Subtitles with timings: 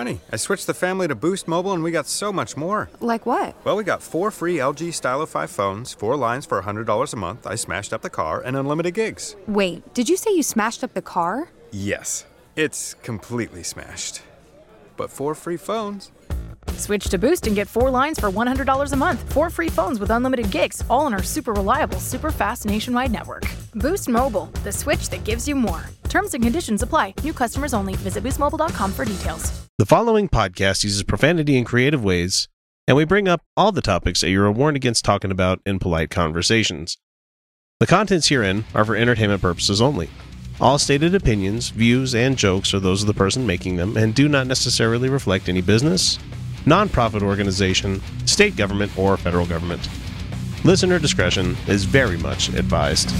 [0.00, 2.88] Honey, I switched the family to Boost Mobile and we got so much more.
[3.00, 3.54] Like what?
[3.66, 7.46] Well, we got four free LG Stylo 5 phones, four lines for $100 a month.
[7.46, 9.36] I smashed up the car and unlimited gigs.
[9.46, 11.50] Wait, did you say you smashed up the car?
[11.70, 12.24] Yes,
[12.56, 14.22] it's completely smashed.
[14.96, 16.10] But four free phones.
[16.78, 19.32] Switch to Boost and get four lines for $100 a month.
[19.32, 23.46] Four free phones with unlimited gigs, all on our super reliable, super fast nationwide network.
[23.74, 25.84] Boost Mobile, the switch that gives you more.
[26.04, 27.14] Terms and conditions apply.
[27.24, 27.96] New customers only.
[27.96, 29.66] Visit boostmobile.com for details.
[29.78, 32.48] The following podcast uses profanity in creative ways,
[32.86, 35.78] and we bring up all the topics that you are warned against talking about in
[35.78, 36.98] polite conversations.
[37.78, 40.10] The contents herein are for entertainment purposes only.
[40.60, 44.28] All stated opinions, views, and jokes are those of the person making them and do
[44.28, 46.18] not necessarily reflect any business,
[46.64, 49.88] nonprofit organization, state government, or federal government.
[50.64, 53.10] Listener discretion is very much advised.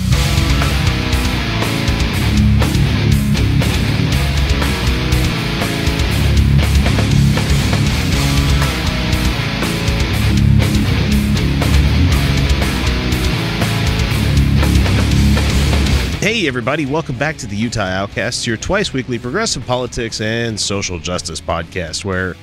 [16.20, 20.98] Hey, everybody, welcome back to the Utah Outcasts, your twice weekly progressive politics and social
[20.98, 22.36] justice podcast, where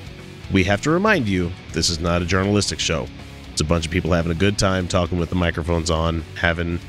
[0.51, 3.07] we have to remind you this is not a journalistic show.
[3.51, 6.79] It's a bunch of people having a good time talking with the microphones on, having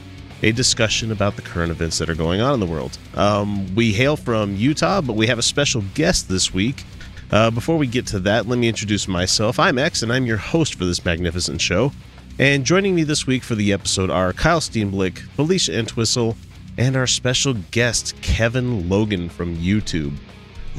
[0.42, 2.96] a discussion about the current events that are going on in the world.
[3.14, 6.84] Um, we hail from Utah, but we have a special guest this week.
[7.30, 9.58] Uh, before we get to that, let me introduce myself.
[9.58, 11.92] I'm X, and I'm your host for this magnificent show.
[12.38, 16.36] And joining me this week for the episode are Kyle Steenblick, Felicia Entwistle,
[16.78, 20.16] and our special guest, Kevin Logan from YouTube.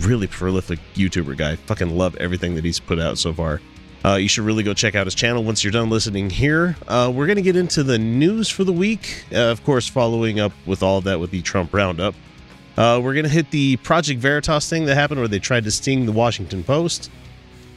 [0.01, 1.55] Really prolific YouTuber guy.
[1.55, 3.61] Fucking love everything that he's put out so far.
[4.05, 6.77] Uh, you should really go check out his channel once you're done listening here.
[6.87, 9.25] Uh, we're going to get into the news for the week.
[9.31, 12.15] Uh, of course, following up with all that with the Trump roundup.
[12.77, 15.71] Uh, we're going to hit the Project Veritas thing that happened where they tried to
[15.71, 17.11] sting the Washington Post.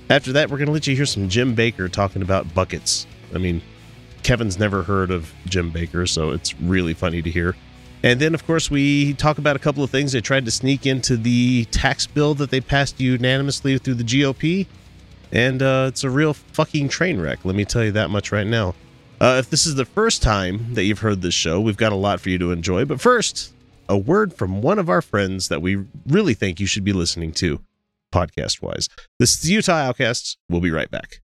[0.09, 3.07] After that, we're going to let you hear some Jim Bakker talking about buckets.
[3.35, 3.61] I mean,
[4.23, 7.57] Kevin's never heard of Jim Bakker, so it's really funny to hear.
[8.03, 10.87] And then, of course, we talk about a couple of things they tried to sneak
[10.87, 14.67] into the tax bill that they passed unanimously through the GOP.
[15.31, 18.47] And uh, it's a real fucking train wreck, let me tell you that much right
[18.47, 18.75] now.
[19.21, 21.97] Uh, if this is the first time that you've heard this show, we've got a
[21.97, 22.85] lot for you to enjoy.
[22.85, 23.55] But first,
[23.89, 27.33] a word from one of our friends that we really think you should be listening
[27.35, 27.61] to,
[28.13, 28.89] podcast wise.
[29.19, 30.37] This is the Utah Outcasts.
[30.49, 31.21] We'll be right back.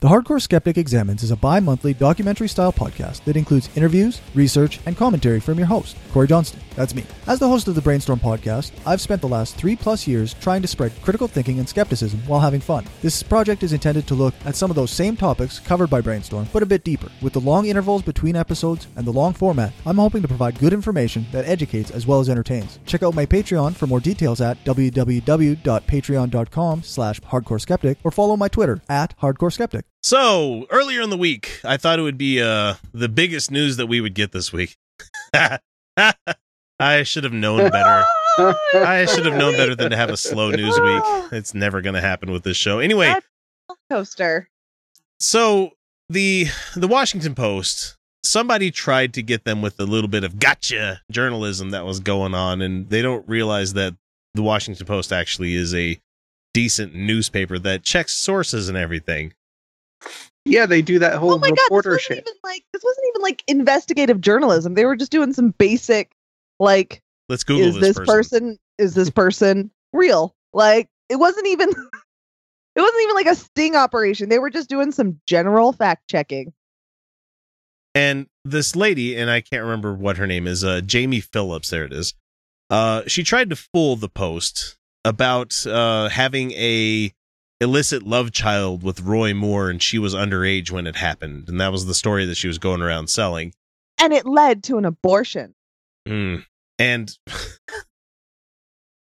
[0.00, 4.80] The Hardcore Skeptic Examines is a bi monthly documentary style podcast that includes interviews, research,
[4.86, 6.62] and commentary from your host, Corey Johnston.
[6.74, 7.04] That's me.
[7.26, 10.62] As the host of the Brainstorm podcast, I've spent the last three plus years trying
[10.62, 12.86] to spread critical thinking and skepticism while having fun.
[13.02, 16.48] This project is intended to look at some of those same topics covered by Brainstorm,
[16.50, 17.12] but a bit deeper.
[17.20, 20.72] With the long intervals between episodes and the long format, I'm hoping to provide good
[20.72, 22.78] information that educates as well as entertains.
[22.86, 28.48] Check out my Patreon for more details at www.patreon.com slash hardcore skeptic or follow my
[28.48, 29.89] Twitter at hardcore skeptic.
[30.02, 33.86] So earlier in the week, I thought it would be uh, the biggest news that
[33.86, 34.76] we would get this week.
[35.34, 38.04] I should have known better.
[38.74, 41.02] I should have known better than to have a slow news week.
[41.32, 42.78] It's never going to happen with this show.
[42.78, 43.14] Anyway,
[43.90, 44.48] coaster.
[45.18, 45.72] so
[46.08, 51.02] the the Washington Post, somebody tried to get them with a little bit of gotcha
[51.10, 53.94] journalism that was going on, and they don't realize that
[54.34, 56.00] the Washington Post actually is a
[56.54, 59.34] decent newspaper that checks sources and everything.
[60.44, 62.18] Yeah, they do that whole Oh my god, this reporter wasn't shit.
[62.18, 64.74] even like this wasn't even like investigative journalism.
[64.74, 66.12] They were just doing some basic
[66.58, 68.58] like Let's Google is this person.
[68.78, 70.34] is this person real?
[70.52, 71.68] Like it wasn't even
[72.76, 74.28] it wasn't even like a sting operation.
[74.28, 76.52] They were just doing some general fact checking.
[77.94, 81.84] and this lady and i can't remember what her name is uh jamie phillips there
[81.84, 82.14] it is
[82.70, 87.12] uh she tried to fool the post about uh having a
[87.60, 91.48] illicit love child with roy moore and she was underage when it happened.
[91.48, 93.52] And that was the story that she was going around selling.
[93.98, 95.54] And it led to an abortion.
[96.08, 96.46] Mm.
[96.78, 97.18] and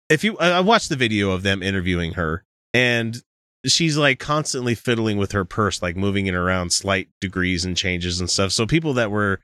[0.09, 3.17] if you I I watched the video of them interviewing her and
[3.65, 8.19] she's like constantly fiddling with her purse like moving it around slight degrees and changes
[8.19, 8.51] and stuff.
[8.51, 9.41] So people that were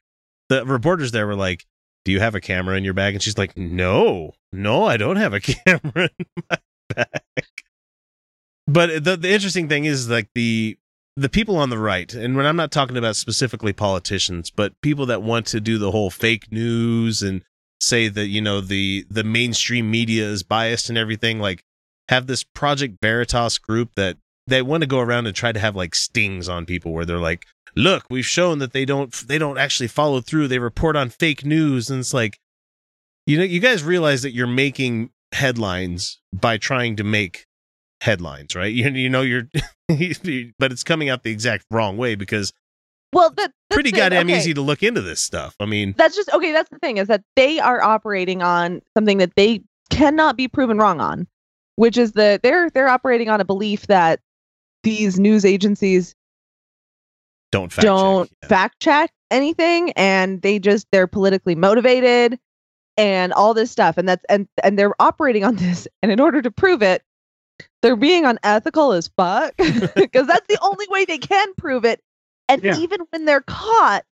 [0.48, 1.64] the reporters there were like
[2.04, 3.14] do you have a camera in your bag?
[3.14, 4.32] And she's like no.
[4.52, 7.63] No i don't have a camera in my bag
[8.66, 10.76] but the the interesting thing is like the
[11.16, 15.06] the people on the right and when i'm not talking about specifically politicians but people
[15.06, 17.42] that want to do the whole fake news and
[17.80, 21.62] say that you know the the mainstream media is biased and everything like
[22.08, 24.16] have this project veritas group that
[24.46, 27.18] they want to go around and try to have like stings on people where they're
[27.18, 27.46] like
[27.76, 30.48] look we've shown that they don't they don't actually follow through.
[30.48, 31.90] They report on fake news.
[31.90, 32.38] And it's like
[33.26, 37.46] you know you guys realize that you're making headlines by trying to make
[38.04, 38.72] headlines, right?
[38.72, 39.48] You, you know, you're,
[40.58, 42.52] but it's coming out the exact wrong way because
[43.12, 44.36] Well, that, that's pretty goddamn okay.
[44.36, 45.56] easy to look into this stuff.
[45.58, 46.52] I mean, That's just okay.
[46.52, 50.78] That's the thing is that they are operating on something that they cannot be proven
[50.78, 51.26] wrong on,
[51.76, 54.20] which is that they're they're operating on a belief that
[54.82, 56.14] these news agencies
[57.52, 58.38] don't fact don't check.
[58.42, 58.48] Yeah.
[58.48, 62.38] fact check anything and they just they're politically motivated
[62.96, 66.42] and all this stuff and that's and and they're operating on this and in order
[66.42, 67.02] to prove it
[67.82, 69.54] they're being unethical as fuck
[69.94, 72.00] because that's the only way they can prove it
[72.48, 72.76] and Yeah.
[72.78, 74.04] even when they're caught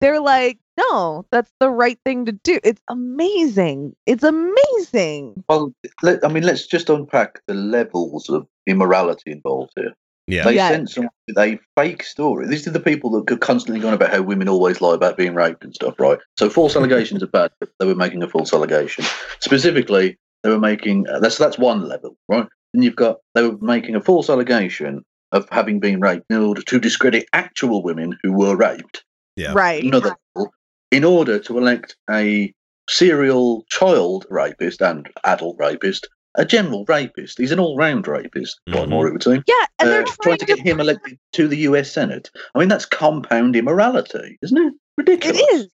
[0.00, 5.72] they're like no that's the right thing to do it's amazing it's amazing Well,
[6.02, 9.92] let, I mean, let's just unpack the levels of immorality involved here.
[10.26, 10.44] Yeah.
[10.44, 10.68] They Yeah.
[10.68, 12.46] sent some with a fake story.
[12.48, 15.34] These are the people that are constantly going about how women always lie about being
[15.34, 16.18] raped and stuff, right?
[16.38, 19.04] So false allegations are bad, but they were making a false allegation.
[19.40, 22.46] Specifically, they were making uh, that's that's one level, right?
[22.72, 26.62] Then you've got they were making a false allegation of having been raped in order
[26.62, 29.04] to discredit actual women who were raped.
[29.36, 29.52] Yeah.
[29.54, 30.52] right Another level,
[30.90, 32.52] in order to elect a
[32.90, 37.38] serial child rapist and adult rapist, a general rapist.
[37.38, 38.90] He's an all-round rapist, quite Mhm.
[38.90, 41.58] more it would seem yeah and they're uh, trying, to get him elected to the
[41.58, 42.30] US Senate.
[42.54, 44.74] I mean, that's compound immorality, isn't it?
[44.98, 45.40] Ridiculous.
[45.40, 45.68] It is.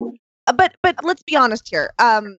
[0.00, 1.92] Uh, But but let's be honest here.
[1.98, 2.36] Um,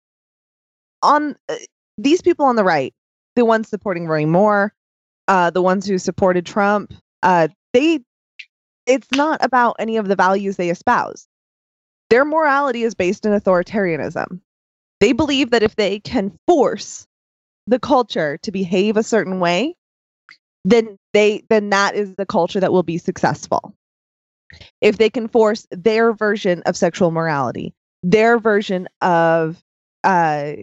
[1.03, 1.55] on uh,
[1.97, 2.93] these people on the right,
[3.37, 4.73] the ones supporting Roy Moore,
[5.27, 6.91] uh, the ones who supported Trump,
[7.23, 8.01] uh, they,
[8.85, 11.27] it's not about any of the values they espouse.
[12.09, 14.41] Their morality is based in authoritarianism.
[14.99, 17.05] They believe that if they can force
[17.67, 19.75] the culture to behave a certain way,
[20.65, 23.75] then they then that is the culture that will be successful
[24.81, 29.61] if they can force their version of sexual morality, their version of
[30.03, 30.53] uh,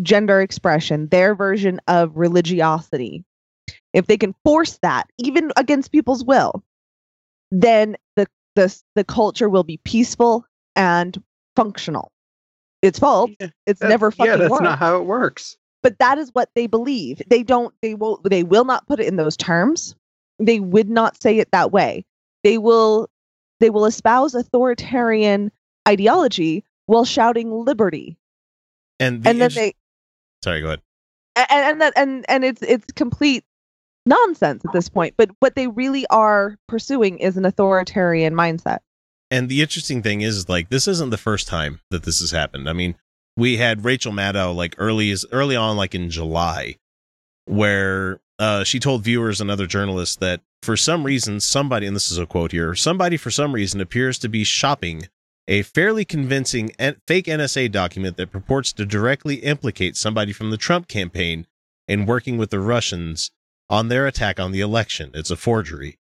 [0.00, 3.24] gender expression, their version of religiosity,
[3.92, 6.62] if they can force that, even against people's will,
[7.50, 10.44] then the the the culture will be peaceful
[10.76, 11.22] and
[11.56, 12.10] functional.
[12.80, 13.30] It's false.
[13.38, 15.56] Yeah, It's never fucking yeah, that's worked not how it works.
[15.82, 19.06] but that is what they believe they don't they will they will not put it
[19.06, 19.94] in those terms
[20.38, 22.04] they would not say it that way
[22.42, 23.08] they will
[23.60, 25.52] they will espouse authoritarian
[25.86, 28.16] ideology while shouting liberty
[28.98, 29.74] And, the and then inter- they
[30.44, 30.80] sorry, go ahead.
[31.36, 33.44] and, and that and and it's it's complete
[34.04, 38.78] nonsense at this point but what they really are pursuing is an authoritarian mindset
[39.30, 42.68] And the interesting thing is, like, this isn't the first time that this has happened.
[42.68, 42.96] I mean,
[43.36, 46.76] we had Rachel Maddow like early as early on, like in July,
[47.46, 52.10] where uh, she told viewers and other journalists that for some reason, somebody, and this
[52.10, 55.08] is a quote here, somebody for some reason appears to be shopping
[55.48, 56.70] a fairly convincing
[57.06, 61.46] fake NSA document that purports to directly implicate somebody from the Trump campaign
[61.88, 63.30] in working with the Russians
[63.68, 65.10] on their attack on the election.
[65.14, 65.98] It's a forgery.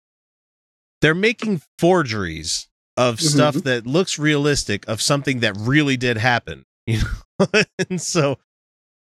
[1.00, 3.30] They're making forgeries of Mhm.
[3.30, 6.64] stuff that looks realistic of something that really did happen.
[6.88, 7.62] You know?
[7.90, 8.38] and so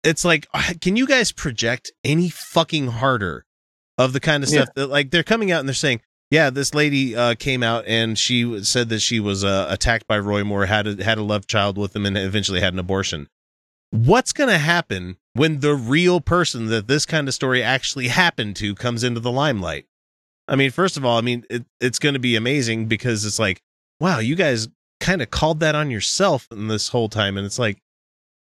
[0.03, 3.45] it's like, uh, can you guys project any fucking harder
[3.97, 4.63] of the kind of Yeah.
[4.63, 6.01] stuff that like they're coming out and they're saying,
[6.31, 10.17] yeah, this lady uh, came out and she said that she was uh, attacked by
[10.17, 13.27] Roy Moore, had a, had a love child with him, and eventually had an abortion.
[13.91, 18.55] What's going to happen when the real person that this kind of story actually happened
[18.55, 19.85] to comes into the limelight?
[20.47, 23.37] I mean, first of all, I mean, it, it's going to be amazing because it's
[23.37, 23.61] like,
[23.99, 24.69] wow, you guys
[25.01, 27.37] kind of called that on yourself in this whole time.
[27.37, 27.81] And it's like,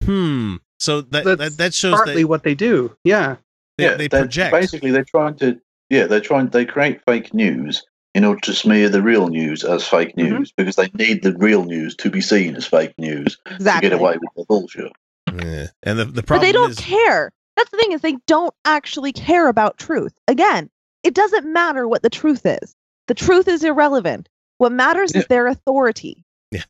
[0.03, 0.55] hmm.
[0.79, 2.95] So that, that, that shows Partly that what they do.
[3.03, 3.37] Yeah.
[3.77, 4.53] they, yeah, they project.
[4.53, 5.59] Basically, they're trying to.
[5.93, 6.47] Yeah, they're trying.
[6.47, 7.83] They create fake news
[8.15, 10.29] in order to smear the real news as fake Mhm.
[10.29, 13.95] news because they need the real news to be seen as fake news exactly to
[13.95, 14.91] get away with the bullshit.
[15.33, 15.67] Yeah.
[15.83, 17.31] And the, the but problem they don't is, care.
[17.55, 20.13] That's the thing is they don't actually care about truth.
[20.27, 20.69] Again,
[21.03, 22.75] it doesn't matter what the truth is.
[23.07, 24.29] The truth is irrelevant.
[24.59, 25.21] What matters Yeah.
[25.21, 26.23] is their authority.
[26.51, 26.63] Yeah.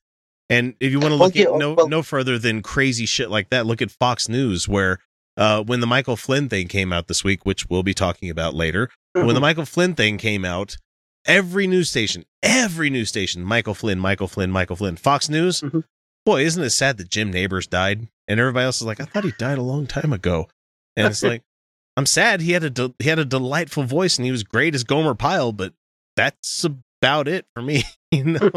[0.49, 3.05] And if you want to Well, look yeah, at no well- no further than crazy
[3.05, 4.99] shit like that, look at Fox News, where
[5.37, 8.53] uh, when the Michael Flynn thing came out this week, which we'll be talking about
[8.53, 10.77] later, when the Michael Flynn thing came out,
[11.25, 15.61] every news station, every news station, Michael Flynn, Michael Flynn, Michael Flynn, Fox News.
[15.61, 15.83] Mhm.
[16.25, 18.07] Boy, isn't it sad that Jim Nabors died?
[18.27, 20.47] And everybody else is like, I thought he died a long time ago.
[20.95, 21.41] And it's like,
[21.97, 22.41] I'm sad.
[22.41, 25.13] He had a de- he had a delightful voice and he was great as Gomer
[25.15, 25.73] Pyle, but
[26.15, 27.83] that's about it for me.
[28.13, 28.51] You know.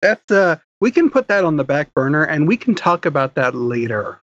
[0.00, 3.34] That's uh we can put that on the back burner and we can talk about
[3.34, 4.22] that later.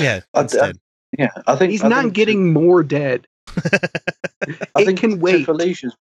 [0.00, 0.20] Yeah.
[0.32, 0.78] I- I- Instead.
[1.16, 3.26] Yeah, I think He's I not think getting more dead.
[3.56, 3.60] I
[4.80, 5.44] it think can to wait.
[5.44, 5.96] Felicia's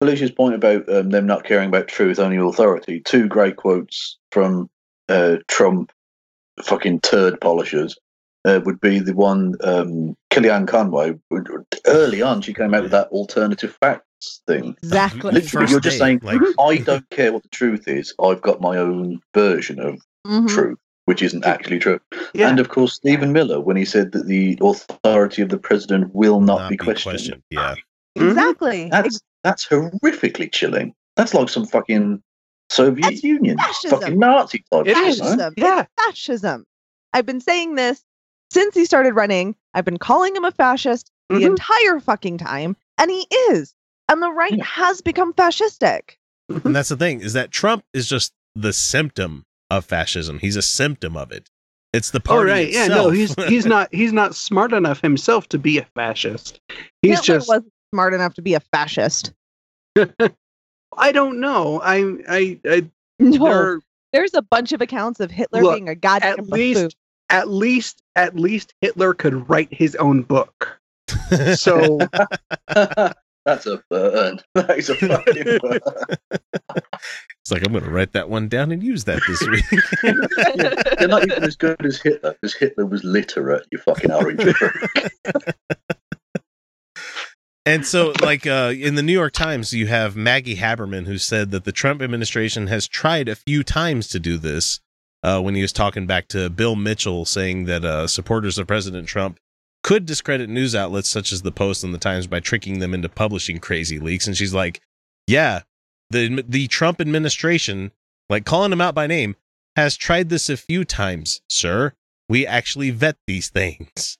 [0.00, 3.00] Felicia's point about um, them not caring about truth, only authority.
[3.00, 4.68] Two great quotes from
[5.08, 5.92] uh, Trump,
[6.62, 7.96] fucking turd polishers,
[8.46, 11.18] uh, would be the one um, Kellyanne Conway,
[11.86, 14.74] early on, she came out with that alternative facts thing.
[14.82, 15.32] Exactly.
[15.32, 18.14] Literally, First you're just day, saying, like- I don't care what the truth is.
[18.22, 20.48] I've got my own version of Mhm.
[20.48, 20.78] truth,
[21.10, 21.98] which isn't actually true.
[22.34, 22.48] Yeah.
[22.48, 26.40] And of course, Stephen Miller, when he said that the authority of the president will
[26.40, 27.42] not, be, questioned.
[27.50, 27.74] Yeah.
[28.16, 28.28] Mhm.
[28.28, 28.88] Exactly.
[28.92, 30.94] That's that's horrifically chilling.
[31.16, 32.22] That's like some fucking
[32.68, 33.98] Soviet That's Union, fascism.
[33.98, 35.54] fucking Nazi type It shit, fascism.
[35.56, 35.86] Yeah.
[35.98, 36.64] Fascism.
[37.12, 38.04] I've been saying this
[38.52, 39.56] since he started running.
[39.74, 41.46] I've been calling him a fascist the Mhm.
[41.46, 43.74] entire fucking time, and he is.
[44.08, 44.64] And the right Yeah.
[44.64, 46.10] has become fascistic.
[46.48, 50.38] And that's the thing is that Trump is just the symptom of fascism.
[50.38, 51.48] He's a symptom of it.
[51.92, 55.48] It's the Oh party right, yeah, no, he's he's not he's not smart enough himself
[55.48, 56.60] to be a fascist.
[57.02, 59.32] He's Hitler just wasn't smart enough to be a fascist.
[60.96, 61.80] I don't know.
[61.82, 63.80] I I, I No, there
[64.12, 66.50] there's a bunch of accounts of Hitler Look, being a goddamn at buffoon.
[66.52, 66.96] least
[67.28, 70.78] at least at least Hitler could write his own book.
[71.56, 71.98] So
[73.46, 74.40] That's a burn.
[74.54, 75.80] That is a fucking burn.
[76.30, 79.64] It's like I'm going to write that one down and use that this week.
[80.98, 83.66] They're not even as good as Hitler because Hitler was literate.
[83.70, 84.40] You fucking orange.
[84.40, 85.56] prick.
[87.66, 91.50] And so, like uh, in the New York Times, you have Maggie Haberman who said
[91.50, 94.80] that the Trump administration has tried a few times to do this.
[95.22, 99.06] Uh, when he was talking back to Bill Mitchell, saying that uh, supporters of President
[99.06, 99.38] Trump
[99.90, 103.08] could discredit news outlets such as the Post and the Times by tricking them into
[103.08, 104.80] publishing crazy leaks, and she's like,
[105.26, 105.62] "Yeah,
[106.10, 107.90] the the Trump administration,
[108.28, 109.34] like calling him out by name,
[109.74, 111.94] has tried this a few times, sir.
[112.28, 114.16] We actually vet these things."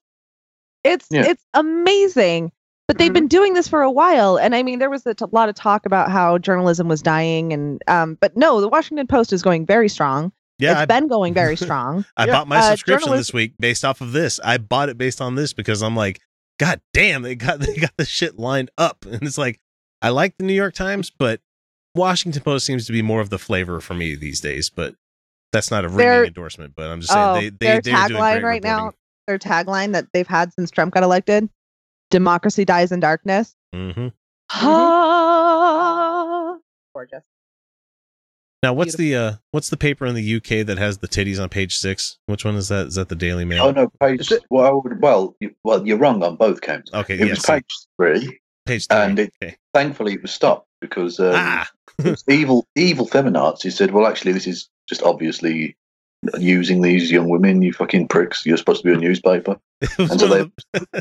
[0.82, 1.26] It's Yeah.
[1.28, 2.50] it's amazing.
[2.88, 5.24] But they've been doing this for a while, and I mean, there was a t-
[5.30, 9.32] lot of talk about how journalism was dying, and um, but no, the Washington Post
[9.32, 10.32] is going very strong.
[10.60, 12.04] Yeah, it's I, been going very strong.
[12.16, 12.32] I Yeah.
[12.32, 14.38] bought my Uh, subscription journalist- this week based off of this.
[14.44, 16.20] I bought it based on this because I'm like,
[16.58, 19.60] God damn, they got they got the shit lined up, and it's like,
[20.02, 21.40] I like the New York Times, but
[21.94, 24.70] Washington Post seems to be more of the flavor for me these days.
[24.70, 24.94] But
[25.52, 26.74] that's not a ringing Their- endorsement.
[26.76, 28.92] But I'm just saying Oh, they they their they're doing tagline great right now,
[29.26, 31.48] their tagline that they've had since Trump got elected:
[32.10, 34.12] "Democracy dies in darkness." Mhm.
[34.50, 36.56] Ah,
[36.94, 37.22] gorgeous.
[38.62, 41.48] Now, what's the uh what's the paper in the UK that has the titties on
[41.48, 42.18] page six?
[42.26, 42.88] Which one is that?
[42.88, 43.64] Is that the Daily Mail?
[43.64, 44.30] Oh no, page.
[44.30, 46.92] Is Well, well, you, well, you're wrong on both counts.
[46.92, 47.64] Okay, It yes, was page
[47.98, 48.38] three.
[48.66, 48.98] page three.
[48.98, 49.56] and it- okay.
[49.72, 51.68] Thankfully, it was stopped because um, ah,
[52.28, 55.76] evil, evil feminazis said, "Well, actually, this is just obviously
[56.38, 57.62] using these young women.
[57.62, 58.44] You fucking pricks.
[58.44, 59.56] You're supposed to be a newspaper."
[59.98, 60.50] and so they,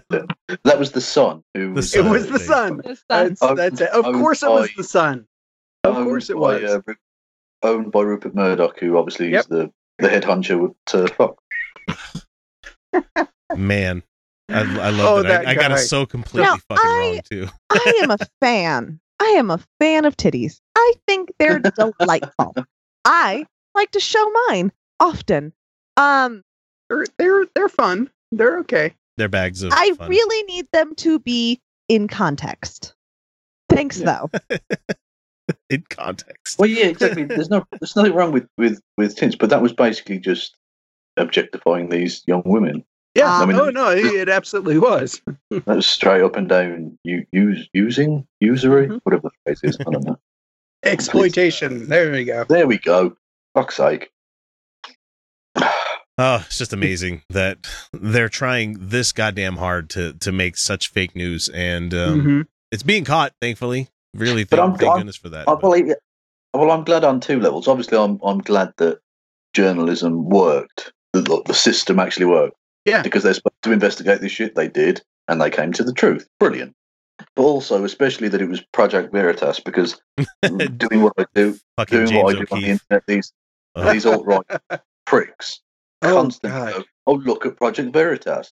[0.63, 1.43] that was the Sun.
[1.55, 2.09] Who The was, it Sun.
[2.11, 2.81] was the sun.
[3.09, 3.89] That's, Oh, that's it.
[3.89, 5.25] Of course it was I- the sun.
[5.83, 6.63] Of course it by, was.
[6.63, 6.95] uh, Ru-
[7.63, 9.39] owned by Rupert Murdoch, who obviously Yep.
[9.41, 11.43] is the the head honcho at uh, Fox.
[13.55, 14.03] man.
[14.49, 15.25] I, I love Oh, it.
[15.25, 17.47] I, that I got it so completely Now, fucking I- wrong too.
[17.69, 18.99] I am a fan.
[19.19, 20.59] I am a fan of titties.
[20.75, 21.59] I think they're
[21.99, 22.55] delightful.
[23.05, 25.53] I like to show mine often.
[25.97, 26.43] Um,
[26.89, 28.09] They're they're they're fun.
[28.31, 28.93] They're okay.
[29.17, 30.09] They're bags of I fun.
[30.09, 32.95] really need them to be in context.
[33.69, 34.21] Thanks, Yeah.
[34.49, 34.57] though.
[35.69, 36.57] in context.
[36.59, 37.23] Well, yeah, exactly.
[37.25, 40.55] There's no, there's nothing wrong with with with tints, but that was basically just
[41.17, 42.83] objectifying these young women.
[43.15, 43.25] Yeah.
[43.27, 43.41] Ah.
[43.41, 45.21] I mean- oh no, it, it absolutely was.
[45.51, 46.97] That was straight up and down.
[47.03, 48.99] You use using usury, Mhm.
[49.03, 49.77] whatever the phrase is.
[49.79, 50.17] I don't know.
[50.83, 51.89] Exploitation.
[51.89, 52.45] There we go.
[52.47, 53.15] There we go.
[53.55, 54.11] Fuck's sake.
[56.21, 57.59] Oh, it's just amazing that
[57.93, 62.47] they're trying this goddamn hard to to make such fake news, and um, Mhm.
[62.73, 63.31] it's being caught.
[63.41, 65.41] Thankfully, really, But thank, I'm- thank I'm- goodness for that.
[65.47, 65.93] I but- believe.
[66.53, 67.67] Well, I'm glad on two levels.
[67.67, 68.99] Obviously, I'm I'm glad that
[69.53, 70.91] journalism worked.
[71.13, 72.55] The, the- the system actually worked.
[72.85, 73.01] Yeah.
[73.03, 74.55] Because they're supposed to investigate this shit.
[74.55, 76.27] They did, and they came to the truth.
[76.39, 76.73] Brilliant.
[77.35, 79.99] But also, especially that it was Project Veritas, because
[80.77, 83.33] doing what I do, Fucking doing what I James do on the internet, these
[83.75, 84.45] Uh, these alt right
[85.05, 85.59] pricks
[86.01, 88.51] Oh, constantly go, oh look at Project Veritas.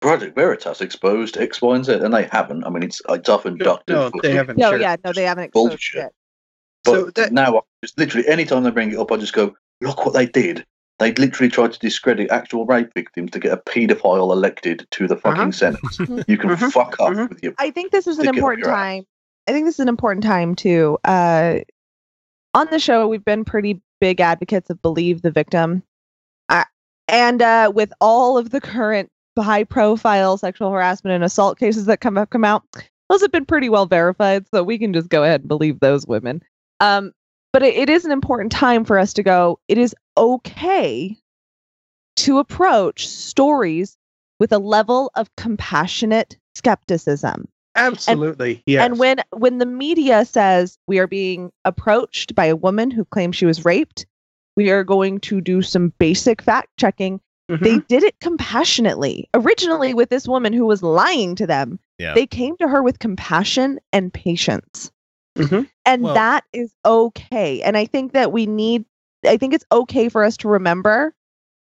[0.00, 2.64] Project Veritas exposed X, Y, and Z, and they haven't.
[2.64, 3.96] I mean, it's it's often No, doctored.
[3.96, 4.56] no, they haven't.
[4.58, 6.04] No, yeah, no, they haven't exposed Bullshit.
[6.06, 6.12] it.
[6.84, 9.54] But So that- now, I just literally, anytime they bring it up, I just go,
[9.80, 10.64] look what they did.
[11.00, 15.16] They literally tried to discredit actual rape victims to get a paedophile elected to the
[15.16, 15.52] fucking Uh-huh.
[15.52, 15.80] Senate.
[16.28, 17.28] You can Mhm, fuck off mhm.
[17.28, 17.54] with your.
[17.58, 18.76] I think this is an Stick it up important your ass.
[18.76, 19.04] time.
[19.48, 20.98] I think this is an important time too.
[21.04, 21.58] Uh,
[22.54, 25.82] on the show, we've been pretty big advocates of believe the victim,
[26.48, 26.64] uh,
[27.08, 29.10] and uh, with all of the current
[29.42, 32.64] high-profile sexual harassment and assault cases that come up come out,
[33.08, 34.46] those have been pretty well verified.
[34.52, 36.42] So we can just go ahead and believe those women.
[36.80, 37.12] Um,
[37.52, 39.58] but it, it is an important time for us to go.
[39.68, 41.16] It is okay
[42.16, 43.96] to approach stories
[44.38, 47.48] with a level of compassionate skepticism.
[47.74, 48.62] Absolutely.
[48.66, 48.84] yes.
[48.84, 53.36] And when when the media says we are being approached by a woman who claims
[53.36, 54.04] she was raped,
[54.56, 57.20] we are going to do some basic fact checking.
[57.50, 57.60] Mhm.
[57.60, 59.28] They did it compassionately.
[59.34, 62.14] Originally with this woman who was lying to them, Yeah.
[62.14, 64.90] they came to her with compassion and patience.
[65.36, 65.68] Mhm.
[65.86, 67.62] And Well- that is okay.
[67.62, 68.84] And I think that we need
[69.26, 71.12] I think it's okay for us to remember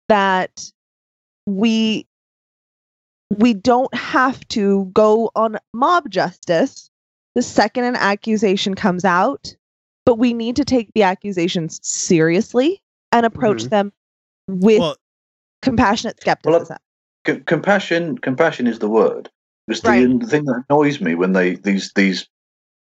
[0.09, 0.71] that
[1.47, 2.07] we
[3.39, 6.91] we don't have to go on mob justice
[7.35, 9.55] the second an accusation comes out,
[10.05, 12.83] but we need to take the accusations seriously
[13.13, 13.71] and approach Mhm.
[13.71, 13.93] them
[14.49, 14.97] with Well,
[15.63, 16.77] compassionate skepticism.
[17.27, 19.29] C- compassion compassion is the word
[19.67, 20.21] because the, Right.
[20.21, 22.27] the thing that annoys me when they these these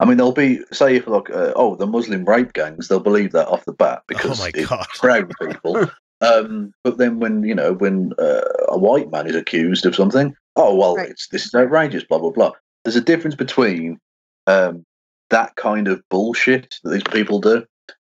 [0.01, 3.33] i mean they'll be say if like uh, oh the muslim rape gangs they'll believe
[3.33, 7.55] that off the bat because oh my it's proud people um but then when you
[7.55, 11.11] know when uh, a white man is accused of something oh well Right.
[11.11, 12.53] it's this is outrageous blah blah blah
[12.85, 13.99] there's a difference between
[14.47, 14.85] um
[15.31, 17.67] that kind of bullshit that these people do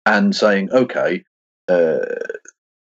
[0.06, 1.24] and saying okay
[1.68, 2.00] uh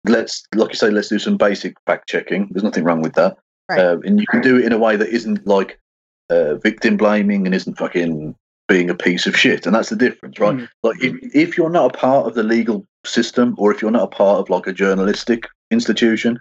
[0.04, 2.48] let's like you say let's do some basic fact checking.
[2.50, 3.36] There's nothing wrong with that.
[3.68, 3.80] Right.
[3.80, 5.80] uh, and you can do it in a way that isn't like
[6.28, 8.34] uh, victim blaming and isn't fucking
[8.68, 9.64] being a piece of shit.
[9.66, 10.56] And that's the difference right?
[10.56, 10.68] Mm.
[10.82, 14.02] like if, if you're not a part of the legal system or if you're not
[14.04, 16.38] a part of like a journalistic institution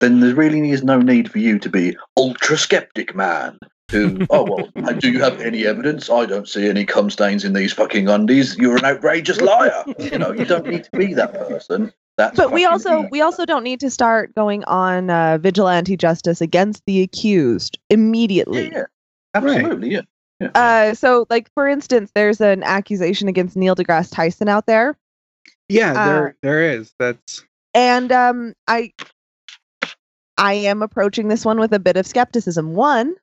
[0.00, 3.58] then there really is no need for you to be ultra skeptic man
[3.90, 6.10] who oh well do you have any evidence?
[6.10, 8.56] I don't see any cum stains in these fucking undies.
[8.56, 9.84] You're an outrageous liar.
[9.98, 13.08] You know you don't need to be that person that's but we also evil.
[13.10, 18.70] we also don't need to start going on uh, vigilante justice against the accused immediately.
[18.70, 18.84] yeah, yeah.
[19.34, 20.00] absolutely yeah
[20.54, 24.98] Uh, so, like for instance, there's an accusation against Neil deGrasse Tyson out there,
[25.68, 26.92] yeah, uh, there there is.
[26.98, 27.44] That's
[27.74, 28.92] and um, I
[30.38, 32.74] I am approaching this one with a bit of skepticism.
[32.74, 33.14] One,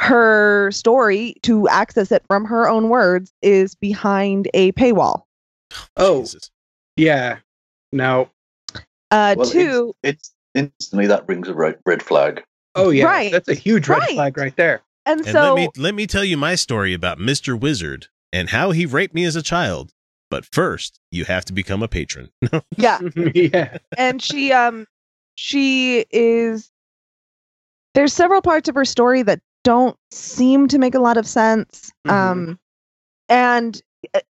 [0.00, 5.22] her story to access it from her own words is behind a paywall.
[5.96, 6.20] Oh.
[6.20, 6.50] Jesus.
[6.96, 7.38] yeah.
[7.96, 8.30] No.
[9.10, 12.42] Uh, Well, two, it's instantly that brings a red, red flag
[12.74, 13.06] Oh yeah.
[13.06, 13.32] Right.
[13.32, 14.14] That's a huge red Right.
[14.14, 14.82] flag right there.
[15.06, 17.58] and, And so let me let me tell you my story about Mr.
[17.58, 19.92] Wizard and how he raped me as a child.
[20.28, 22.30] But first, you have to become a patron.
[22.76, 22.98] yeah,
[23.34, 23.78] yeah.
[23.96, 24.86] and she um
[25.36, 26.70] she is
[27.94, 31.90] there's several parts of her story that don't seem to make a lot of sense
[32.06, 32.12] Mhm.
[32.12, 32.58] um
[33.28, 33.80] and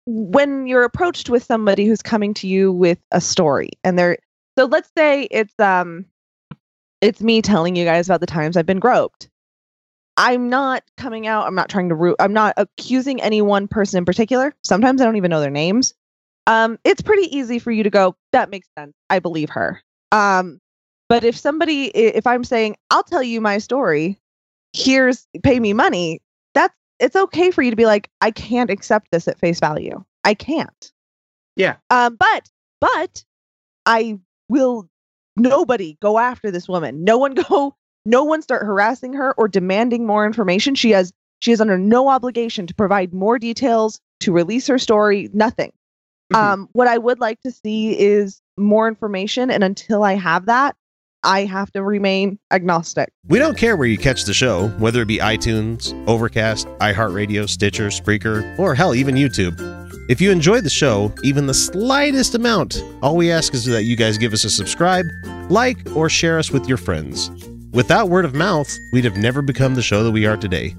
[0.07, 4.19] when you're approached with somebody who's coming to you with a story and they're
[4.59, 6.05] so let's say it's um
[7.01, 9.29] it's me telling you guys about the times I've been groped.
[10.17, 13.99] I'm not coming out I'm not trying to root I'm not accusing any one person
[13.99, 14.55] in particular.
[14.65, 15.95] Sometimes I don't even know their names.
[16.47, 18.93] Um it's pretty easy for you to go that makes sense.
[19.11, 19.83] I believe her.
[20.11, 20.61] Um
[21.09, 24.19] but if somebody if I'm saying I'll tell you my story.
[24.75, 26.21] Here's pay me money
[27.03, 30.03] it's okay for you to be like i can't accept this at face value.
[30.25, 30.93] I can't.
[31.57, 31.77] Yeah.
[31.91, 32.49] um but
[32.81, 33.25] but
[33.85, 34.89] i will
[35.37, 37.05] nobody go after this woman.
[37.05, 40.75] No one go no one start harassing her or demanding more information.
[40.75, 45.29] She has she is under no obligation to provide more details to release her story
[45.35, 45.73] nothing.
[46.33, 46.37] Mhm.
[46.39, 50.77] um what i would like to see is more information and until i have that
[51.25, 55.07] i have to remain agnostic We don't care where you catch the show, whether it
[55.07, 59.55] be iTunes, Overcast, iHeartRadio, Stitcher, Spreaker, or hell, even YouTube.
[60.11, 63.97] If you enjoyed the show, even the slightest amount, all we ask is that you
[63.97, 65.07] guys give us a subscribe,
[65.49, 67.31] like, or share us with your friends.
[67.73, 70.75] Without word of mouth, we'd have never become the show that we are today.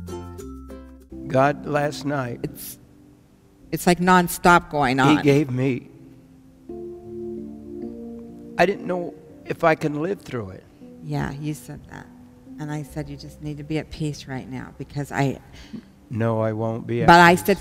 [1.27, 2.77] God last night, It's
[3.71, 5.17] it's like nonstop going on.
[5.17, 5.89] He gave me.
[8.59, 10.63] I didn't know if I can live through it.
[11.03, 12.07] yeah, you said that.
[12.59, 15.39] And I said you just need to be at peace right now because I
[16.09, 17.01] No, I won't be.
[17.01, 17.57] at but I said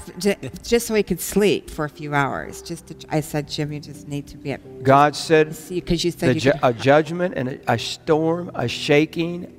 [0.62, 2.60] just so he could sleep for a few hours.
[2.62, 6.10] Just to, I said Jim you just need to be at God said because you
[6.10, 9.52] said you ju- a judgment and a, a storm, a shaking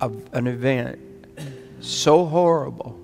[0.00, 0.98] of an event
[1.80, 2.98] so horrible.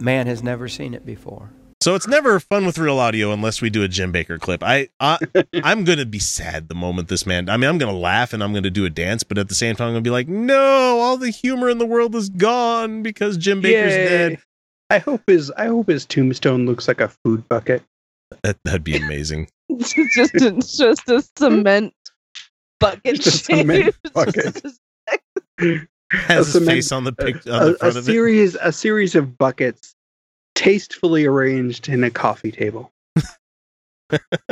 [0.00, 1.50] Man has never seen it before.
[1.84, 4.62] So it's never fun with real audio unless we do a Jim Bakker clip.
[4.62, 5.18] I, I
[5.62, 7.50] I'm gonna be sad the moment this man.
[7.50, 9.76] I mean, I'm gonna laugh and I'm gonna do a dance, but at the same
[9.76, 13.36] time, I'm gonna be like, no, all the humor in the world is gone because
[13.36, 14.08] Jim Bakker's Yay.
[14.08, 14.38] dead.
[14.88, 17.82] I hope his I hope his tombstone looks like a food bucket.
[18.44, 19.48] That, that'd be amazing.
[19.68, 21.92] It's just a, it's just a cement
[22.80, 23.16] bucket.
[23.16, 24.62] Just a cement bucket.
[26.10, 28.10] Has his cement- face on the pic on a, the a front of it.
[28.10, 29.93] series a series of buckets
[30.64, 32.90] tastefully arranged in a coffee table.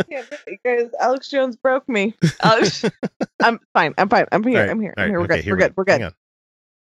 [0.09, 0.23] Yeah,
[0.65, 2.15] guys, Alex Jones broke me.
[2.43, 2.85] Alex,
[3.43, 3.95] I'm fine.
[3.99, 4.25] I'm fine.
[4.33, 4.57] I'm here.
[4.59, 4.95] All right, I'm here.
[4.97, 5.19] all I'm right, here.
[5.21, 5.45] We're okay, good.
[5.45, 5.69] here We're we good.
[5.69, 5.75] go.
[5.77, 6.15] We're good.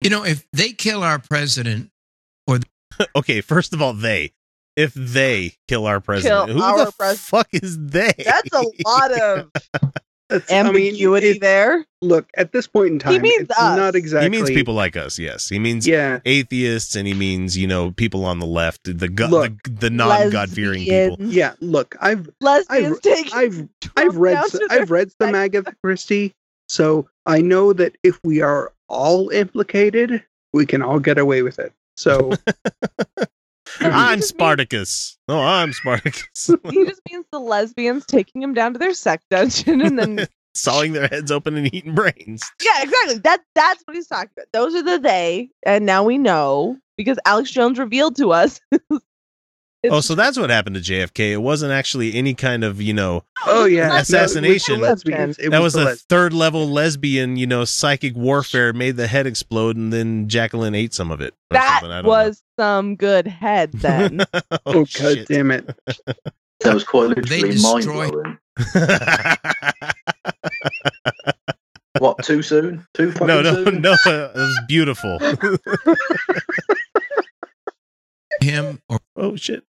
[0.01, 1.91] You know, if they kill our president,
[2.47, 2.59] or
[3.15, 4.31] okay, first of all, they.
[4.77, 8.13] If they kill our president, Kill who our the pres- fuck is they?
[8.17, 9.51] That's a lot of
[10.31, 11.85] That's, I mean, ambiguity it- there.
[12.01, 13.77] look, at this point in time, He means it's us.
[13.77, 14.25] not exactly.
[14.25, 15.19] He means people like us.
[15.19, 16.19] Yes, he means Yeah.
[16.25, 19.89] atheists, and he means you know people on the left, the go- Look, the, the
[19.89, 21.17] non God fearing people.
[21.19, 21.53] Yeah.
[21.59, 23.67] Look, I've Lesbians I've taking I've
[23.97, 26.33] I've read down s- to their I've read some Agatha Christie,
[26.67, 31.59] so I know that if we are all implicated, we can all get away with
[31.59, 31.71] it.
[31.97, 32.31] So
[33.91, 35.17] I'm just Spartacus.
[35.27, 36.51] Oh, I'm Spartacus.
[36.69, 40.91] He just means the lesbians taking him down to their sex dungeon and then Sawing
[40.91, 42.43] their heads open and eating brains.
[42.61, 43.19] Yeah, exactly.
[43.19, 44.47] That that's what he's talking about.
[44.51, 48.59] Those are the they, and now we know because Alex Jones revealed to us.
[49.89, 51.31] Oh, so that's what happened to JFK.
[51.31, 54.81] It wasn't actually any kind of, you know, oh yeah, Assassination.
[54.81, 55.39] No, it was.
[55.39, 59.07] It that was the a les- third level lesbian, you know, psychic warfare made the
[59.07, 61.33] head explode and then Jacqueline ate some of it.
[61.49, 61.91] or that something.
[61.91, 64.21] I was some good head then.
[64.51, 65.27] oh oh, god shit.
[65.27, 65.67] damn it!
[66.63, 68.37] That was quite They literally mind destroy- blowing.
[71.99, 72.23] What?
[72.23, 72.85] Too soon?
[72.93, 73.81] Too fucking no, no, soon?
[73.81, 73.95] no.
[74.05, 75.17] It was beautiful.
[78.41, 79.63] him or oh shit.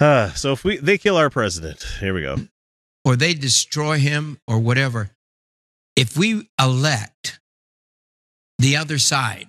[0.00, 2.36] Uh, so if we they kill our president, here we go.
[3.04, 5.10] or they destroy him or whatever.
[5.96, 7.40] If we elect
[8.58, 9.48] the other side,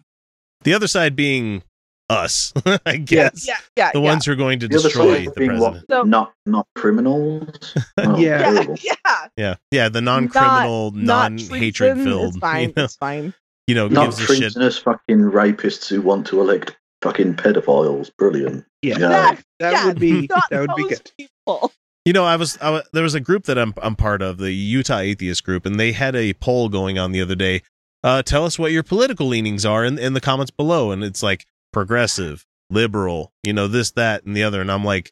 [0.61, 1.63] The other side being
[2.09, 2.53] us,
[2.85, 3.47] I guess.
[3.47, 4.05] yeah, yeah, The yeah.
[4.05, 5.71] ones who are going to The destroy the being what?
[5.73, 5.85] president.
[5.89, 7.73] So- Not not criminals.
[7.97, 8.51] Oh, Yeah.
[8.51, 9.27] yeah, yeah.
[9.35, 9.89] Yeah, yeah.
[9.89, 12.27] The non-criminal, Not non-hatred treason, filled.
[12.35, 12.69] It's fine.
[12.69, 13.33] You know, It's fine.
[13.67, 14.37] you know Not gives a shit.
[14.37, 18.09] treasonous fucking rapists who want to elect fucking pedophiles.
[18.17, 18.65] Brilliant.
[18.81, 19.07] Yeah, Yeah.
[19.09, 21.11] That, that yeah, would be that would be good.
[21.17, 21.71] People.
[22.05, 24.37] You know, I was, I was there was a group that I'm I'm part of,
[24.37, 27.63] the Utah Atheist Group, and they had a poll going on the other day.
[28.03, 31.23] Uh, tell us what your political leanings are in, in the comments below, and it's
[31.23, 35.11] like progressive, liberal, you know, this, that, and the other, and I'm like,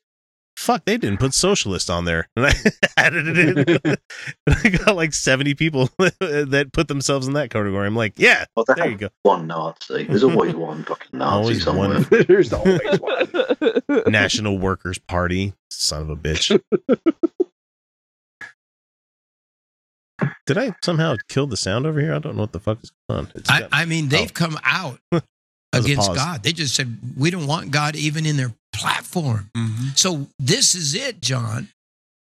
[0.58, 2.54] fuck, they didn't put socialist on there, and I
[2.98, 3.80] added it in.
[4.48, 7.86] and I got like 70 people that put themselves in that category.
[7.88, 9.10] I'm like, yeah, Well, there you go.
[9.24, 10.04] one Nazi.
[10.06, 11.89] There's always one fucking Nazi Always somewhere.
[11.89, 12.08] one.
[12.28, 14.04] There's always one.
[14.08, 16.58] National Workers Party, son of a bitch.
[20.45, 22.13] Did I somehow kill the sound over here?
[22.13, 23.32] I don't know what the fuck is going on.
[23.36, 24.34] It's I, I mean, they've Oh.
[24.34, 24.99] come out
[25.73, 26.13] against.
[26.13, 26.43] God.
[26.43, 29.49] They just said we don't want God even in their platform.
[29.58, 29.88] Mm-hmm.
[29.95, 31.69] So this is it, John.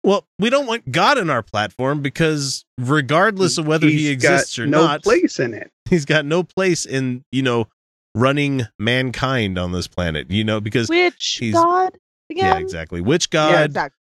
[0.03, 4.33] well, we don't want God in our platform because regardless of whether he He's got
[4.35, 5.71] exists or no not, place in it.
[5.89, 7.67] he's got no place in, you know,
[8.15, 11.97] running mankind on this planet, you know, because Which he's- God
[12.29, 12.45] again?
[12.45, 12.99] yeah, exactly.
[13.01, 13.65] Which Yeah, God?
[13.65, 13.97] exactly.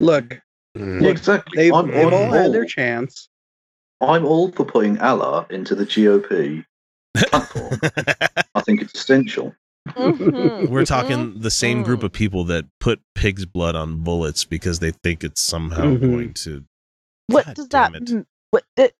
[0.00, 0.40] Look,
[0.76, 1.02] Mm.
[1.02, 1.56] Yeah, exactly.
[1.56, 3.28] they've, I'm, they've I'm all had their chance.
[4.00, 6.64] I'm all for putting Allah into the GOP
[7.16, 7.78] platform.
[8.54, 9.54] I think it's essential.
[9.88, 12.04] Mhm, We're talking the same group Mm.
[12.04, 16.00] of people that put pig's blood on bullets because they think it's somehow Mhm.
[16.00, 16.64] going to.
[17.26, 17.92] What God does that?
[18.04, 18.26] damn it.
[18.50, 18.64] What?
[18.76, 18.94] It,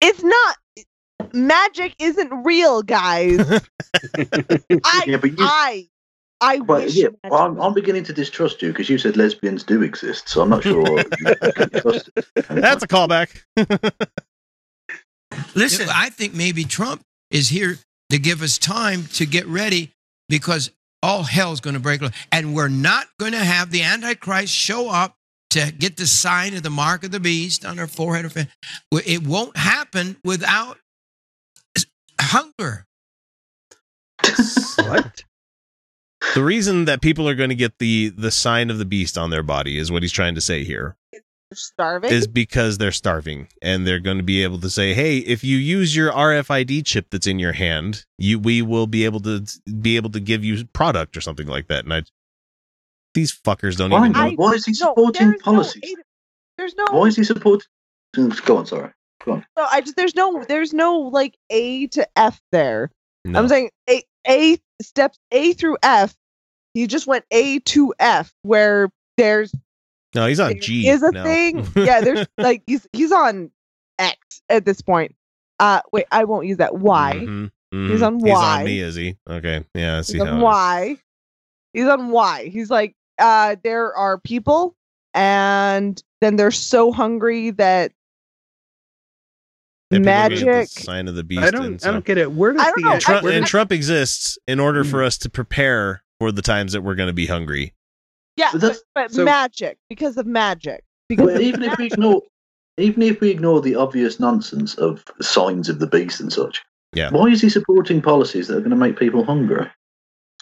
[0.00, 0.56] it's not.
[1.32, 3.38] Magic isn't real, guys.
[4.16, 5.88] I, Yeah, but you- I,
[6.40, 6.94] I But wish.
[6.94, 10.28] yeah, magic well, I'm, I'm beginning to distrust you because you said lesbians do exist,
[10.28, 10.98] so I'm not sure.
[10.98, 11.04] you
[11.80, 12.10] trust.
[12.48, 13.42] That's a callback.
[15.54, 17.78] Listen, I think maybe Trump is here
[18.10, 19.92] to give us time to get ready
[20.28, 20.70] because
[21.02, 22.12] all hell's going to break loose.
[22.32, 25.16] And we're not going to have the Antichrist show up
[25.50, 28.48] to get the sign of the mark of the beast on their forehead.
[28.90, 30.78] Or it won't happen without
[32.20, 32.86] hunger.
[34.78, 35.24] What?
[36.34, 39.30] The reason that people are going to get the the sign of the beast on
[39.30, 40.96] their body is what he's trying to say here
[41.52, 42.10] starving.
[42.10, 45.56] is because they're starving and they're going to be able to say, "Hey, if you
[45.56, 49.44] use your RFID chip that's in your hand, you we will be able to
[49.80, 52.02] be able to give you product or something like that." And I
[53.14, 54.18] these fuckers don't Why, even know.
[54.20, 55.82] I- why is he no, supporting there's no policies?
[55.84, 56.02] A to-
[56.58, 56.84] there's no.
[56.90, 57.66] Why is he supporting?
[58.44, 58.90] Go on, sorry.
[59.24, 59.46] Go on.
[59.56, 62.90] No, I just there's no there's no like A to F there.
[63.24, 63.38] No.
[63.38, 66.14] I'm saying A A steps A through F.
[66.74, 69.54] He just went A to F where there's
[70.14, 70.88] no, he's on G.
[70.88, 71.24] is a now.
[71.24, 71.66] thing.
[71.76, 73.50] yeah, there's like he's he's on
[73.98, 75.14] X at this point.
[75.60, 76.76] Uh wait, I won't use that.
[76.76, 77.14] Y.
[77.16, 78.06] Mhm, He's mhm.
[78.06, 79.16] on He's on me, is he?
[79.28, 79.98] Okay, yeah.
[79.98, 80.34] I see He's how.
[80.34, 80.40] on.
[80.40, 80.96] Y.
[81.72, 82.50] He's on Y.
[82.52, 84.76] He's like, uh, there are people,
[85.12, 87.92] and then they're so hungry that
[90.00, 90.68] magic.
[90.68, 91.42] sign of the beast.
[91.42, 91.80] I and don't.
[91.80, 92.32] so- I don't get it.
[92.32, 92.98] Where does I don't the know.
[92.98, 94.90] Trump, where and does- Trump exists in order Hmm.
[94.90, 97.74] for us to prepare for the times that we're going to be hungry.
[98.36, 100.82] Yeah, But but, so- magic because of magic.
[101.08, 102.22] Because But of even if we ignore,
[102.78, 106.62] even if we ignore the obvious nonsense of signs of the beast and such,
[106.94, 107.10] Yeah.
[107.10, 109.70] why is he supporting policies that are going to make people hungry?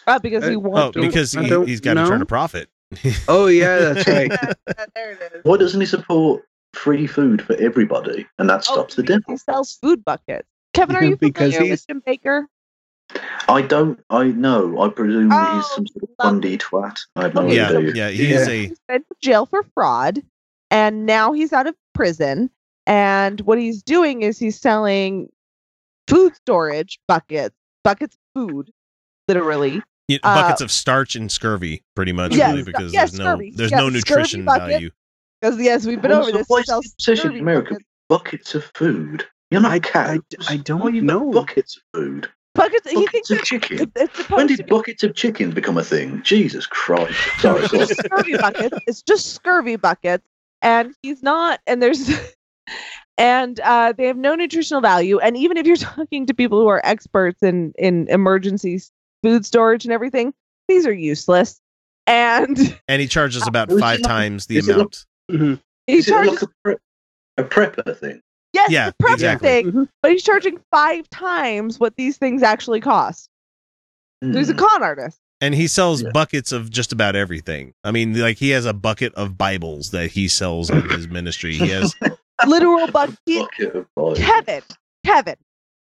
[0.07, 0.97] Uh, because he Uh, Oh, wants.
[0.99, 2.69] because he, he's got to turn a profit.
[3.27, 4.31] Oh yeah, that's right.
[4.31, 5.43] Yeah, there it is.
[5.43, 9.33] Why doesn't he support free food for everybody, and that stops Oh, the because devil?
[9.33, 10.47] He sells food buckets.
[10.73, 12.45] Kevin, are you Because familiar he's- with Jim Bakker?
[13.47, 13.99] I don't.
[14.09, 14.81] I know.
[14.81, 16.97] I presume that he's Oh, some sort of love fundy twat.
[17.15, 17.93] I have no yeah, so- idea.
[17.93, 18.39] yeah, he Yeah.
[18.39, 20.21] is a He's been to jail for fraud,
[20.71, 22.49] and now he's out of prison.
[22.87, 25.29] And what he's doing is he's selling
[26.07, 28.71] food storage buckets, buckets of food,
[29.27, 29.81] literally.
[30.07, 33.19] you know, Uh, buckets of starch and scurvy, pretty much, Yes, really, because yes, there's
[33.19, 33.51] no scurvy.
[33.55, 34.89] there's Yes, no nutrition value.
[35.43, 36.47] Because yes, we've been Also, over this.
[36.47, 37.85] Why He is the sells obsession scurvy in America buckets.
[38.07, 39.25] buckets of food?
[39.51, 40.19] You're not I- cows.
[40.47, 41.31] I- I don't you know.
[41.31, 42.29] buckets of food.
[42.55, 42.89] Buckets.
[42.89, 43.91] He thinks Buckets of it's, chicken.
[43.95, 46.21] it's, it's When did be buckets of chicken become a thing?
[46.23, 47.17] Jesus Christ!
[47.39, 47.87] Sorry, go on.
[47.87, 48.77] scurvy buckets.
[48.87, 50.23] It's just scurvy buckets,
[50.61, 51.59] and he's not.
[51.67, 52.09] And there's,
[53.17, 55.19] and uh, they have no nutritional value.
[55.19, 58.79] And even if you're talking to people who are experts in in emergency
[59.23, 60.33] food storage and everything,
[60.69, 61.59] these are useless.
[62.07, 65.05] And And he charges about Is five times the amount.
[65.31, 65.59] Mhm.
[65.87, 66.75] he Is it charges like a, pre-
[67.37, 68.21] a prepper thing?
[68.53, 69.47] yes, Yeah, the prep exactly.
[69.49, 69.89] thing, Mhm.
[70.01, 73.29] but he's charging five times what these things actually cost.
[74.21, 74.59] He's a Hmm.
[74.59, 75.19] con artist.
[75.41, 76.11] And he sells Yeah.
[76.13, 77.73] buckets of just about everything.
[77.83, 81.53] I mean, like he has a bucket of Bibles that he sells on his ministry.
[81.55, 81.93] He has
[82.47, 83.17] Literal bucket.
[83.27, 84.61] Bucket of Kevin,
[85.05, 85.35] Kevin,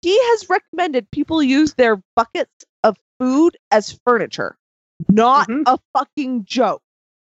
[0.01, 2.51] he has recommended people use their buckets
[2.83, 4.57] of food as furniture.
[5.09, 5.63] Not Mhm.
[5.67, 6.81] a fucking joke.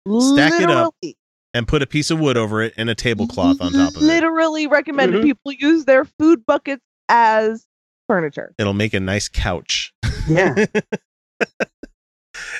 [0.07, 1.17] Stack it up Literally-
[1.55, 4.05] and put a piece of wood over it and a tablecloth on top of it.
[4.05, 5.25] Literally recommended Mhm.
[5.25, 7.67] people use their food buckets as
[8.09, 8.55] furniture.
[8.59, 9.93] It'll make a nice couch.
[10.29, 10.67] Yeah.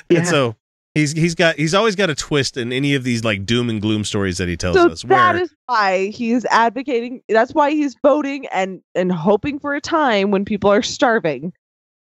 [0.09, 0.55] And so
[0.93, 3.81] he's he's got he's always got a twist in any of these like doom and
[3.81, 5.01] gloom stories that he tells So us.
[5.03, 7.21] that Where is why he's advocating.
[7.29, 11.53] That's why he's voting and and hoping for a time when people are starving,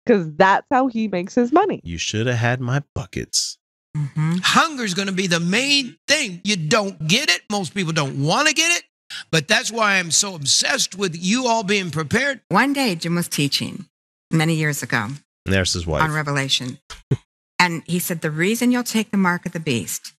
[0.04, 1.80] because that's how he makes his money.
[1.84, 3.56] you should have had my buckets.
[3.96, 4.36] Mm-hmm.
[4.42, 6.40] Hunger is going to be the main thing.
[6.44, 7.42] You don't get it.
[7.50, 8.84] Most people don't want to get it.
[9.32, 12.40] But that's why I'm so obsessed with you all being prepared.
[12.48, 13.86] One day, Jim was teaching
[14.30, 15.06] many years ago
[15.46, 16.02] And there's his wife.
[16.02, 16.78] on Revelation.
[17.58, 20.12] and he said, The reason you'll take the mark of the beast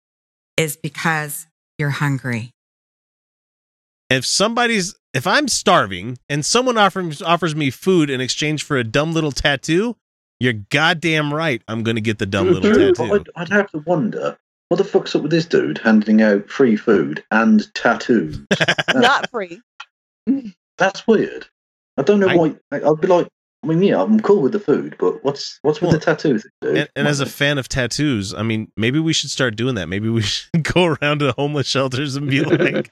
[0.58, 1.48] is because
[1.80, 2.52] you're hungry.
[4.10, 8.84] if somebody's if I'm starving and someone offers offers me food in exchange for a
[8.84, 9.96] dumb little tattoo,
[10.41, 11.62] you're goddamn right.
[11.67, 13.13] I'm gonna get the dumb little tattoo.
[13.13, 14.38] I'd, I'd have to wonder
[14.69, 18.39] what the fuck's up with this dude handing out free food and tattoos.
[18.95, 19.62] Not free.
[20.77, 21.47] That's weird.
[21.97, 22.56] I don't know I- why.
[22.71, 23.27] I, I'd be like,
[23.63, 26.45] I mean, yeah, I'm cool with the food, but what's what's with Well, the tattoos?
[26.62, 26.77] dude?
[26.77, 29.88] And, and as a fan of tattoos, I mean, maybe we should start doing that.
[29.89, 32.91] Maybe we should go around to homeless shelters and be like,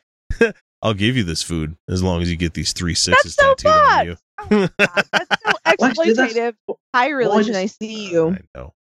[0.84, 3.72] "I'll give you this food as long as you get these three sixes so tattooed
[3.72, 4.18] on you."
[4.52, 6.54] Oh, God, that's so Actually, that's- exploitative.
[6.96, 8.30] High religion, does- I see you.
[8.30, 8.74] I know.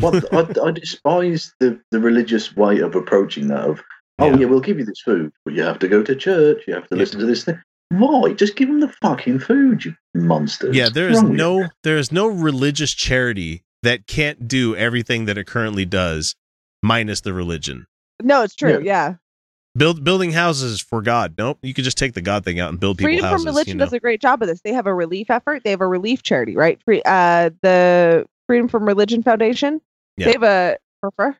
[0.00, 3.60] what I, I despise the, the religious way of approaching that.
[3.60, 3.82] Of
[4.18, 4.36] oh Yeah.
[4.38, 4.46] yeah.
[4.46, 6.62] we'll give you this food, but you have to go to church.
[6.66, 7.00] You have to Yeah.
[7.00, 7.60] listen to this thing.
[7.90, 8.32] Why?
[8.32, 10.74] Just give them the fucking food, you monsters.
[10.74, 14.74] Yeah, there What's is wrong with no there is no religious charity that can't do
[14.74, 16.34] everything that it currently does,
[16.82, 17.86] minus the religion.
[18.22, 18.80] No, it's true.
[18.82, 19.10] Yeah.
[19.10, 19.14] Yeah.
[19.76, 21.34] Build building houses for God.
[21.36, 23.20] Nope, you could just take the God thing out and build people houses.
[23.20, 23.44] Freedom houses.
[23.44, 23.84] from Religion you know?
[23.84, 24.60] does a great job of this.
[24.62, 25.62] They have a relief effort.
[25.64, 26.80] They have a relief charity, right?
[26.84, 29.80] Free, uh, the Freedom from Religion Foundation.
[30.16, 30.26] Yeah.
[30.26, 30.78] They have a.
[31.04, 31.36] FFRF.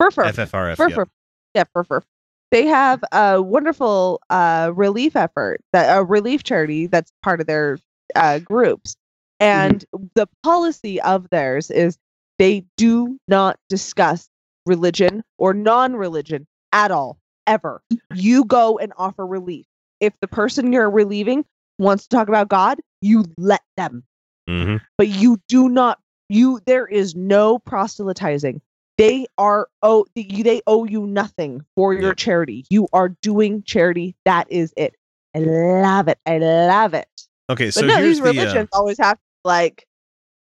[0.00, 1.06] FRFR.
[1.54, 1.64] yeah.
[1.74, 2.02] FRFR.
[2.50, 7.78] They have a wonderful uh, relief effort, that a relief charity that's part of their
[8.14, 8.96] uh, groups.
[9.40, 11.98] And the policy of theirs is
[12.38, 14.28] they do not discuss
[14.66, 17.18] religion or non religion at all,
[17.48, 17.82] ever.
[18.14, 19.66] You go and offer relief.
[20.00, 21.44] If the person you're relieving
[21.78, 24.04] wants to talk about God, you let them.
[24.48, 24.80] Mhm.
[24.96, 28.60] But you do not, you, there is no proselytizing.
[28.96, 32.64] They are, oh, they owe you nothing for your charity.
[32.68, 34.16] You are doing charity.
[34.24, 34.94] That is it.
[35.34, 36.18] I love it.
[36.26, 37.08] I love it.
[37.50, 39.86] Okay, But so no, here's these the uh, religions always have like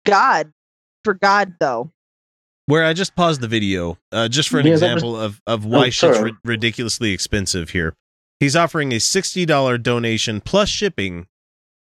[0.06, 0.52] God
[1.04, 1.92] for God though.
[2.68, 5.42] Where I just paused the video, uh, just for an Yeah, that was- example of
[5.48, 6.32] of why Oh, shit's sorry.
[6.32, 7.96] ri- ridiculously expensive here.
[8.40, 11.28] He's offering a sixty dollar donation plus shipping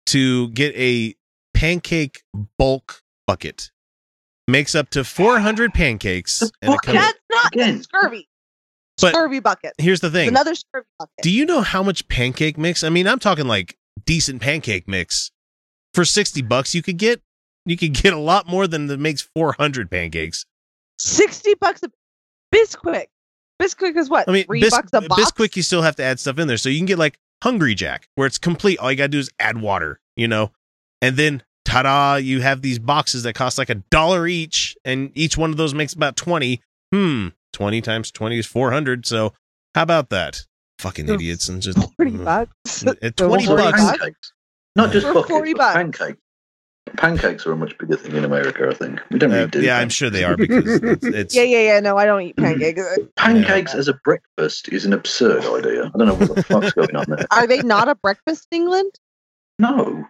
[0.06, 1.14] to get a
[1.54, 2.22] pancake
[2.58, 3.70] bulk bucket.
[4.48, 6.84] Makes up to four hundred pancakes, The and it bucket?
[6.94, 6.98] comes.
[6.98, 7.82] That's not Again.
[7.84, 8.28] scurvy.
[9.00, 9.74] But scurvy bucket.
[9.78, 11.14] Here's the It's thing: another scurvy bucket.
[11.22, 12.82] Do you know how much pancake mix?
[12.82, 15.30] I mean, I'm talking like decent pancake mix
[15.94, 16.74] for sixty bucks.
[16.74, 17.22] You could get
[17.64, 20.44] you could get a lot more than that makes four hundred pancakes.
[21.00, 21.90] 60 bucks a
[22.54, 23.06] Bisquick.
[23.60, 24.28] Bisquick is what?
[24.28, 25.22] I mean, three Bis- bucks a box.
[25.22, 26.56] Bisquick, you still have to add stuff in there.
[26.56, 28.78] So you can get like Hungry Jack, where it's complete.
[28.78, 30.52] All you got to do is add water, you know?
[31.02, 35.10] And then, ta da, you have these boxes that cost like a dollar each, and
[35.14, 36.60] each one of those makes about 20.
[36.92, 39.06] Hmm, 20 times 20 is 400.
[39.06, 39.32] So
[39.74, 40.44] how about that?
[40.78, 41.48] Fucking idiots.
[41.48, 42.24] And just Forty mm.
[42.24, 42.82] bucks.
[43.16, 44.32] 20 bucks.
[44.76, 45.74] Not just For buckets, 40 bucks.
[45.74, 46.20] pancakes.
[46.96, 49.00] Pancakes are a much bigger thing in America, I think.
[49.10, 51.60] We don't Uh, really do yeah, I'm sure they are because it's, it's Yeah, yeah,
[51.60, 51.80] yeah.
[51.80, 52.82] No, I don't eat pancakes.
[53.16, 55.90] Pancakes as a breakfast is an absurd idea.
[55.94, 57.26] I don't know what the fuck's going on there.
[57.30, 58.92] Are they not a breakfast in England?
[59.58, 60.04] No.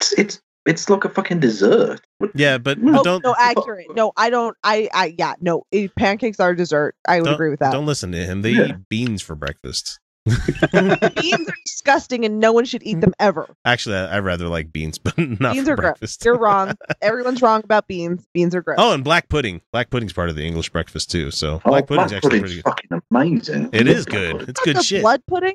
[0.00, 2.00] It's it's, it's like a fucking dessert.
[2.18, 3.94] What- yeah, but, Oh, don't no, accurate.
[3.94, 4.56] No, I don't.
[4.64, 5.64] I, I, yeah, no.
[5.72, 6.94] eh, Pancakes are dessert.
[7.06, 7.72] I would agree with that.
[7.72, 8.42] don't listen to him.
[8.42, 8.64] They Yeah.
[8.66, 10.00] eat beans for breakfast.
[10.26, 13.54] Beans are disgusting, and no one should eat them ever.
[13.64, 16.18] Actually, I, I rather like beans, but not beans for are gross.
[16.24, 16.72] You're wrong.
[17.02, 18.26] Everyone's wrong about beans.
[18.32, 18.76] Beans are gross.
[18.78, 19.60] Oh, and black pudding.
[19.72, 21.30] Black pudding's part of the English breakfast too.
[21.30, 22.64] So Oh, black pudding's black actually pretty good.
[22.64, 23.70] fucking amazing.
[23.72, 24.34] It is I love good.
[24.36, 25.02] It's That's good a shit.
[25.02, 25.54] blood pudding.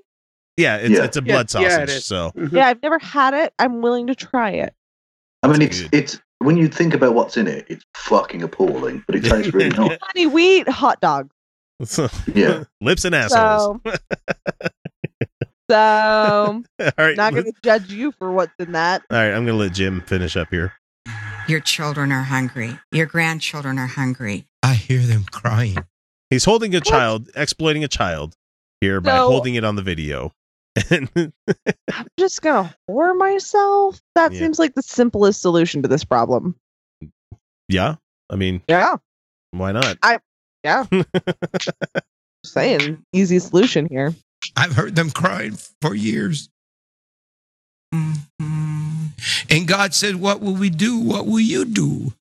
[0.57, 1.03] Yeah, it's Yeah.
[1.05, 1.81] it's a Yeah, blood yeah, sausage.
[1.83, 2.05] it is.
[2.05, 2.51] so Mhm.
[2.51, 3.53] Yeah, I've never had it.
[3.59, 4.73] I'm willing to try it.
[5.41, 5.93] I mean, it's good.
[5.93, 9.69] it's when you think about what's in it, it's fucking appalling, but it tastes really
[9.77, 9.97] nice.
[10.01, 10.99] Honey, we eat hot
[11.79, 12.21] dogs.
[12.33, 12.63] Yeah.
[12.81, 13.79] lips and assholes.
[13.85, 13.93] So,
[15.69, 19.03] so All right, not going to judge you for what's in that.
[19.11, 19.33] all right.
[19.33, 20.73] I'm gonna let Jim finish up here.
[21.47, 22.77] Your children are hungry.
[22.91, 24.45] Your grandchildren are hungry.
[24.63, 25.77] I hear them crying.
[26.29, 28.35] He's holding a child, exploiting a child
[28.81, 30.31] here by So- holding it on the video.
[30.91, 31.31] I'm
[32.19, 33.99] just going to whore myself.
[34.15, 34.39] That Yeah.
[34.39, 36.55] seems like the simplest solution to this problem.
[37.67, 37.95] yeah,
[38.29, 38.97] I mean, Yeah,
[39.51, 39.97] why not?
[40.63, 40.85] Yeah.
[41.59, 41.73] Just
[42.45, 44.13] saying, easy solution here.
[44.55, 46.49] I've heard them crying for years.
[47.93, 49.09] Mhm.
[49.49, 50.99] And God said, What will we do?
[50.99, 52.13] What will you do?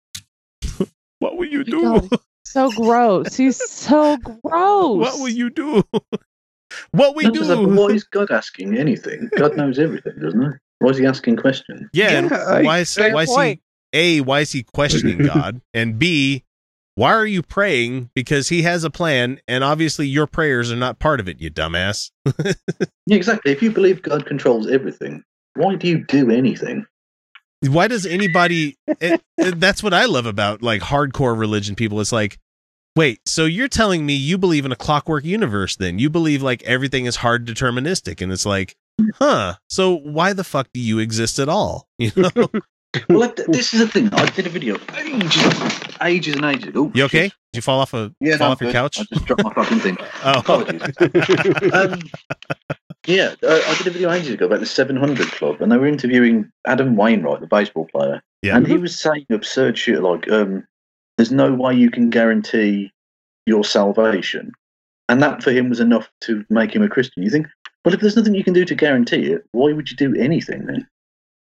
[1.18, 2.18] What will you God, do?
[2.44, 3.34] So gross.
[3.34, 4.98] He's so gross.
[4.98, 5.82] What will you do?
[6.92, 7.66] what we Not just do?
[7.68, 9.30] why is God asking anything?
[9.36, 10.48] God knows everything, doesn't he?
[10.78, 11.88] Why is he asking questions?
[11.94, 13.60] Yeah, Yeah, why is why is he
[13.94, 16.44] a why is he questioning God and b
[16.96, 18.10] why are you praying?
[18.14, 21.50] Because he has a plan and obviously your prayers are not part of it you
[21.50, 22.10] dumbass.
[23.08, 23.52] Yeah, exactly.
[23.52, 25.22] If you believe God controls everything,
[25.54, 26.84] why do you do anything?
[27.68, 32.00] why does anybody it, it- that's what i love about like hardcore religion people.
[32.00, 32.38] It's like
[32.96, 35.98] wait so you're telling me you believe in a clockwork universe then?
[35.98, 39.08] You believe like everything is hard deterministic and it's like mm.
[39.14, 41.88] huh so why the fuck do you exist at all?
[41.98, 42.48] You know
[43.08, 44.12] Well, this is the thing.
[44.14, 46.90] I did a video ages, ages and ages ago.
[46.94, 49.26] you okay did you fall off a Yeah, fall no, off your couch I just
[49.26, 49.96] dropped my fucking thing.
[50.24, 50.42] oh
[51.72, 52.00] um,
[53.06, 55.86] yeah, uh, I did a video ages ago about the 700 Club, and they were
[55.86, 58.56] interviewing Adam Wainwright, the baseball player, Yeah.
[58.56, 60.66] and he was saying absurd shit like, um,
[61.16, 62.90] "There's no way you can guarantee
[63.46, 64.50] your salvation,"
[65.08, 67.22] and that for him was enough to make him a Christian.
[67.22, 67.46] You think,
[67.84, 70.66] well, if there's nothing you can do to guarantee it, why would you do anything
[70.66, 70.86] then?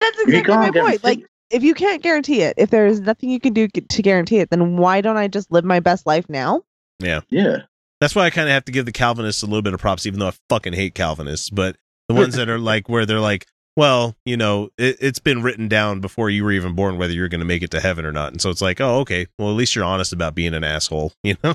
[0.00, 0.74] That's exactly my point.
[0.74, 4.02] guarantee Like, if you can't guarantee it, if there is nothing you can do to
[4.02, 6.62] guarantee it, then why don't I just live my best life now?
[7.00, 7.20] Yeah.
[7.30, 7.62] yeah,
[8.00, 10.04] That's why I kind of have to give the Calvinists a little bit of props,
[10.06, 11.48] even though I fucking hate Calvinists.
[11.48, 11.76] But
[12.08, 15.68] the ones that are like, where they're like, well, you know, it, it's been written
[15.68, 18.12] down before you were even born whether you're going to make it to heaven or
[18.12, 18.32] not.
[18.32, 19.28] And so it's like, oh, okay.
[19.38, 21.54] Well, at least you're honest about being an asshole, you know?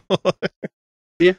[1.20, 1.34] Yeah.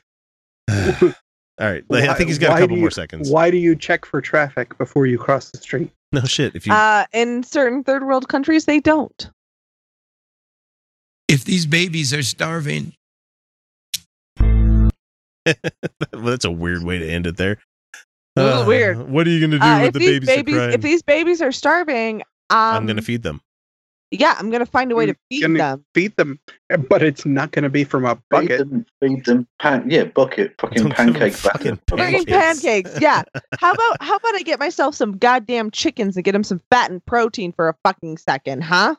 [0.71, 1.85] All right.
[1.91, 3.31] I think he's got a couple do more seconds.
[3.31, 5.91] Why do you check for traffic before you cross the street?
[6.15, 6.55] No shit.
[6.55, 9.31] If you, Uh, in certain third world countries, they don't.
[11.27, 12.95] If these babies are starving,
[14.39, 14.91] well,
[16.13, 17.59] that's a weird way to end it there.
[18.37, 19.11] A little weird.
[19.11, 21.03] What are you going to do Uh, with if the these babies, babies, if these
[21.03, 23.41] babies are starving, um, I'm going to feed them.
[24.21, 25.85] Yeah, I'm gonna find a way to feed gonna them.
[25.95, 26.39] Feed them,
[26.89, 28.59] but it's not going to be from a feed bucket.
[28.59, 32.25] them, feed them, pan, yeah, bucket, fucking Don't pancake fucking Pancakes.
[32.31, 33.01] pancakes.
[33.01, 33.23] Yeah.
[33.59, 36.91] How about how about I get myself some goddamn chickens and get them some fat
[36.91, 38.95] and protein for a fucking second, huh?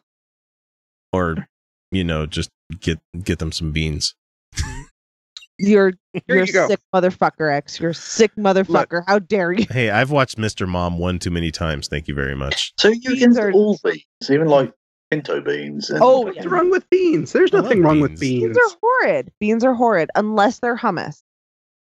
[1.13, 1.47] Or,
[1.91, 2.49] you know, just
[2.79, 4.15] get get them some beans.
[5.57, 6.67] You're Here you're a you go.
[6.67, 7.79] sick motherfucker, X.
[7.79, 9.03] You're a sick motherfucker.
[9.07, 9.65] How dare you?
[9.69, 10.67] Hey, I've watched Mr.
[10.67, 11.87] Mom one too many times.
[11.87, 12.73] Thank you very much.
[12.77, 14.73] So you Beans against are- all beans, even like
[15.11, 15.89] pinto beans.
[15.89, 16.47] And Oh, What's yeah.
[16.47, 17.31] wrong with beans?
[17.33, 18.19] There's I nothing wrong with beans.
[18.19, 18.57] beans.
[18.57, 19.31] Beans are horrid.
[19.39, 21.21] Beans are horrid unless they're hummus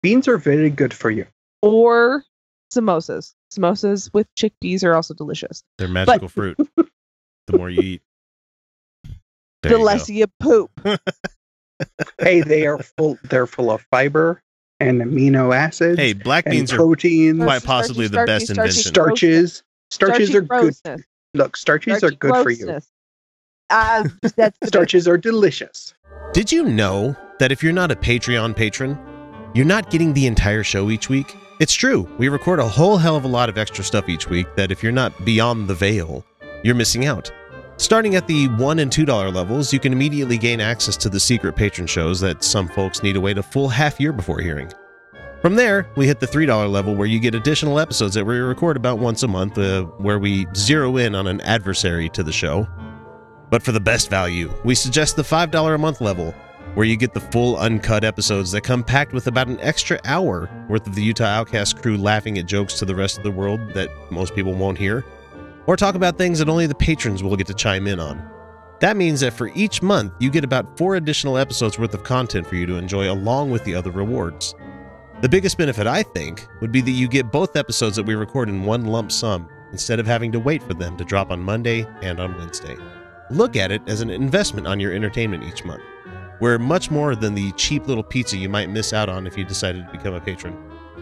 [0.03, 1.26] Beans are very good for you.
[1.61, 2.24] or
[2.74, 3.34] samosas.
[3.53, 5.63] Samosas with chickpeas are also delicious.
[5.78, 6.57] They're magical fruit.
[7.47, 8.01] The more you eat,
[9.63, 10.13] there the you less go.
[10.13, 10.72] you poop.
[12.20, 13.18] hey, they are full.
[13.24, 14.41] They're full of fiber
[14.82, 18.45] and amino acids Hey, black and beans are proteins, quite Starchy, possibly the starchy, best
[18.47, 18.84] starchy, invention.
[18.84, 19.63] starches.
[19.91, 21.03] Starches Starchy are good.
[21.34, 22.80] Look, starches are Starchy good for you.
[23.70, 24.22] Grossness.
[24.24, 25.93] Uh, that's Starches are delicious.
[26.34, 28.97] Did you know that if you're not a Patreon patron,
[29.53, 31.36] you're not getting the entire show each week.
[31.59, 34.53] It's true, we record a whole hell of a lot of extra stuff each week
[34.55, 36.26] that if you're not beyond the veil,
[36.63, 37.32] you're missing out.
[37.78, 41.55] Starting at the $1 and $2 levels, you can immediately gain access to the secret
[41.55, 44.70] patron shows that some folks need to wait a full half year before hearing.
[45.41, 48.78] From there, we hit the $3 level where you get additional episodes that we record
[48.78, 52.68] about once a month, uh, where we zero in on an adversary to the show.
[53.56, 56.34] But for the best value, we suggest the $5 a month level,
[56.74, 60.49] where you get the full uncut episodes that come packed with about an extra hour
[60.68, 63.74] worth of the Utah Outcast crew laughing at jokes to the rest of the world
[63.74, 65.06] that most people won't hear,
[65.68, 68.30] or talk about things that only the patrons will get to chime in on.
[68.82, 72.45] That means that for each month, you get about four additional episodes worth of content
[72.47, 74.53] for you to enjoy along with the other rewards.
[75.22, 78.49] The biggest benefit, I think, would be that you get both episodes that we record
[78.49, 81.88] in one lump sum instead of having to wait for them to drop on Monday
[82.01, 82.76] and on Wednesday.
[83.30, 85.82] Look at it as an investment on your entertainment each month.
[86.39, 89.45] We're much more than the cheap little pizza you might miss out on if you
[89.45, 90.55] decided to become a patron.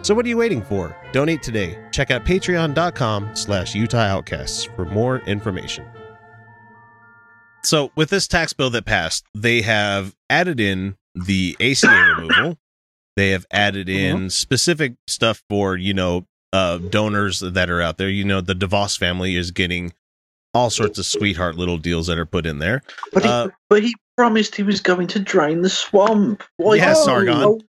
[0.04, 0.96] So what are you waiting for?
[1.12, 1.78] Donate today.
[1.92, 5.86] Check out patreon.com slash Utah Outcasts for more information.
[7.64, 12.58] So with this tax bill that passed, they have added in the ACA removal.
[13.16, 18.10] They have added in specific stuff for, you know, uh, donors that are out there.
[18.10, 19.94] You know, the DeVos family is getting
[20.54, 22.82] all sorts of sweetheart little deals that are put in there.
[23.12, 26.44] But he, Uh, but he promised he was going to drain the swamp.
[26.58, 26.76] Why?
[26.76, 27.62] Yeah, Oh, Sargon.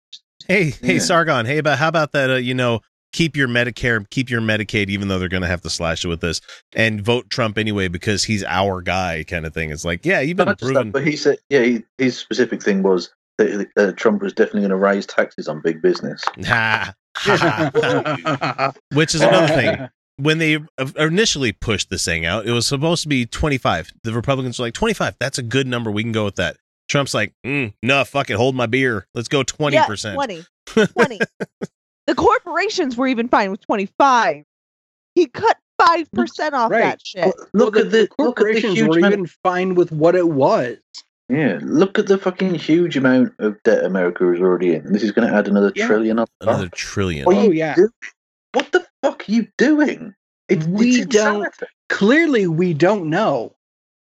[0.46, 0.98] Hey, hey, Yeah.
[1.00, 1.46] Sargon.
[1.46, 2.30] Hey, about how about that?
[2.30, 2.80] Uh, you know,
[3.14, 6.08] keep your Medicare, keep your Medicaid, even though they're going to have to slash it
[6.08, 6.40] with this,
[6.74, 9.70] and vote Trump anyway because he's our guy, kind of thing.
[9.70, 10.88] It's like, yeah, you've been Not proven.
[10.88, 14.60] that, but he said, yeah, he, his specific thing was that uh, Trump was definitely
[14.62, 16.22] going to raise taxes on big business.
[16.46, 18.72] Ha, ha.
[18.92, 19.88] Which is another thing.
[20.16, 20.58] When they
[20.96, 23.92] initially pushed this thing out, it was supposed to be 25.
[24.04, 25.90] The Republicans were like, 25, that's a good number.
[25.90, 26.56] We can go with that.
[26.88, 28.36] Trump's like, mm, no, fuck it.
[28.36, 29.06] Hold my beer.
[29.14, 29.72] Let's go 20%.
[29.72, 30.44] Yeah, 20.
[30.92, 31.18] 20.
[32.06, 34.44] the corporations were even fine with 25.
[35.14, 36.82] He cut 5% off Right.
[36.82, 37.34] that shit.
[37.52, 40.28] Look at the look at the corporations huge were amount- even fine with what it
[40.28, 40.76] was.
[41.30, 44.92] Yeah, look at the fucking huge amount of debt America is already in.
[44.92, 45.86] This is going to add another Yeah.
[45.86, 46.48] trillion on top.
[46.48, 47.24] Another trillion.
[47.26, 47.74] Oh, yeah.
[48.54, 48.64] Doing?
[48.64, 50.14] What the fuck are you doing?
[50.48, 51.52] It's, We it's don't-
[51.90, 53.54] Clearly, we don't know.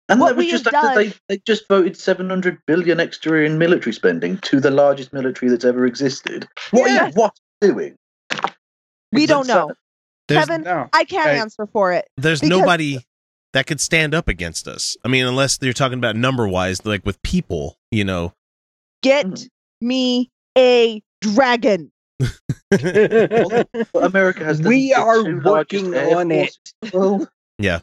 [0.08, 3.92] And What that was just after they, they just voted 700 billion extra in military
[3.92, 6.48] spending to the largest military that's ever existed.
[6.72, 7.14] What are Yes.
[7.16, 7.96] you what doing?
[9.12, 9.72] We It's don't know.
[10.28, 10.90] Kevin, No.
[10.94, 11.40] I can't Hey.
[11.40, 12.08] answer for it.
[12.18, 13.00] there's Because- nobody
[13.54, 14.96] that could stand up against us.
[15.04, 18.34] I mean, unless you're talking about number wise, like with people, you know.
[19.02, 19.48] Get Mhm.
[19.82, 21.92] me a dragon.
[22.72, 23.64] Well,
[24.04, 26.46] America has the, We are two working largest on it.
[26.48, 27.30] forces in the world.
[27.60, 27.80] Yeah.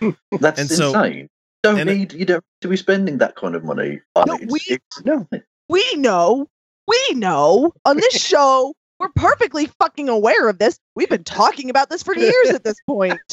[0.40, 1.28] That's And so- insane.
[1.62, 4.24] Don't and it- need you don't need to be spending that kind of money on
[4.28, 4.50] No, it.
[4.50, 5.26] we- It's- no.
[5.68, 6.48] We know.
[6.86, 7.72] We know.
[7.86, 10.78] On this show, we're perfectly fucking aware of this.
[10.94, 13.18] We've been talking about this for years at this point.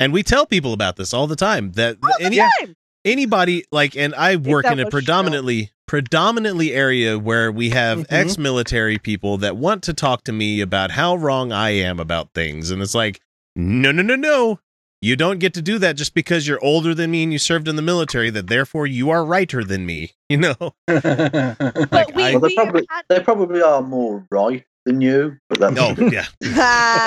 [0.00, 2.74] And we tell people about this all the time that All the any, time.
[3.04, 8.06] anybody like and I work in a was predominantly predominantly area where we have Mhm.
[8.10, 12.70] ex-military people that want to talk to me about how wrong I am about things.
[12.70, 13.20] And it's like
[13.56, 14.60] no no no no.
[15.02, 17.68] You don't get to do that just because you're older than me and you served
[17.68, 20.56] in the military that therefore you are righter than me you know?
[20.86, 25.00] But Like, we, I- well, they we probably had they probably are more right than
[25.02, 26.24] you, but that's oh yeah.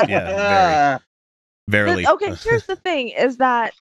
[0.07, 0.99] Yeah very.
[1.69, 2.03] Verily.
[2.05, 3.73] But, okay, here's the thing is that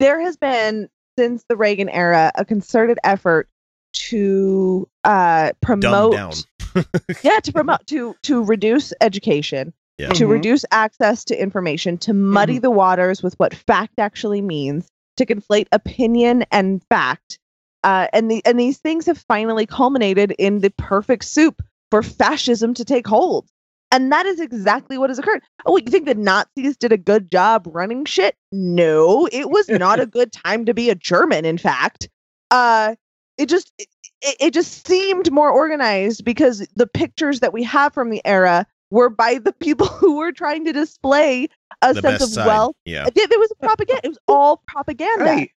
[0.00, 3.48] there has been since the Reagan era a concerted effort
[3.94, 6.32] to uh dumb promote down
[7.22, 10.08] yeah, to promote to to reduce education, Yeah.
[10.14, 10.30] to Mhm.
[10.30, 15.66] reduce access to information, to muddy the waters with what fact actually means, to conflate
[15.72, 17.38] opinion and fact.
[17.84, 22.74] Uh, and the and these things have finally culminated in the perfect soup for fascism
[22.74, 23.48] to take hold.
[23.92, 25.42] And that is exactly what has occurred.
[25.66, 28.34] Oh, you think the Nazis did a good job running shit?
[28.50, 31.44] No, it was not a good time to be a German.
[31.44, 32.08] In fact,
[32.50, 32.96] uh,
[33.38, 33.88] it just it,
[34.22, 38.66] it- it just seemed more organized because the pictures that we have from the era
[38.90, 41.48] were by the people who were trying to display
[41.82, 42.76] a the sense of side wealth.
[42.84, 44.00] yeah It, it was propaganda.
[44.04, 45.24] It was all propaganda.
[45.24, 45.50] Right.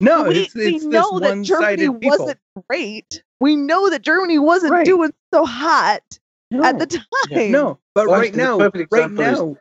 [0.00, 1.98] No, we, it's, we it's this know that Germany people.
[2.02, 3.22] wasn't great.
[3.40, 4.84] We know that Germany wasn't Right.
[4.86, 6.02] doing so hot
[6.50, 6.62] no.
[6.64, 7.50] at the time.
[7.52, 9.56] No, but Well, right now, right example is- now,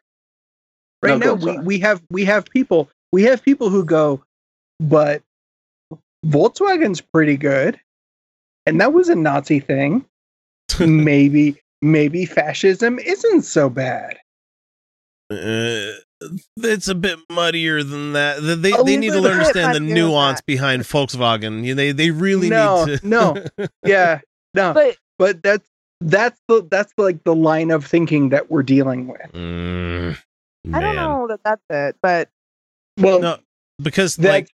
[1.04, 4.24] right No, go now, we, we have we have people we have people who go,
[4.80, 5.22] but
[6.26, 7.80] Volkswagen's pretty good,
[8.66, 10.06] and that was a Nazi thing.
[10.80, 14.18] maybe maybe fascism isn't so bad.
[15.30, 15.92] Uh,
[16.58, 18.42] it's a bit muddier than that.
[18.42, 21.76] They they, A they need to learn understand the nuance behind Volkswagen.
[21.76, 23.08] They they really no, need to.
[23.08, 23.46] no,
[23.86, 24.22] yeah,
[24.54, 24.74] no.
[24.74, 25.68] But but that's
[26.02, 29.32] that's the that's like the line of thinking that we're dealing with.
[29.34, 30.18] Mm,
[30.74, 32.30] I don't know that that's it, but
[33.00, 33.38] Well, No,
[33.82, 34.50] because that like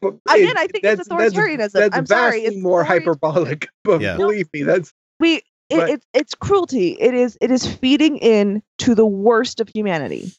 [0.00, 1.72] but Again, it- I think it's that's- that's- authoritarianism.
[1.72, 3.68] That's, I'm sorry, vastly it's more authori- hyperbolic.
[3.84, 4.16] But Yeah.
[4.16, 6.96] believe me, that's we it, But- it's it's cruelty.
[7.00, 10.32] It is it is feeding in to the worst of humanity.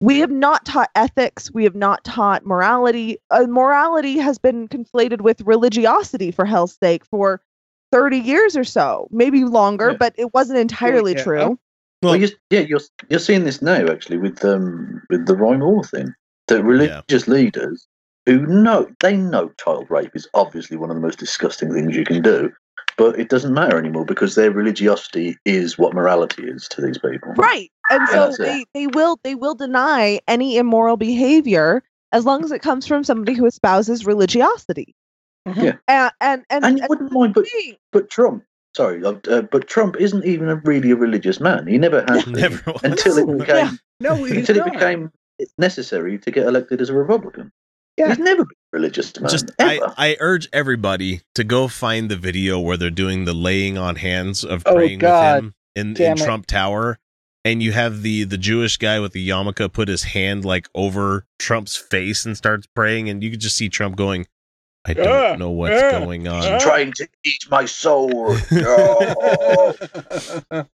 [0.00, 1.50] We have not taught ethics.
[1.52, 3.18] We have not taught morality.
[3.30, 7.40] Uh, morality has been conflated with religiosity, for hell's sake, for
[7.90, 9.92] thirty years or so, maybe longer.
[9.92, 9.96] Yeah.
[9.98, 11.22] But it wasn't entirely yeah.
[11.22, 11.38] true.
[11.38, 11.58] Well-
[12.02, 15.84] Well, you're, yeah, you're you're seeing this now actually with um with the Roy Moore
[15.84, 16.12] thing.
[16.48, 17.86] That religious leaders
[18.26, 22.04] who know they know child rape is obviously one of the most disgusting things you
[22.04, 22.52] can do,
[22.96, 27.32] but it doesn't matter anymore because their religiosity is what morality is to these people.
[27.36, 27.70] Right.
[27.90, 28.44] And Yeah, so that's it.
[28.44, 33.04] they, they will they will deny any immoral behavior as long as it comes from
[33.04, 34.94] somebody who espouses religiosity.
[35.56, 35.76] Yeah.
[35.88, 37.46] And and and, And you wouldn't mind, but
[37.92, 38.44] but Trump.
[38.76, 41.66] Sorry, uh, uh, but Trump isn't even a really a religious man.
[41.68, 43.70] He never has been Never until it became yeah.
[44.00, 44.72] no, he's until it not.
[44.72, 45.12] became
[45.58, 47.52] necessary to get elected as a Republican.
[47.96, 48.08] Yeah.
[48.08, 49.30] He's never been religious man.
[49.30, 49.80] just I.
[49.96, 54.44] I urge everybody to go find the video where they're doing the laying on hands
[54.44, 55.34] of Oh, praying God.
[55.36, 56.18] with him in, in it.
[56.18, 56.98] Trump Tower.
[57.46, 61.26] And you have the the Jewish guy with the yarmulke put his hand like over
[61.38, 64.26] Trump's face and starts praying, and you could just see Trump going,
[64.86, 68.36] "I don't know what's going He's on." trying to eat my soul.
[68.52, 69.74] Oh.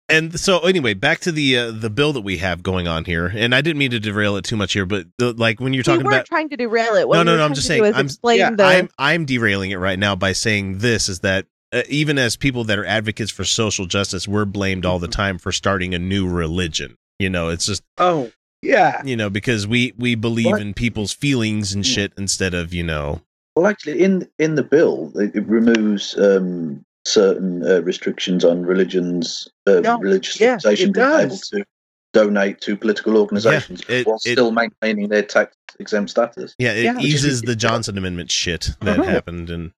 [0.07, 3.27] and so anyway, back to the uh, the bill that we have going on here,
[3.27, 5.79] and I didn't mean to derail it too much here, but the, like when you're
[5.81, 7.07] we talking weren't about trying to derail it.
[7.07, 9.77] What No, no, no, I'm just to saying, I'm- yeah, the I'm I'm derailing it
[9.77, 13.43] right now by saying this is that uh, even as people that are advocates for
[13.43, 16.95] social justice, we're blamed all the time for starting a new religion.
[17.19, 18.31] You know, it's just oh
[18.61, 20.61] yeah, you know because we we believe What?
[20.61, 23.21] in people's feelings and shit instead of you know
[23.61, 29.47] well, actually, in in the bill, it, it removes um, certain uh, restrictions on religions,
[29.67, 31.65] uh, No, religious yeah, organizations it being able to
[32.13, 36.55] donate to political organizations it- while it- still maintaining their tax exempt status.
[36.57, 37.61] yeah it Yeah, which is eases the ridiculous.
[37.61, 39.09] Johnson Amendment shit that Uh-huh.
[39.11, 39.71] happened and.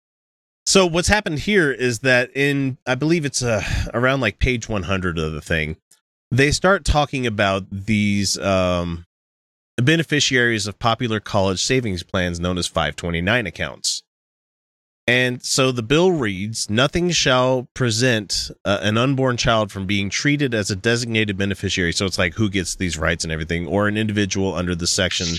[0.68, 3.64] So what's happened here is that in I believe it's uh,
[3.96, 5.76] around like page 100 of the thing,
[6.30, 9.06] they start talking about these um,
[9.82, 14.04] beneficiaries of popular college savings plans known as 529 accounts.
[15.08, 20.54] And so the bill reads Nothing shall present uh, an unborn child from being treated
[20.54, 21.92] as a designated beneficiary.
[21.92, 25.38] So it's like who gets these rights and everything, or an individual under the section.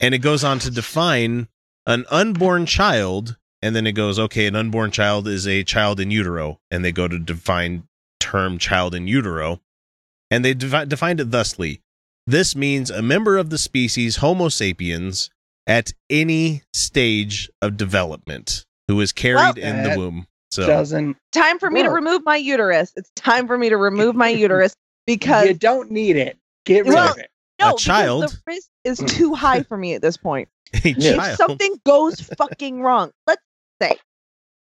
[0.00, 1.48] And it goes on to define
[1.86, 3.36] an unborn child.
[3.62, 6.58] And then it goes, okay, an unborn child is a child in utero.
[6.70, 7.86] And they go to define
[8.18, 9.60] term child in utero.
[10.30, 11.82] And they defi- defined it thusly
[12.30, 15.30] this means a member of the species Homo sapiens
[15.66, 20.26] at any stage of development who is carried Well, in the womb.
[20.50, 22.92] So doesn't time for me to remove my uterus.
[22.96, 24.74] It's time for me to remove my uterus
[25.06, 26.38] because you don't need it.
[26.64, 27.30] Get rid Well, of it.
[27.60, 29.08] no, a child- the risk is mm.
[29.08, 30.48] too high for me at this point.
[30.84, 31.30] a Yeah.
[31.30, 33.42] if something goes fucking wrong, let's
[33.80, 33.96] say,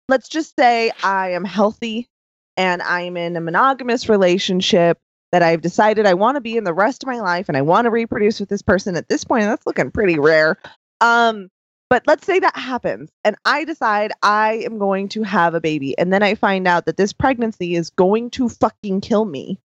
[0.07, 2.07] let's just say I am healthy
[2.55, 4.99] and I'm in a monogamous relationship
[5.32, 7.61] that I've decided I want to be in the rest of my life and I
[7.61, 9.43] want to reproduce with this person at this point.
[9.43, 10.57] That's looking pretty rare.
[11.01, 11.49] Um,
[11.89, 15.97] but let's say that happens and I decide I am going to have a baby
[15.97, 19.59] and then I find out that this pregnancy is going to fucking kill me.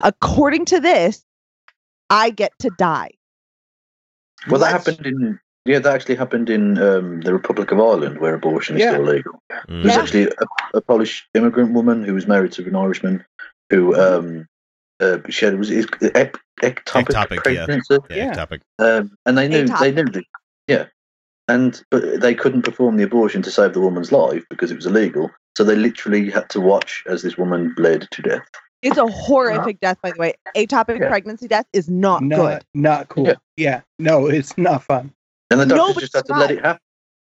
[0.00, 1.24] According to this,
[2.08, 3.10] I get to die.
[4.48, 8.18] Well, that Let's- happened in yeah, that actually happened in um, the Republic of Ireland,
[8.18, 8.92] where abortion is Yeah.
[8.92, 9.42] still illegal.
[9.52, 9.82] Mm.
[9.82, 10.00] There's Yeah.
[10.02, 13.22] actually a, a Polish immigrant woman who was married to an Irishman
[13.68, 14.48] who um,
[15.00, 17.64] uh, she had was it ec- ectopic, Ectopic, yeah.
[17.66, 18.32] pregnancy, Yeah, Yeah.
[18.32, 18.62] topic.
[18.78, 20.24] um, and they knew they knew that,
[20.68, 20.86] yeah,
[21.48, 24.86] and but they couldn't perform the abortion to save the woman's life because it was
[24.86, 25.30] illegal.
[25.56, 28.46] So they literally had to watch as this woman bled to death.
[28.82, 30.34] It's a horrific death, by the way.
[30.56, 31.08] Atopic Yeah.
[31.08, 32.64] pregnancy death is not, Not good.
[32.72, 33.26] not cool.
[33.26, 33.34] Yeah.
[33.56, 33.80] Yeah.
[33.98, 35.12] No, it's not fun.
[35.50, 36.80] And the doctors but just had to it's let it happen.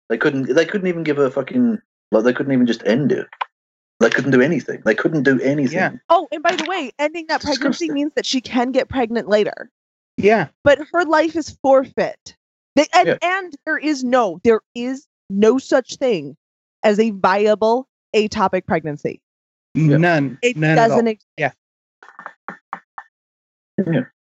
[0.09, 0.55] They couldn't.
[0.55, 1.79] They couldn't even give her fucking
[2.13, 2.25] like.
[2.25, 3.27] They couldn't even just end it.
[4.03, 4.83] They couldn't do anything.
[4.85, 5.77] They couldn't do anything.
[5.79, 5.93] Yeah.
[6.09, 9.29] Oh, and by the way, ending that It's pregnancy means that she can get pregnant
[9.29, 9.71] later,
[10.17, 10.49] Yeah.
[10.65, 12.37] but her life is forfeit.
[12.77, 13.17] They, and, Yeah.
[13.23, 16.37] and there is no, there is no such thing
[16.83, 19.21] as a viable atopic pregnancy.
[19.75, 19.97] Yeah.
[19.99, 20.39] None.
[20.43, 21.01] It None at all.
[21.03, 21.25] doesn't.
[21.39, 21.53] yeah.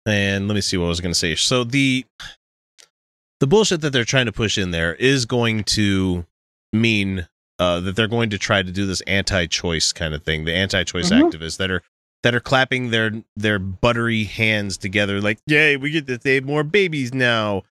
[0.05, 1.36] And let me see what I was going to say.
[1.36, 2.05] So the
[3.39, 6.26] the bullshit that they're trying to push in there is going to
[6.74, 7.28] mean
[7.62, 10.45] uh, that they're going to try to do this anti-choice kind of thing.
[10.45, 11.22] The anti-choice Mhm.
[11.32, 11.84] activists that are
[12.24, 16.64] that are clapping their their buttery hands together, like, "Yay, we get to save more
[16.64, 17.62] babies now!"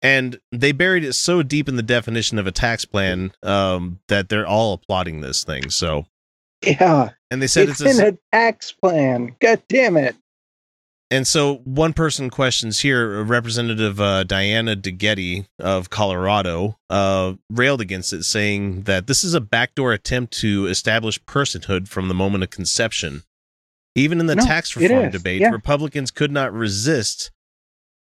[0.00, 4.28] And they buried it so deep in the definition of a tax plan um, that
[4.28, 5.70] they're all applauding this thing.
[5.70, 6.06] So
[6.64, 7.10] Yeah.
[7.30, 9.34] And they said it's, it's, in a, a tax plan.
[9.40, 10.14] God damn it.
[11.12, 18.14] And so one person questions here, Representative uh, Diana DeGette of Colorado uh, railed against
[18.14, 22.48] it, saying that this is a backdoor attempt to establish personhood from the moment of
[22.48, 23.24] conception.
[23.94, 25.50] Even in the No, tax reform debate, yeah.
[25.50, 27.30] Republicans could not resist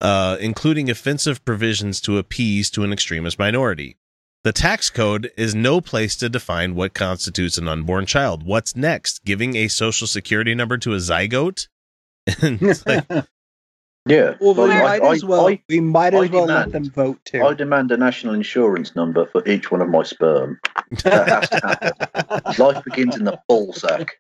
[0.01, 3.97] uh, including offensive provisions to appease to an extremist minority.
[4.45, 8.45] The tax code is no place to define what constitutes an unborn child.
[8.45, 9.25] What's next?
[9.25, 11.67] Giving a social security number to a zygote?
[12.43, 13.05] And it's like,
[14.07, 14.35] Yeah.
[14.41, 15.49] Well, we I- might I- as well.
[15.49, 17.43] I- we might I as well let them vote too.
[17.45, 20.59] I demand a national insurance number for each one of my sperm.
[21.05, 22.43] That has to happen.
[22.65, 24.19] Life begins in the ball sack.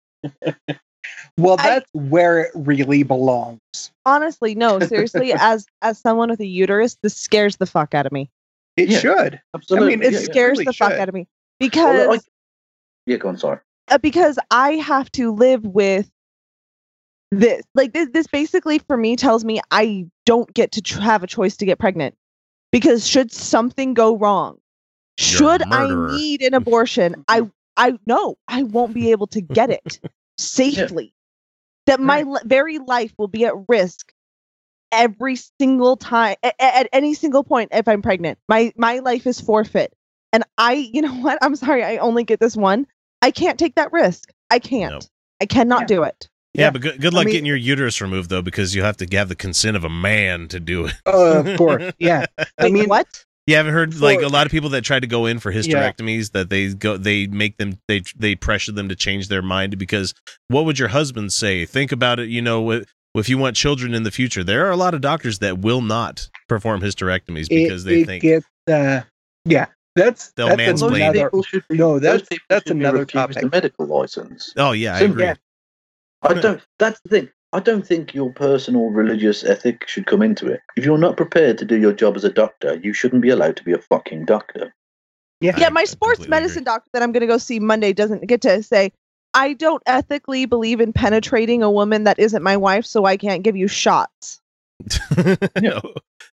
[1.36, 3.58] well, I- that's where it really belongs.
[4.06, 4.78] Honestly, no.
[4.80, 8.30] Seriously, as as someone with a uterus, this scares the fuck out of me.
[8.76, 9.40] It Yeah, should.
[9.54, 9.94] Absolutely.
[9.94, 10.32] I mean, It yeah, it's- yeah.
[10.32, 11.26] scares really the fuck out of me
[11.58, 12.20] because Well, I-
[13.06, 13.58] yeah, go on, sorry.
[13.90, 16.08] uh, because I have to live with
[17.32, 17.62] this.
[17.74, 21.26] Like this, this basically for me tells me I don't get to tr- have a
[21.26, 22.14] choice to get pregnant
[22.70, 24.58] because should something go wrong,
[25.18, 27.42] should I need an abortion, I
[27.76, 29.98] I know I won't be able to get it
[30.38, 31.12] safely.
[31.86, 34.12] That my li- very life will be at risk
[34.92, 38.38] every single time a- a- at any single point if I'm pregnant.
[38.48, 39.92] My my life is forfeit.
[40.34, 41.38] And I, you know what?
[41.42, 42.86] I'm sorry, I only get this one.
[43.20, 44.30] I can't take that risk.
[44.50, 44.92] I can't.
[44.92, 45.00] No.
[45.42, 45.86] I cannot Yeah.
[45.86, 46.28] do it.
[46.54, 46.70] Yeah, Yeah.
[46.70, 49.16] but good, good I luck mean- getting your uterus removed, though, because you have to
[49.16, 50.94] have the consent of a man to do it.
[51.06, 51.92] Uh, of course.
[51.98, 52.26] Yeah.
[52.58, 53.06] I mean, what?
[53.48, 55.60] You haven't heard like a lot of people that try to go in for Yeah.
[55.62, 59.76] hysterectomies that they go they make them they they pressure them to change their mind
[59.78, 60.14] because
[60.46, 61.66] what would your husband say?
[61.66, 64.70] Think about it, you know, if, if you want children in the future, there are
[64.70, 68.46] a lot of doctors that will not perform hysterectomies because it, they it think gets,
[68.70, 69.00] uh,
[69.44, 69.66] yeah.
[69.96, 71.10] That's They'll that's mansplain.
[71.10, 71.42] another.
[71.42, 73.42] should no, that's- that's another topic.
[73.42, 74.54] A medical license.
[74.56, 75.24] Oh yeah, I agree.
[75.24, 75.34] yeah.
[76.22, 76.60] I don't.
[76.78, 77.28] That's the thing.
[77.52, 80.60] I don't think your personal religious ethic should come into it.
[80.76, 83.56] If you're not prepared to do your job as a doctor, you shouldn't be allowed
[83.58, 84.74] to be a fucking doctor.
[85.40, 85.56] Yeah.
[85.58, 86.64] Yeah, my sports medicine agree.
[86.72, 88.92] doctor that I'm going to go see Monday doesn't get to say,
[89.34, 93.42] I don't ethically believe in penetrating a woman that isn't my wife, so I can't
[93.42, 94.40] give you shots.
[95.60, 95.80] no.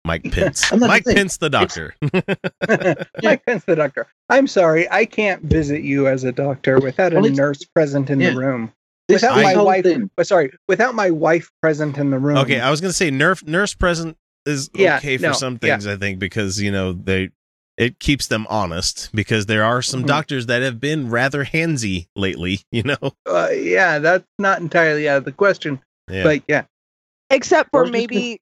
[0.04, 0.70] Mike Pence.
[0.72, 1.04] And that's the Mike.
[1.04, 1.94] Pence the doctor.
[3.22, 4.06] Mike Pence, the doctor.
[4.28, 8.10] I'm sorry, I can't visit you as a doctor without a Well, it's- nurse present
[8.10, 8.30] in yeah.
[8.30, 8.72] the room.
[9.08, 9.86] This, Without this my wife,
[10.16, 12.38] but sorry, without my wife present in the room.
[12.38, 15.74] okay, I was gonna say nurse nurse present is Yeah, okay for no, some yeah.
[15.74, 17.30] things, I think, because you know, they
[17.76, 20.06] it keeps them honest because there are some Mhm.
[20.06, 22.96] doctors that have been rather handsy lately, you know.
[23.26, 25.80] uh, yeah, that's not entirely out of the question,
[26.10, 26.22] Yeah.
[26.22, 26.64] but yeah,
[27.30, 28.40] Except for was gonna- maybe,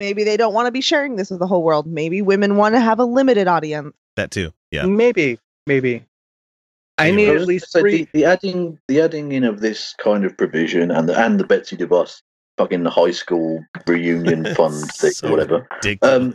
[0.00, 1.86] maybe they don't want to be sharing this with the whole world.
[1.86, 3.94] Maybe women want to have a limited audience.
[4.16, 4.52] that too.
[4.72, 4.86] Yeah.
[4.86, 6.04] maybe, maybe.
[7.00, 8.04] I need at least three.
[8.04, 11.44] The, the adding, the adding in of this kind of provision, and the and the
[11.44, 12.20] Betsy DeVos
[12.58, 15.66] fucking high school reunion fund thing, So whatever.
[16.02, 16.34] Um,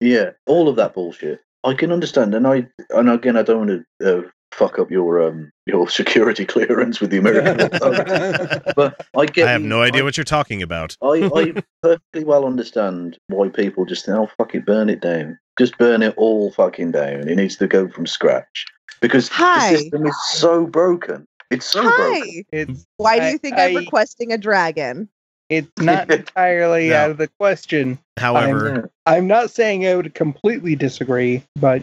[0.00, 1.40] Yeah, all of that bullshit.
[1.64, 5.22] I can understand, and I and again, I don't want to uh, fuck up your
[5.22, 9.46] um your security clearance with the American, authorities, but I get.
[9.46, 10.96] I have you- no idea I- what you're talking about.
[11.02, 15.38] I, I perfectly well understand why people just think, oh, fuck it, burn it down.
[15.58, 17.28] Just burn it all fucking down.
[17.28, 18.66] It needs to go from scratch.
[19.00, 19.72] Because Hi.
[19.72, 21.26] the system is so broken.
[21.50, 22.44] It's so broken.
[22.52, 25.08] It's Why do you think I, am requesting a dragon?
[25.48, 26.96] it's not entirely No.
[26.96, 27.98] out of the question.
[28.16, 31.82] However, I'm not saying I would completely disagree, but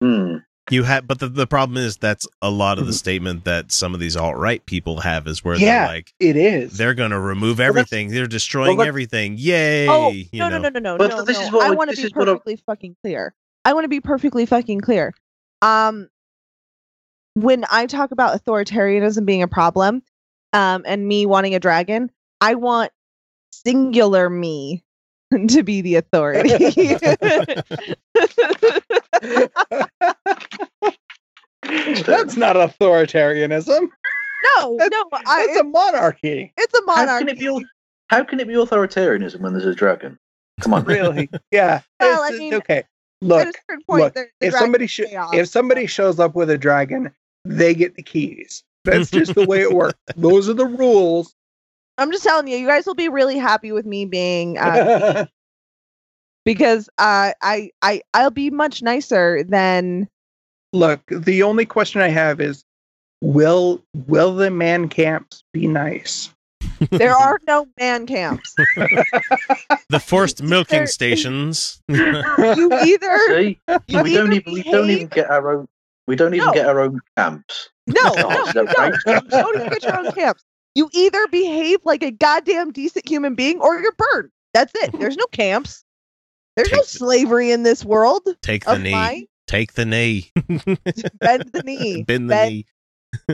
[0.00, 0.36] Hmm.
[0.70, 2.96] you have, but the, the problem is that's a lot of the Mhm.
[2.98, 5.86] statement that some of these alt right people have is where Yeah.
[5.86, 6.76] they're like, it is.
[6.78, 8.10] they're going to remove that's- everything.
[8.10, 9.34] They're destroying well, that- everything.
[9.36, 9.88] Yay!
[9.88, 10.68] oh you no, no, know.
[10.68, 11.44] no, no, no, But no, this no.
[11.44, 13.34] is what I I- want to be is what I- perfectly fucking clear.
[13.64, 15.12] I want to be perfectly fucking clear.
[15.62, 16.08] Um,
[17.34, 20.02] when I talk about authoritarianism being a problem,
[20.52, 22.90] um, and me wanting a dragon, I want
[23.52, 24.82] singular me
[25.48, 26.48] to be the authority.
[31.62, 33.88] That's not authoritarianism.
[34.56, 36.52] no, That's- no, I, It's a monarchy.
[36.56, 37.00] it's a monarchy.
[37.00, 37.24] How monarchy.
[37.26, 37.66] can it be?
[38.08, 40.18] How can it be authoritarianism when there's a dragon?
[40.60, 41.30] Come on, Really?
[41.50, 41.80] Yeah.
[42.00, 42.84] Well, It's- I mean, okay.
[43.22, 43.54] Look,
[43.86, 45.34] point, look, the- the if somebody chaos.
[45.34, 47.10] if somebody shows up with a dragon,
[47.44, 48.62] they get the keys.
[48.84, 49.98] That's just the way it works.
[50.16, 51.34] Those are the rules.
[51.98, 55.26] I'm just telling you, you guys will be really happy with me being uh,
[56.46, 60.08] because uh, I I I'll be much nicer than
[60.72, 62.64] Look, the only question I have is
[63.20, 66.30] will will the man camps be nice?
[66.90, 68.54] There are no man camps.
[69.88, 71.80] the forced milking There- stations.
[71.88, 73.58] You either see,
[73.88, 75.68] you we don't even we don't even get our own.
[76.06, 76.52] We don't even No.
[76.52, 77.68] get our own camps.
[77.86, 78.96] No, no, you don't.
[79.06, 80.42] You don't even get your own camps.
[80.74, 84.30] You either behave like a goddamn decent human being or you're burned.
[84.54, 84.92] That's it.
[84.98, 85.84] There's no camps.
[86.56, 88.22] There's no Take the- slavery in this world.
[88.42, 88.90] Take the knee.
[88.92, 89.26] mine?
[89.46, 90.30] Take the knee.
[91.20, 92.02] Bend the knee.
[92.06, 92.66] Bend the bend, knee.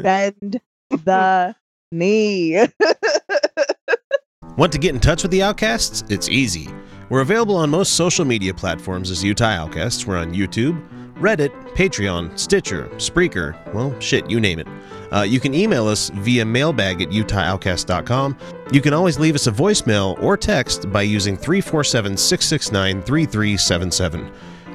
[0.02, 0.60] Bend
[1.04, 1.54] the
[1.92, 2.66] knee.
[4.56, 6.04] Want to get in touch with the Outcasts?
[6.08, 6.68] It's easy.
[7.08, 10.06] We're available on most social media platforms as Utah Outcasts.
[10.06, 10.82] We're on YouTube,
[11.14, 14.66] Reddit, Patreon, Stitcher, Spreaker, well, shit, you name it.
[15.12, 18.36] Uh, you can email us via mailbag at utahoutcast.com.
[18.72, 24.32] You can always leave us a voicemail or text by using 347 669 3377.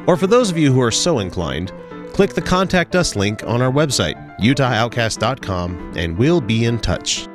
[0.07, 1.71] Or for those of you who are so inclined,
[2.13, 7.27] click the Contact Us link on our website, utahoutcast.com, and we'll be in touch.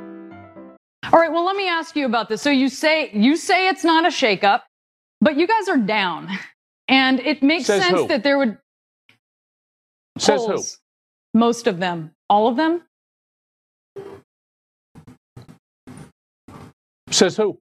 [1.12, 2.42] All right, well, let me ask you about this.
[2.42, 4.62] So you say you say it's not a shakeup,
[5.20, 6.28] but you guys are down,
[6.88, 8.08] and it makes Says sense who?
[8.08, 8.58] that there would
[10.18, 10.46] Says who?
[10.48, 10.78] polls,
[11.34, 12.82] most of them, all of them.
[17.10, 17.58] Says who?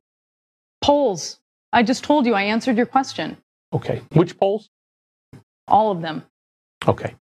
[0.81, 1.39] Polls.
[1.71, 2.33] I just told you.
[2.33, 3.37] I answered your question.
[3.73, 4.01] Okay.
[4.13, 4.69] Which polls?
[5.67, 6.23] All of them.
[6.87, 7.15] Okay.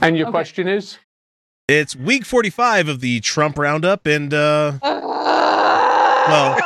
[0.00, 0.32] And your Okay.
[0.32, 0.98] question is?
[1.66, 6.58] It's week 45 of the Trump roundup, and, uh, well,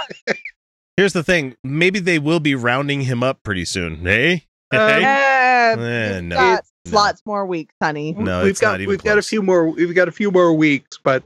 [0.97, 1.57] here's the thing.
[1.65, 3.97] Maybe they will be rounding him up pretty soon.
[4.05, 4.45] Hey?
[4.71, 5.03] Hey?
[5.05, 6.59] Eh, Eh, we've no.
[6.91, 8.13] lots more weeks, honey.
[8.13, 10.31] No, we've it's got not even we've got a few more we've got a few
[10.31, 11.25] more weeks, but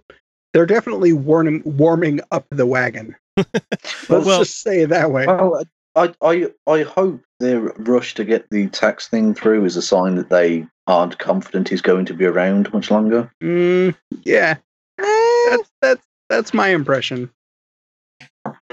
[0.52, 3.16] they're definitely warming warming up the wagon.
[3.36, 5.26] Let's Well- just say it that way.
[5.26, 5.64] Well,
[5.96, 10.14] I, I, I hope their rush to get the tax thing through is a sign
[10.16, 13.30] that they aren't confident he's going to be around much longer.
[13.42, 14.56] Mm, yeah,
[14.98, 17.30] that's that's that's my impression.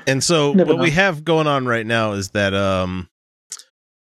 [0.05, 3.09] And so Never what we have going on right now is that um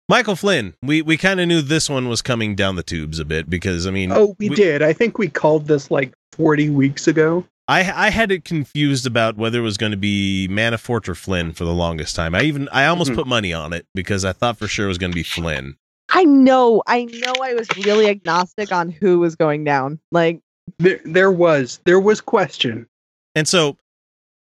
[0.07, 3.25] Michael Flynn, we we kind of knew this one was coming down the tubes a
[3.25, 4.81] bit because I mean Oh, we, did.
[4.81, 7.45] I think we called this like forty weeks ago.
[7.67, 11.51] I I had it confused about whether it was going to be Manafort or Flynn
[11.53, 12.35] for the longest time.
[12.35, 13.15] I even I almost Mhm.
[13.15, 15.75] put money on it because I thought for sure it was going to be Flynn.
[16.09, 16.83] I know.
[16.85, 17.33] I know.
[17.41, 19.99] I was really agnostic on who was going down.
[20.11, 20.41] Like,
[20.77, 22.85] There there was there was question.
[23.33, 23.77] And so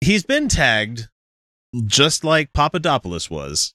[0.00, 1.08] he's been tagged
[1.86, 3.72] just like Papadopoulos was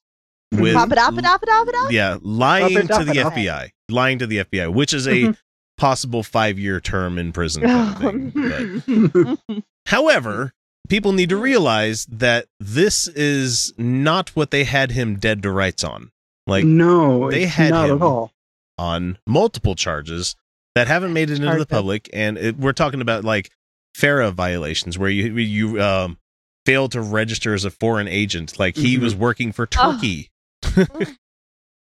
[0.52, 1.92] with up.
[1.92, 5.34] yeah, lying to the FBI, lying to the FBI, which is a
[5.78, 9.38] Possible 5-year term in prison kind of thing.
[9.48, 10.54] But However,
[10.90, 15.84] people need to realize that this is not what they had him dead to rights
[15.84, 16.12] on.
[16.48, 18.32] Like no, they it's had not him at all.
[18.78, 20.36] on multiple charges
[20.76, 21.66] that haven't made it into the Charges.
[21.68, 23.52] public, and it, we're talking about like
[23.96, 26.18] FARA violations where you you um,
[26.66, 29.02] failed to register as a foreign agent, like he Mhm.
[29.02, 29.94] was working for Oh.
[29.94, 30.30] Turkey.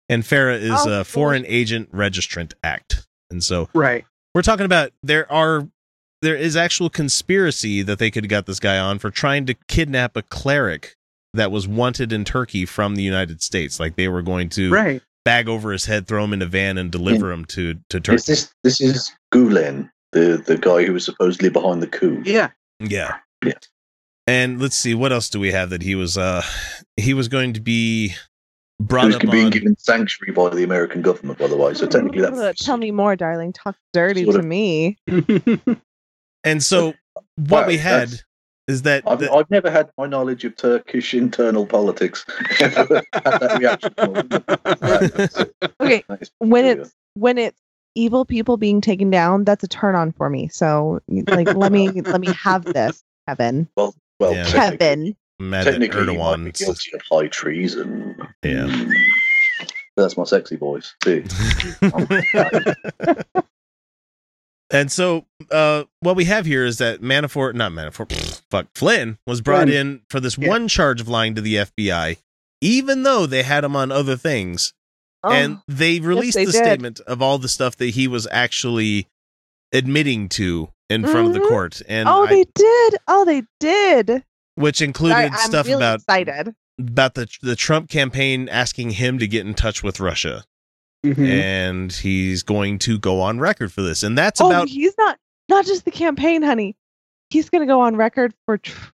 [0.08, 4.04] and FARA is Oh, a Foreign Agent Registrant Act, and so Right.
[4.34, 5.68] we're talking about there are
[6.22, 9.54] there is actual conspiracy that they could have got this guy on for trying to
[9.68, 10.96] kidnap a cleric
[11.34, 13.78] that was wanted in Turkey from the United States.
[13.78, 15.02] Like they were going to Right.
[15.24, 18.02] bag over his head, throw him in a van, and deliver him to to Is
[18.02, 18.22] Turkey.
[18.26, 22.20] this this is Gulen, the the guy who was supposedly behind the coup?
[22.24, 22.50] Yeah.
[22.80, 23.18] Yeah.
[23.44, 23.52] Yeah.
[24.26, 26.42] And let's see, what else do we have that he was uh
[26.96, 28.14] he was going to be
[28.80, 31.74] brought Who's up being on given sanctuary by the American government, by the way.
[31.74, 33.52] So technically, Ugh, that's Tell me more, darling.
[33.52, 34.96] Talk dirty Sort to of- me.
[36.44, 38.24] and so what Well, we had that's-
[38.68, 42.24] is that I've, the- I've never had my knowledge of Turkish internal politics
[42.60, 43.94] ever had that reaction.
[45.80, 46.04] Okay,
[46.38, 46.82] when peculiar.
[46.82, 47.60] it's when it's
[47.94, 50.48] evil people being taken down, that's a turn on for me.
[50.48, 53.68] So, like, let me let me have this, Kevin.
[53.76, 54.44] well, well, Yeah.
[54.44, 55.16] technically, Kevin.
[55.40, 58.16] mad technically, you might be Erdogan guilty of high treason.
[58.42, 58.84] Yeah.
[59.96, 60.94] That's my sexy voice.
[61.04, 61.24] See,
[64.70, 69.16] And so, uh, what we have here is that Manafort, not Manafort, pfft, fuck, Flynn
[69.26, 69.76] was brought Flynn.
[69.88, 70.48] in for this Yeah.
[70.50, 72.18] one charge of lying to the FBI,
[72.60, 74.74] even though they had him on other things.
[75.24, 76.62] and Oh, they released they the did.
[76.64, 79.08] statement of all the stuff that he was actually
[79.72, 81.48] admitting to in front of the Mhm.
[81.48, 82.94] court, and oh, I- they did.
[83.08, 84.22] Oh, they did.
[84.54, 86.54] which included Sorry, I'm stuff really about excited.
[86.78, 90.44] About the the Trump campaign asking him to get in touch with Russia,
[91.04, 91.28] Mhm.
[91.28, 95.18] and he's going to go on record for this, and that's oh, about he's not
[95.48, 96.76] not just the campaign, honey.
[97.30, 98.88] He's gonna go on record for Trump.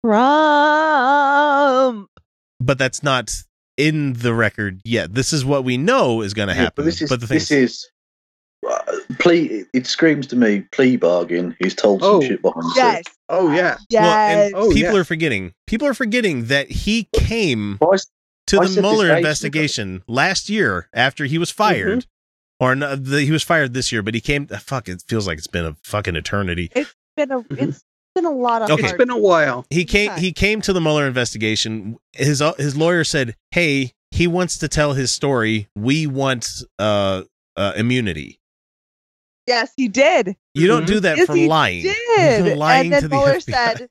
[2.60, 3.30] but that's not
[3.76, 5.14] in the record yet.
[5.14, 6.74] This is what we know is going to Yeah, happen.
[6.76, 7.88] but this is the thing this is
[9.18, 9.64] plea.
[9.72, 11.56] It screams to me plea bargain.
[11.58, 12.94] He's told some Oh, shit behind the Yes.
[12.96, 13.16] scenes.
[13.28, 13.76] Oh yeah.
[13.90, 14.02] Yes.
[14.02, 15.00] well, and Oh, people yeah.
[15.00, 15.52] are forgetting.
[15.66, 18.06] People are forgetting that he came Well, I s-
[18.48, 22.06] to I the said Mueller ages investigation last year after he was fired.
[22.60, 24.46] Or no, the, he was fired this year, but he came.
[24.46, 24.88] Fuck!
[24.88, 26.70] It feels like it's been a fucking eternity.
[26.74, 27.82] It's been a it's
[28.14, 28.70] been a lot of.
[28.70, 28.82] Okay.
[28.82, 29.66] It's hard- been a while.
[29.70, 30.20] he came Okay.
[30.20, 31.96] he came to the Mueller investigation.
[32.12, 35.68] His uh, his lawyer said, "Hey, he wants to tell his story.
[35.74, 36.48] We want
[36.78, 37.22] uh,
[37.56, 38.38] uh immunity.
[39.46, 40.36] Yes, he did.
[40.54, 41.82] You don't do that yes, for he lying.
[41.82, 43.42] Did lying and then to the Mueller FBI.
[43.42, 43.88] said,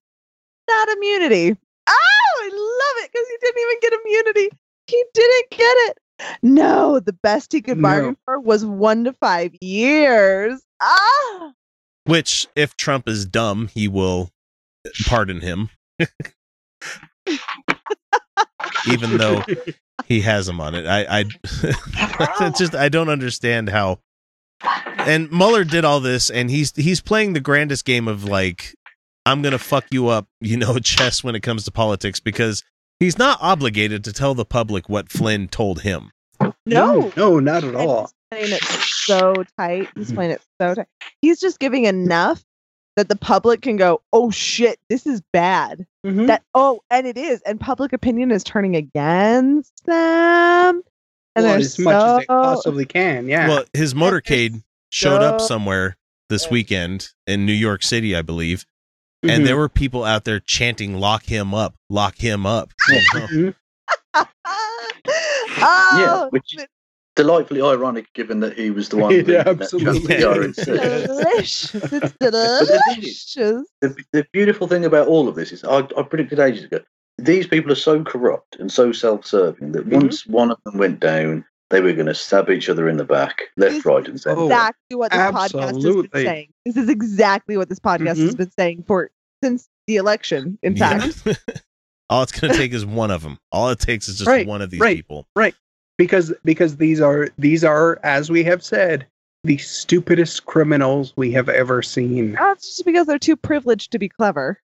[0.70, 1.56] "Not immunity."
[1.88, 1.94] Oh,
[2.42, 4.50] I love it because he didn't even get immunity.
[4.88, 6.00] He didn't get it.
[6.42, 7.82] No, the best he could No.
[7.84, 10.62] bargain for was one to five years.
[10.82, 11.52] Ah,
[12.06, 14.30] Which, if Trump is dumb, he will
[15.06, 15.70] pardon him,
[18.88, 19.44] even though
[20.06, 20.86] he has him on it.
[20.86, 21.26] I, I
[22.48, 24.00] it's just I don't understand how.
[24.98, 28.76] And Mueller did all this, and he's he's playing the grandest game of like,
[29.26, 32.64] I'm gonna fuck you up, you know, chess when it comes to politics because
[33.00, 36.12] he's not obligated to tell the public what Flynn told him.
[36.66, 38.02] no, no, not at And all.
[38.02, 39.90] He's playing it so tight.
[39.96, 40.88] He's playing it so tight.
[41.22, 42.44] He's just giving enough
[42.96, 46.28] that the public can go, "Oh shit, this is bad." Mhm.
[46.28, 50.83] That oh, and it is, and public opinion is turning against them.
[51.36, 53.28] And Well, they're as much as they possibly can.
[53.28, 53.48] Yeah.
[53.48, 55.98] Well, his motorcade showed up somewhere
[56.30, 58.66] this weekend in New York City, I believe.
[59.26, 59.32] Mhm.
[59.32, 62.72] And there were people out there chanting, lock him up, lock him up.
[62.90, 63.28] you know?
[63.28, 63.56] Mhm.
[64.16, 66.66] oh, yeah, which is
[67.16, 70.18] delightfully ironic given that he was the one Yeah, that absolutely.
[70.18, 71.08] chat with the RNC.
[71.08, 71.76] delicious.
[71.76, 73.36] It's But the delicious.
[73.82, 76.80] the, the beautiful thing about all of this is I, I predicted ages ago
[77.18, 79.96] these people are so corrupt and so self-serving that Mm-hmm.
[79.96, 83.04] once one of them went down they were going to stab each other in the
[83.06, 86.48] back left This right and center exactly what this podcast has been saying.
[86.66, 88.38] This is exactly what this podcast has Mhm.
[88.38, 89.10] been saying for
[89.44, 90.58] since the election.
[90.62, 91.34] In fact, Yeah.
[92.10, 93.40] All it's going to take is one of them.
[93.52, 94.98] All it takes is just Right, one of these right.
[94.98, 95.26] people.
[95.36, 95.56] Right.
[95.98, 99.08] Because because these are these are as we have said
[99.44, 102.34] the stupidest criminals we have ever seen.
[102.34, 104.60] that's just because they're too privileged to be clever.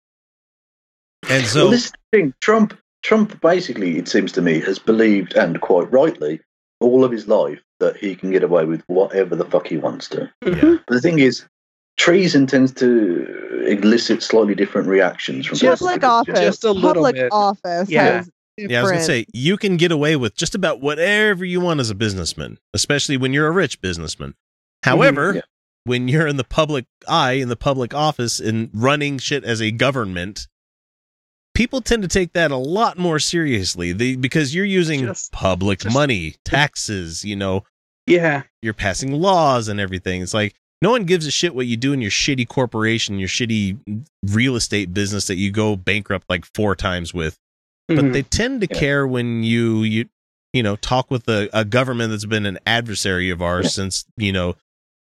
[1.24, 4.78] And well, so, this is the thing trump trump basically it seems to me has
[4.78, 6.40] believed and quite rightly
[6.80, 10.08] all of his life that he can get away with whatever the fuck he wants
[10.08, 10.66] to mm-hmm.
[10.66, 10.76] yeah.
[10.86, 11.46] but the thing is
[11.96, 17.16] treason tends to elicit slightly different reactions from Just- Public office, just a little public
[17.16, 17.32] bit.
[17.32, 17.90] office.
[17.90, 18.04] Yeah.
[18.04, 21.44] has yeah, I was going to say, you can get away with just about whatever
[21.44, 24.30] you want as a businessman, especially when you're a rich businessman.
[24.30, 24.90] Mm-hmm.
[24.90, 25.40] However, yeah.
[25.84, 29.70] when you're in the public eye, in the public office, and running shit as a
[29.70, 30.48] government,
[31.58, 35.80] people tend to take that a lot more seriously they, because you're using Just- public
[35.80, 37.64] just- money, taxes, you know,
[38.06, 40.22] Yeah, you're passing laws and everything.
[40.22, 43.28] It's like no one gives a shit what you do in your shitty corporation, your
[43.28, 43.76] shitty
[44.22, 47.36] real estate business that you go bankrupt like four times with.
[47.88, 48.12] But Mhm.
[48.12, 48.78] they tend to Yeah.
[48.78, 50.08] care when you you
[50.54, 53.70] you know talk with a, a government that's been an adversary of ours Yeah.
[53.70, 54.56] since you know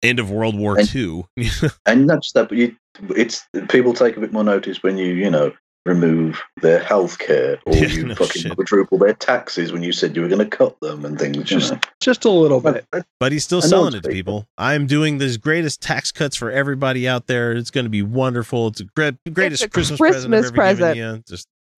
[0.01, 1.25] end of World War And- II.
[1.85, 2.75] and not just that, but you,
[3.15, 5.51] it's people take a bit more notice when you, you know,
[5.85, 8.55] remove their health care or Yeah, you no fucking shit.
[8.55, 11.37] quadruple their taxes when you said you were going to cut them and things.
[11.43, 12.85] Just- you just a little bit.
[13.19, 14.47] but he's still I selling it to people.
[14.57, 17.53] I'm doing this greatest tax cuts for everybody out there.
[17.53, 18.67] It's going to be wonderful.
[18.67, 20.97] It's a great, greatest a Christmas, present I've Christmas given present.
[20.97, 21.23] you.
[21.27, 21.47] Just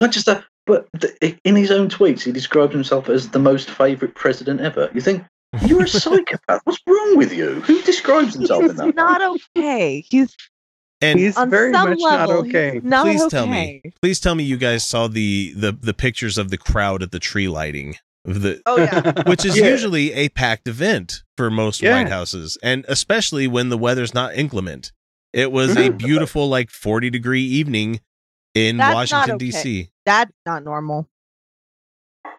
[0.00, 3.70] Not just that, but th- in his own tweets, he describes himself as the most
[3.70, 4.90] favourite president ever.
[4.94, 5.24] You think
[5.66, 6.60] you're a psychopath?
[6.64, 7.60] What's wrong with you?
[7.62, 8.94] Who describes himself in He's that?
[8.94, 10.04] not okay.
[10.10, 10.36] He's
[11.04, 12.34] and He's on very some much level.
[12.36, 12.80] not okay.
[12.82, 13.30] Not please okay.
[13.30, 17.02] tell me, please tell me you guys saw the the the pictures of the crowd
[17.02, 19.22] at the tree lighting the Oh yeah.
[19.26, 19.68] which is Yeah.
[19.68, 21.94] usually a packed event for most Yeah.
[21.96, 24.92] White Houses, and especially when the weather's not inclement.
[25.32, 28.00] It was a beautiful, like forty degree evening
[28.54, 29.46] in That's Washington okay.
[29.46, 29.90] D.C.
[30.06, 31.08] That's not normal.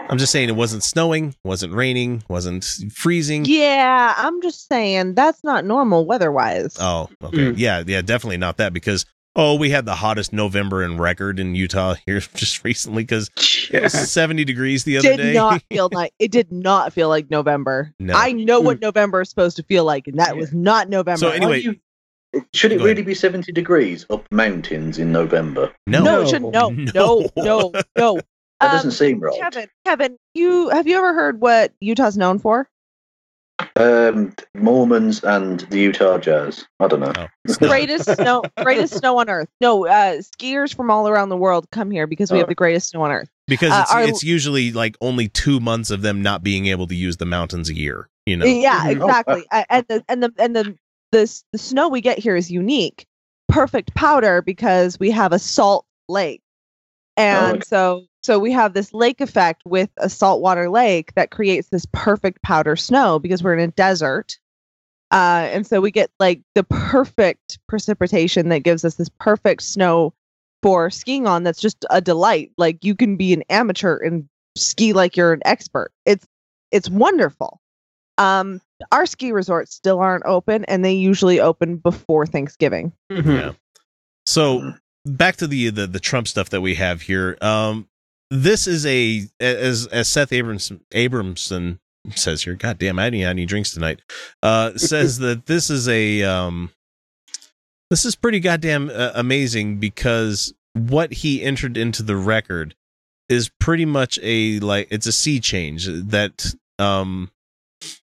[0.10, 3.46] I'm just saying it wasn't snowing, wasn't raining, wasn't freezing.
[3.46, 6.76] Yeah, I'm just saying that's not normal weather-wise.
[6.80, 7.54] Oh, okay, Mm.
[7.58, 9.06] yeah, yeah, definitely not that because
[9.38, 13.30] oh, we had the hottest November in record in Utah here just recently because
[13.72, 15.34] it was seventy degrees the other did day.
[15.34, 17.92] not feel like it did not feel like November.
[18.00, 18.14] No.
[18.16, 21.18] I know what November is supposed to feel like, and that was not November.
[21.20, 21.76] So anyway- you-
[22.54, 22.98] should it Go ahead.
[22.98, 25.72] really be 70 degrees up mountains in November?
[25.88, 26.52] no, no, it shouldn't.
[26.52, 28.20] No, no, no, no.
[28.66, 29.40] That Um, doesn't seem right.
[29.40, 32.68] Kevin, Kevin, you have you ever heard what Utah's known for?
[33.78, 36.66] Um, Mormons and the Utah Jazz.
[36.80, 37.14] I don't know.
[37.16, 37.54] Oh.
[37.60, 39.48] Greatest snow, greatest snow on earth.
[39.62, 42.50] No, uh, skiers from all around the world come here because we have Oh.
[42.50, 43.30] the greatest snow on earth.
[43.48, 46.88] because Uh, it's, our- it's usually like only two months of them not being able
[46.88, 48.10] to use the mountains a year.
[48.26, 49.02] You know, Yeah, Mhm.
[49.02, 49.46] Oh, exactly.
[49.52, 50.78] A- and the and the and the
[51.12, 53.06] the the snow we get here is unique,
[53.48, 56.42] perfect powder because we have a salt lake,
[57.18, 57.62] and okay.
[57.66, 62.42] so so we have this lake effect with a saltwater lake that creates this perfect
[62.42, 64.40] powder snow because we're in a desert,
[65.12, 70.14] Uh, and so we get like the perfect precipitation that gives us this perfect snow
[70.64, 71.44] for skiing on.
[71.44, 72.52] That's just a delight.
[72.58, 75.92] Like you can be an amateur and ski like you're an expert.
[76.06, 76.26] It's
[76.72, 77.62] it's wonderful.
[78.18, 78.62] Um,
[78.92, 82.92] our ski resorts still aren't open, and they usually open before Thanksgiving.
[83.10, 83.54] Yeah.
[84.26, 84.74] So
[85.06, 87.38] back to the, the the Trump stuff that we have here.
[87.42, 87.88] Um,
[88.32, 91.80] this is a as as Seth Abramson Abramson
[92.16, 92.56] says here.
[92.56, 94.02] God damn, I didn't have any drinks tonight.
[94.44, 96.72] Uh, says that this is a um,
[97.90, 102.76] this is pretty goddamn uh, amazing because what he entered into the record
[103.30, 107.32] is pretty much a like it's a sea change that um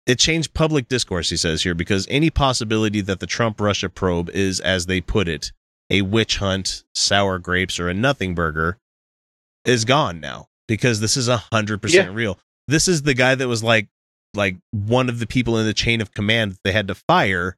[0.06, 4.30] it changed public discourse he says here because any possibility that the Trump Russia probe
[4.30, 5.52] is as they put it
[5.90, 8.78] a witch hunt sour grapes or a nothing burger
[9.64, 12.38] is gone now because this is a hundred percent real
[12.68, 13.88] this is the guy that was like
[14.34, 17.56] like one of the people in the chain of command that they had to fire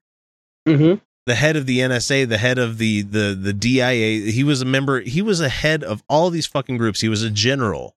[0.67, 0.95] Mm-hmm.
[1.27, 4.31] the head of the NSA, the head of the the the DIA.
[4.33, 5.01] He was a member.
[5.01, 7.01] He was a head of all these fucking groups.
[7.03, 7.95] He was a general,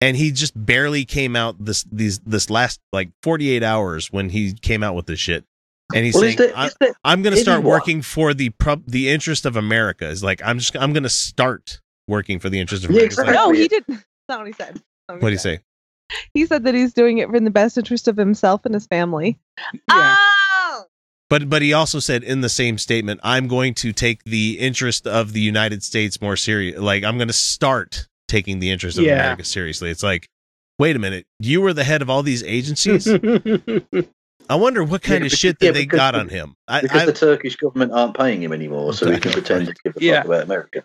[0.00, 4.28] and he just barely came out this these this last like forty eight hours when
[4.30, 5.44] he came out with this shit.
[5.94, 8.34] And he's Well, saying, is there- I, is there "I'm going to start working for
[8.34, 8.50] the
[8.86, 12.58] the interest of America." Is like I'm just I'm going to start working for the
[12.60, 13.12] interest of Yeah, America.
[13.12, 13.88] It's like, no, he didn't.
[14.28, 14.82] That's not what he said.
[15.08, 15.60] What do you say?
[16.34, 19.38] He said that he's doing it for the best interest of himself and his family.
[19.90, 20.84] Oh!
[21.30, 25.06] But but he also said in the same statement, I'm going to take the interest
[25.06, 26.78] of the United States more serious.
[26.78, 29.14] Like I'm going to start taking the interest of Yeah.
[29.14, 29.90] America seriously.
[29.90, 30.28] It's like,
[30.78, 33.08] wait a minute, you were the head of all these agencies.
[34.50, 36.54] I wonder what kind Yeah, of because- shit that yeah, they because- got on him.
[36.68, 39.74] I, because I, the Turkish government aren't paying him anymore, so he can pretend to
[39.84, 40.16] give a Yeah.
[40.18, 40.84] fuck about America.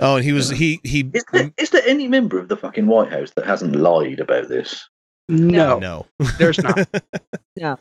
[0.00, 1.10] Oh, and he was he he.
[1.12, 4.48] Is there, is there any member of the fucking White House that hasn't lied about
[4.48, 4.88] this?
[5.28, 6.06] no, no.
[6.38, 6.88] there's not.
[7.56, 7.76] Yeah.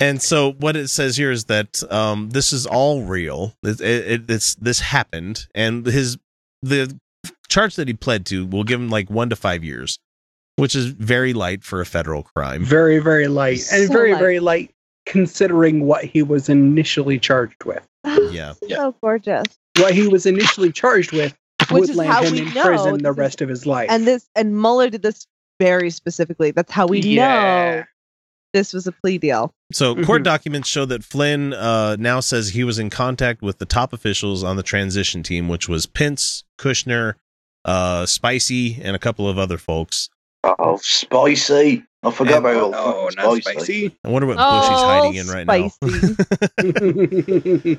[0.00, 3.54] And so what it says here is that um, this is all real.
[3.62, 6.18] It, it, it's this happened, and his
[6.62, 6.98] the
[7.48, 9.98] charge that he pled to will give him like one to five years,
[10.56, 12.64] which is very light for a federal crime.
[12.64, 14.18] Very, very light, and very, light.
[14.18, 14.74] very light
[15.06, 17.86] considering what he was initially charged with.
[18.32, 18.54] Yeah.
[18.68, 19.44] So gorgeous.
[19.78, 21.36] What he was initially charged with
[21.70, 23.88] Which would land how him in know prison the this is- rest of his life.
[23.90, 25.26] And this and Mueller did this
[25.60, 26.50] very specifically.
[26.50, 27.24] That's how we Yeah.
[27.80, 27.84] know
[28.52, 29.52] this was a plea deal.
[29.72, 30.24] So court Mhm.
[30.24, 34.42] documents show that Flynn uh, now says he was in contact with the top officials
[34.42, 37.14] on the transition team, which was Pence, Kushner,
[37.64, 40.08] uh, Spicy, and a couple of other folks.
[40.42, 41.84] Oh, spicy!
[42.02, 43.42] I forgot And- about oh, fucking not spicy.
[43.88, 43.98] spicy.
[44.04, 45.70] I wonder what Bush he's hiding in right now.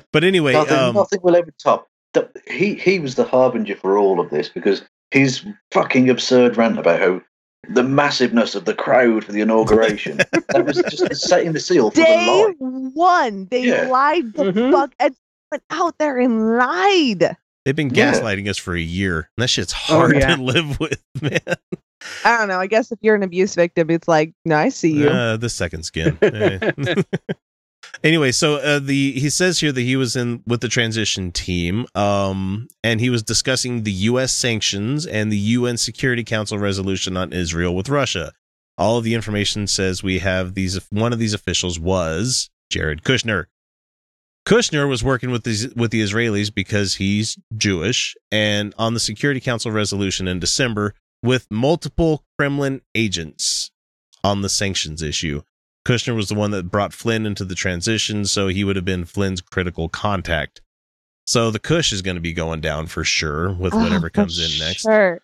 [0.12, 1.88] But anyway, Nothing, um, nothing will ever top.
[2.14, 6.78] the- He he was the harbinger for all of this because his fucking absurd rant
[6.78, 7.20] about how
[7.68, 10.16] the massiveness of the crowd for the inauguration
[10.48, 12.54] that was just setting the seal for the Day lie.
[12.94, 13.86] one, they Yeah.
[13.88, 14.72] lied the Mhm.
[14.72, 15.14] fuck and
[15.50, 17.36] went out there and lied.
[17.64, 18.12] they've been Yeah.
[18.12, 19.28] gaslighting us for a year.
[19.36, 20.34] And that shit's hard yeah.
[20.36, 21.38] to live with, man.
[22.24, 22.58] I don't know.
[22.58, 25.08] I guess if you're an abuse victim, it's like, no, I see you.
[25.08, 26.18] Uh, the second skin.
[28.04, 31.86] Anyway, so uh, the he says here that he was in with the transition team,
[31.94, 34.32] um, and he was discussing the U.S.
[34.32, 38.32] sanctions and the UN Security Council resolution on Israel with Russia.
[38.76, 40.80] All of the information says we have these.
[40.90, 43.46] One of these officials was Jared Kushner.
[44.46, 49.40] Kushner was working with these with the Israelis because he's Jewish, and on the Security
[49.40, 53.70] Council resolution in December with multiple Kremlin agents
[54.24, 55.42] on the sanctions issue.
[55.86, 59.04] Kushner was the one that brought Flynn into the transition, so he would have been
[59.04, 60.60] Flynn's critical contact.
[61.26, 64.10] So the Kush is going to be going down for sure with Oh, whatever for
[64.10, 64.82] comes in next.
[64.82, 65.20] Sure.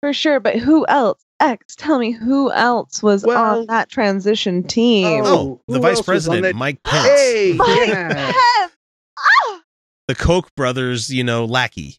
[0.00, 0.40] For sure.
[0.40, 1.22] But who else?
[1.40, 5.22] X, tell me who else was Well- on that transition team?
[5.24, 8.08] Oh, the vice else was on president, that- Mike Pence, Hey, My yeah.
[8.32, 8.72] Pence!
[9.18, 9.60] Ah!
[10.08, 11.98] the Koch brothers, you know, lackey.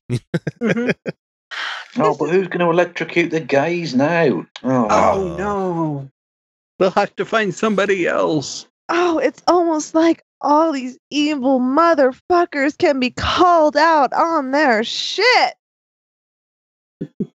[0.62, 0.94] Mhm.
[2.02, 4.46] Oh, but who's going to electrocute the gays now?
[4.64, 4.88] Oh.
[4.90, 6.10] oh, Oh no.
[6.80, 8.66] They'll have to find somebody else.
[8.88, 15.54] Oh, it's almost like all these evil motherfuckers can be called out on their shit.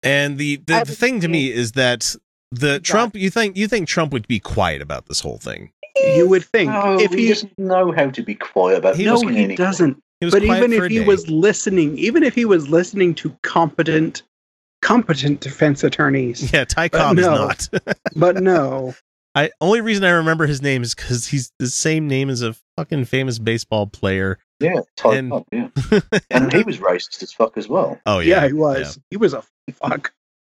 [0.02, 2.14] And the the, the thing to me is that
[2.50, 2.84] the God.
[2.84, 5.70] Trump, you think you think Trump would be quiet about this whole thing?
[6.16, 9.04] You would think no, if he, he doesn't know how to be quiet about He
[9.04, 9.56] no, he anything.
[9.56, 10.02] doesn't.
[10.20, 11.04] He But even if he day.
[11.06, 14.22] was listening, even if he was listening to competent,
[14.84, 17.34] competent defense attorneys, yeah, Ty But Cobb is no.
[17.34, 17.68] not.
[18.16, 18.94] but no,
[19.34, 22.54] I only reason I remember his name is because he's the same name as a
[22.76, 24.38] fucking famous baseball player.
[24.60, 25.68] Yeah, Ty And- Cobb, yeah.
[26.30, 27.98] and he was racist as fuck as well.
[28.06, 28.98] Oh yeah, yeah, he was.
[29.10, 30.12] He was a fuck.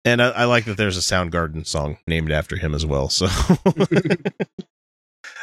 [0.07, 3.09] And I, I like that there's a Soundgarden song named after him as well.
[3.09, 3.27] So,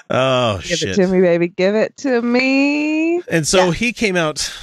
[0.10, 0.90] Oh Give shit!
[0.90, 1.48] it to me, baby.
[1.48, 3.22] Give it to me.
[3.30, 4.54] And so he came out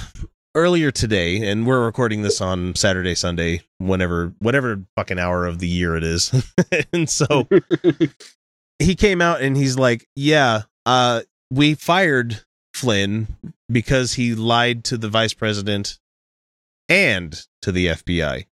[0.59, 5.67] earlier today, and we're recording this on Saturday, Sunday, whenever, whatever fucking hour of the
[5.67, 6.31] year it is.
[6.93, 7.47] and so
[8.79, 12.43] he came out and he's like, "Yeah, uh, we fired
[12.73, 13.27] Flynn
[13.71, 15.97] because he lied to the vice president
[16.89, 18.45] and to the FBI."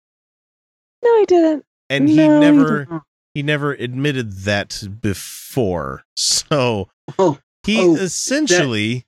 [1.03, 1.65] No, he didn't.
[1.91, 3.03] and he No, never didn't.
[3.35, 6.89] he never admitted that before so
[7.19, 9.05] Oh, he oh, essentially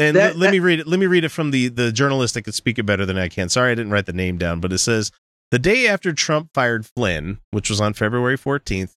[0.00, 2.34] and that- let, let me read it let me read it from the the journalist
[2.34, 3.48] that could speak it better than i can.
[3.48, 5.12] Sorry i didn't write the name down but it says
[5.50, 8.94] the day after trump fired flynn which was on february 14th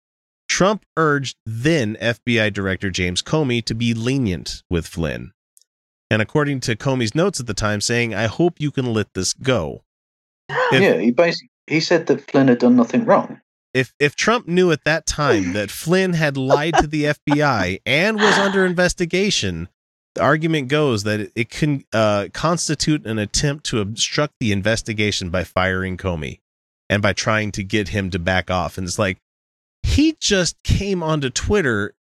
[0.48, 5.32] trump urged then fbi director james comey to be lenient with flynn.
[6.10, 9.34] And according to comey's notes at the time saying i hope you can let this
[9.34, 9.84] go
[10.50, 13.40] If- yeah, he basically he said that Flynn had done nothing wrong.
[13.74, 18.18] if if Trump knew at that time that Flynn had lied to the FBI and
[18.18, 19.70] was under investigation,
[20.16, 25.44] the argument goes that it, can uh, constitute an attempt to obstruct the investigation by
[25.44, 26.40] firing Comey
[26.90, 28.78] and by trying to get him to back off.
[28.78, 29.18] And it's like
[29.84, 31.94] he just came onto Twitter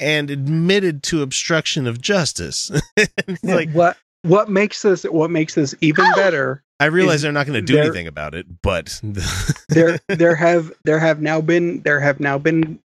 [0.00, 2.70] and admitted to obstruction of justice.
[2.96, 7.46] It's like what what makes this what makes this even better I realize they're not
[7.46, 9.00] going to do there- anything about it, but
[9.68, 12.78] there there have there have now been there have now been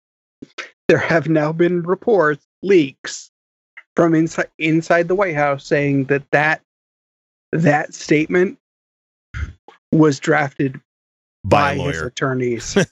[0.89, 3.30] there have now been reports leaks
[3.97, 6.63] from inside inside the White House saying that that
[7.53, 8.59] that statement
[9.93, 10.81] was drafted
[11.45, 12.77] by by, his attorneys.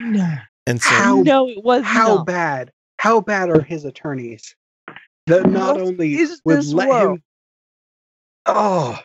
[0.00, 0.34] No.
[0.66, 2.26] And so how no, it was how not.
[2.26, 4.56] bad how bad are his attorneys
[5.26, 7.18] that not What only is would this let world?
[7.18, 7.22] him
[8.46, 8.98] oh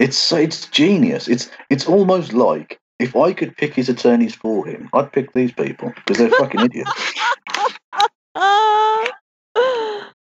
[0.00, 1.28] It's it's genius.
[1.28, 5.52] It's it's almost like if I could pick his attorneys for him, I'd pick these
[5.52, 6.92] people because they're fucking idiots.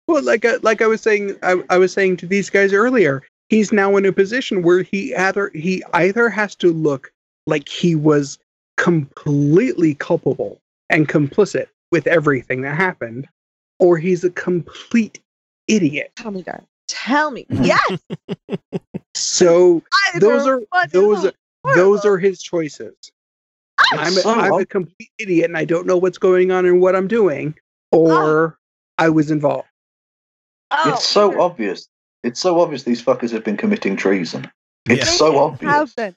[0.09, 3.21] Well, like I, like I was saying, I, I was saying to these guys earlier,
[3.49, 7.13] he's now in a position where he either he either has to look
[7.45, 8.39] like he was
[8.75, 13.27] completely culpable and complicit with everything that happened,
[13.77, 15.19] or he's a complete
[15.67, 16.11] idiot.
[16.15, 16.65] Tell me, darling.
[16.87, 17.45] Tell me.
[17.61, 17.99] Yes.
[19.13, 21.33] So Either those are those are,
[21.75, 22.95] those are his choices.
[23.79, 23.83] Ah!
[23.91, 26.65] I'm a, so I'm a um, complete idiot and I don't know what's going on
[26.65, 27.53] and what I'm doing,
[27.93, 27.97] ah!
[27.97, 28.59] or
[28.97, 29.68] I was involved.
[30.71, 31.87] Oh, it's so either- obvious.
[32.23, 34.51] It's so obvious these fuckers have been committing treason.
[34.87, 35.11] It's Yeah.
[35.11, 35.93] so They obvious.
[35.97, 36.15] It-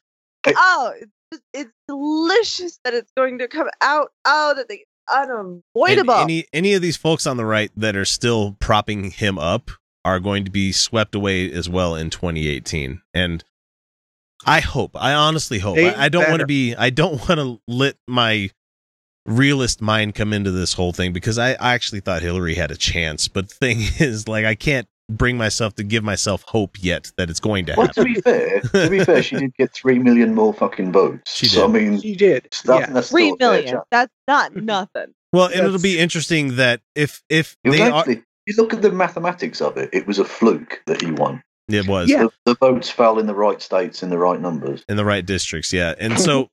[0.56, 4.10] Oh, it's, it's delicious that it's going to come out.
[4.24, 6.14] Oh, that they And unavoidable.
[6.14, 9.70] any any of these folks on the right that are still propping him up
[10.04, 13.00] are going to be swept away as well in 2018.
[13.14, 13.44] And
[14.44, 15.78] I hope, I honestly hope.
[15.78, 18.50] I, I don't want to be, I don't want to let my
[19.26, 22.76] realist mind come into this whole thing because I, I actually thought Hillary had a
[22.76, 23.28] chance.
[23.28, 27.28] But the thing is, like, I can't bring myself to give myself hope yet that
[27.28, 27.84] it's going to happen.
[27.96, 31.36] Well, to be fair, to be fair, she did get three million more fucking votes.
[31.36, 31.82] She So I did.
[31.90, 32.48] mean, She did.
[32.64, 32.86] that, yeah.
[32.92, 33.74] that's Three still a fair million.
[33.74, 33.84] chance.
[33.90, 35.14] That's not nothing.
[35.32, 38.16] Well, and it'll be interesting that if if It they are, actually,
[38.46, 41.42] if you look at the mathematics of it, it was a fluke that he won.
[41.68, 42.24] it was Yeah.
[42.24, 44.84] The, the votes fell in the right states in the right numbers.
[44.88, 45.94] in the right districts, yeah.
[45.98, 46.48] And so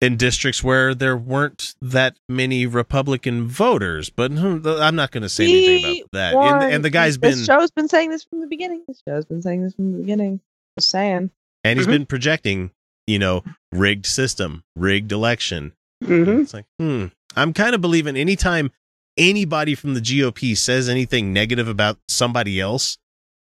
[0.00, 5.28] in districts where there weren't that many Republican voters, but hmm, I'm not going to
[5.28, 6.34] say anything about that.
[6.34, 7.20] warned And, and the guy's you.
[7.20, 8.82] This been show's been saying this from the beginning.
[8.88, 10.40] This show's been saying this from the beginning.
[10.78, 11.30] Just saying.
[11.64, 11.90] and he's Mhm.
[11.90, 12.70] been projecting,
[13.06, 15.72] you know, rigged system, rigged election.
[16.02, 16.42] Mhm.
[16.42, 17.06] It's like, hmm.
[17.36, 18.70] I'm kind of believing anytime
[19.18, 22.96] anybody from the GOP says anything negative about somebody else,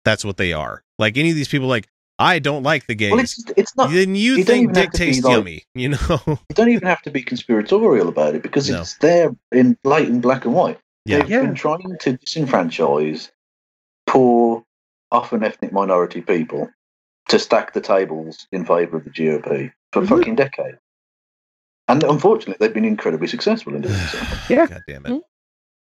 [0.03, 0.83] that's what they are.
[0.97, 1.87] Like any of these people, like
[2.19, 3.11] I don't like the gays.
[3.11, 3.91] Well, it's it's not.
[3.91, 6.19] then you you think even dick have to be tastes like- yummy, you know?
[6.27, 8.81] You don't even have to be conspiratorial about it because No.
[8.81, 10.79] it's there in blatant black and white.
[11.05, 11.19] Yeah.
[11.19, 11.41] They've Yeah.
[11.41, 13.29] been trying to disenfranchise
[14.07, 14.63] poor,
[15.11, 16.69] often ethnic minority people
[17.29, 20.09] to stack the tables in favour of the GOP for Mhm.
[20.09, 20.77] fucking decades.
[21.89, 24.19] And unfortunately, they've been incredibly successful in doing so.
[24.49, 24.65] Yeah.
[24.67, 25.21] God damn it.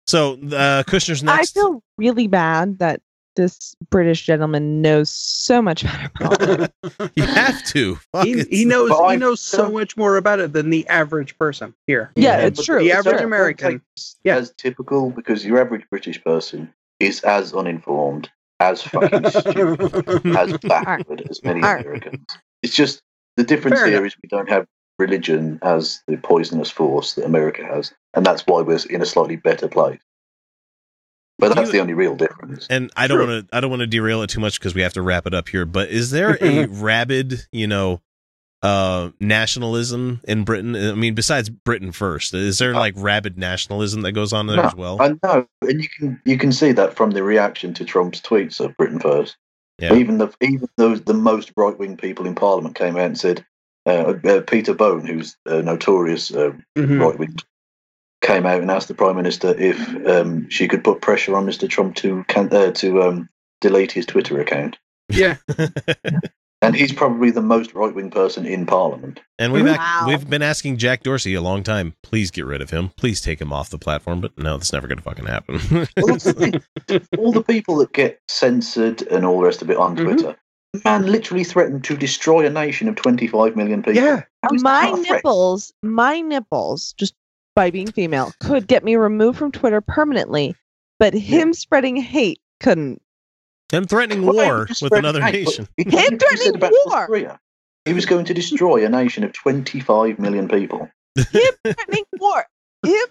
[0.07, 1.55] So uh, Kushner's next.
[1.55, 3.01] I feel really bad that
[3.35, 6.73] this British gentleman knows so much about politics.
[7.15, 7.95] you have to.
[8.11, 11.37] Fuck, He, he knows But he knows so much more about it than the average
[11.37, 12.11] person here.
[12.15, 13.25] Yeah, it's true, The it's average true.
[13.25, 13.71] American.
[13.71, 13.83] Don't
[14.23, 14.35] Yeah.
[14.37, 18.29] as typical because your average British person is as uninformed,
[18.59, 21.85] as fucking stupid, as backward as many Alright.
[21.85, 22.25] Americans.
[22.61, 23.01] It's just
[23.37, 24.07] the difference Fair here enough.
[24.07, 24.67] is we don't have
[24.99, 29.35] religion as the poisonous force that America has, and that's why we're in a slightly
[29.35, 29.99] better place.
[31.39, 32.67] But that's You- the only real difference.
[32.69, 33.55] and I don't want to.
[33.55, 35.49] I don't want to derail it too much because we have to wrap it up
[35.49, 35.65] here.
[35.65, 38.01] But is there a rabid, you know,
[38.61, 40.75] uh, nationalism in Britain?
[40.75, 44.63] I mean, besides Britain first, is there like rabid nationalism that goes on there No,
[44.63, 45.01] as well?
[45.01, 48.59] I know, and you can you can see that from the reaction to Trump's tweets
[48.59, 49.35] of Britain first.
[49.79, 49.95] Yeah.
[49.95, 53.43] Even the even those the most right wing people in Parliament came out and said
[53.85, 57.01] uh, uh, Peter Bone, who's a notorious uh, Mhm.
[57.01, 57.35] right wing,
[58.23, 61.69] came out and asked the Prime Minister if um, she could put pressure on Mr.
[61.69, 63.29] Trump to can, uh, to um,
[63.61, 64.77] delete his Twitter account.
[65.09, 65.35] Yeah.
[66.61, 69.19] And he's probably the most right wing person in Parliament.
[69.37, 70.05] And we've ac- Wow.
[70.07, 71.93] we've been asking Jack Dorsey a long time.
[72.03, 72.87] Please get rid of him.
[72.95, 74.21] Please take him off the platform.
[74.21, 75.55] But no, that's never going to fucking happen.
[75.97, 76.61] Well, the
[77.17, 80.03] all the people that get censored and all the rest of it on Mhm.
[80.05, 80.37] Twitter,
[80.85, 84.01] man literally threatened to destroy a nation of 25 million people.
[84.01, 84.21] Yeah.
[84.41, 85.15] How is that my not a threat?
[85.17, 87.13] nipples, my nipples, just
[87.55, 90.55] by being female, could get me removed from Twitter permanently,
[90.99, 93.01] but him spreading hate couldn't.
[93.71, 95.67] Him threatening Well, war with another hate, nation.
[95.77, 96.71] he- Him threatening war.
[96.85, 97.39] North Korea.
[97.85, 100.89] He was going to destroy a nation of 25 million people.
[101.17, 102.45] Him threatening war.
[102.85, 103.05] Him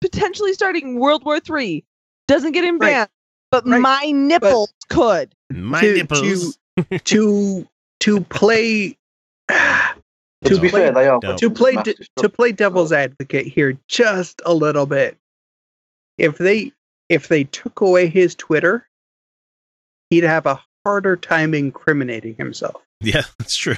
[0.00, 1.84] potentially starting World War Three
[2.26, 2.90] doesn't get him Right.
[2.92, 3.08] banned,
[3.50, 3.80] but Right.
[3.80, 5.34] my nipples could.
[5.50, 6.58] My to, nipples.
[6.76, 7.68] to to
[8.00, 8.96] to play
[9.48, 9.97] But
[10.44, 11.36] to, To be play- fair, they are No.
[11.36, 15.16] to play massive de- to play devil's advocate here just a little bit.
[16.18, 16.72] If they
[17.08, 18.86] if they took away his Twitter,
[20.10, 22.82] he'd have a harder time incriminating himself.
[23.00, 23.76] Yeah, that's true.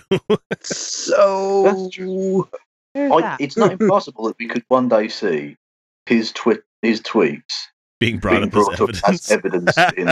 [0.62, 2.48] So That's true.
[2.96, 5.56] I, it's not impossible that we could one day see
[6.06, 7.42] his twit his tweets
[8.00, 9.78] Being brought being up brought as up as evidence.
[9.78, 10.08] evidence in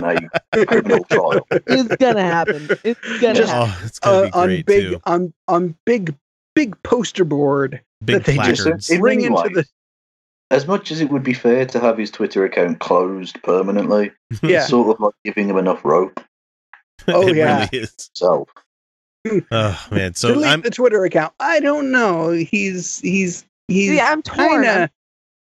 [0.62, 1.46] a criminal trial.
[1.50, 2.68] It's gonna happen.
[2.84, 3.72] It's gonna Just- happen.
[3.74, 5.00] oh, it's gonna uh, be on big too.
[5.04, 6.14] on on big
[6.58, 8.90] big poster board Big that they just placards.
[8.90, 9.66] In bring many into the.
[10.50, 14.12] As much as it would be fair to have his Twitter account closed permanently,
[14.42, 14.58] yeah.
[14.60, 16.20] it's sort of like giving him enough rope
[17.06, 17.66] Oh, it yeah.
[17.72, 18.10] really is.
[18.10, 18.48] himself.
[19.50, 21.34] Oh man, so delete I'm the Twitter account.
[21.40, 22.30] I don't know.
[22.30, 24.88] He's he's he's See, I'm torn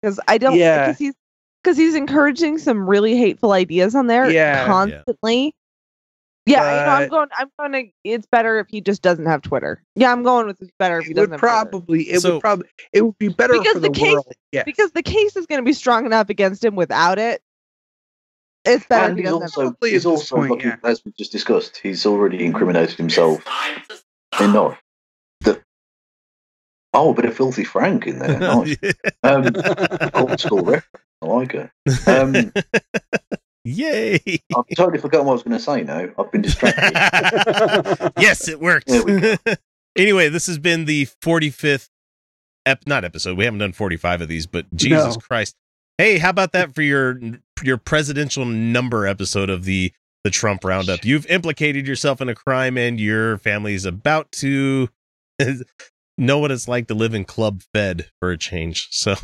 [0.00, 0.56] because I don't.
[0.56, 0.86] Yeah.
[0.86, 1.14] Because he's
[1.62, 4.64] because he's encouraging some really hateful ideas on there Yeah.
[4.66, 5.44] constantly.
[5.46, 5.50] Yeah,
[6.46, 7.28] you know, I'm going.
[7.38, 7.92] I'm going to.
[8.04, 9.82] It's better if he just doesn't have Twitter.
[9.96, 11.52] Yeah, I'm going with it's better if he it doesn't would have Twitter.
[11.70, 14.32] probably it So- would probably it would be better Because for the the, case- world.
[14.52, 14.62] Yeah.
[14.64, 17.40] because the case is going to be strong enough against him without it.
[18.66, 20.76] It's better And he he's also, Probably he's also point, like, yeah.
[20.84, 23.44] as we just discussed, he's already incriminated himself
[24.40, 24.80] enough
[25.42, 25.60] that.
[26.94, 28.38] Oh, but a filthy Frank in there.
[28.40, 28.76] Nice.
[29.22, 29.50] Um,
[30.14, 31.04] old school reference.
[31.20, 31.70] I like it.
[32.08, 32.52] Um,
[33.64, 34.20] Yay!
[34.56, 36.08] I've totally forgotten what I was going to say now.
[36.18, 38.12] I've been distracted.
[38.20, 38.90] yes, it worked.
[39.96, 41.88] Anyway, this has been the 45th
[42.66, 43.38] ep not episode.
[43.38, 45.20] We haven't done 45 of these, but Jesus No.
[45.20, 45.54] Christ.
[45.98, 47.20] Hey, how about that for your
[47.62, 49.92] your presidential number episode of the
[50.24, 51.04] the Trump roundup?
[51.04, 54.88] You've implicated yourself in a crime and your family is about to
[56.18, 58.88] know what it's like to live in Club Fed for a change.
[58.90, 59.14] So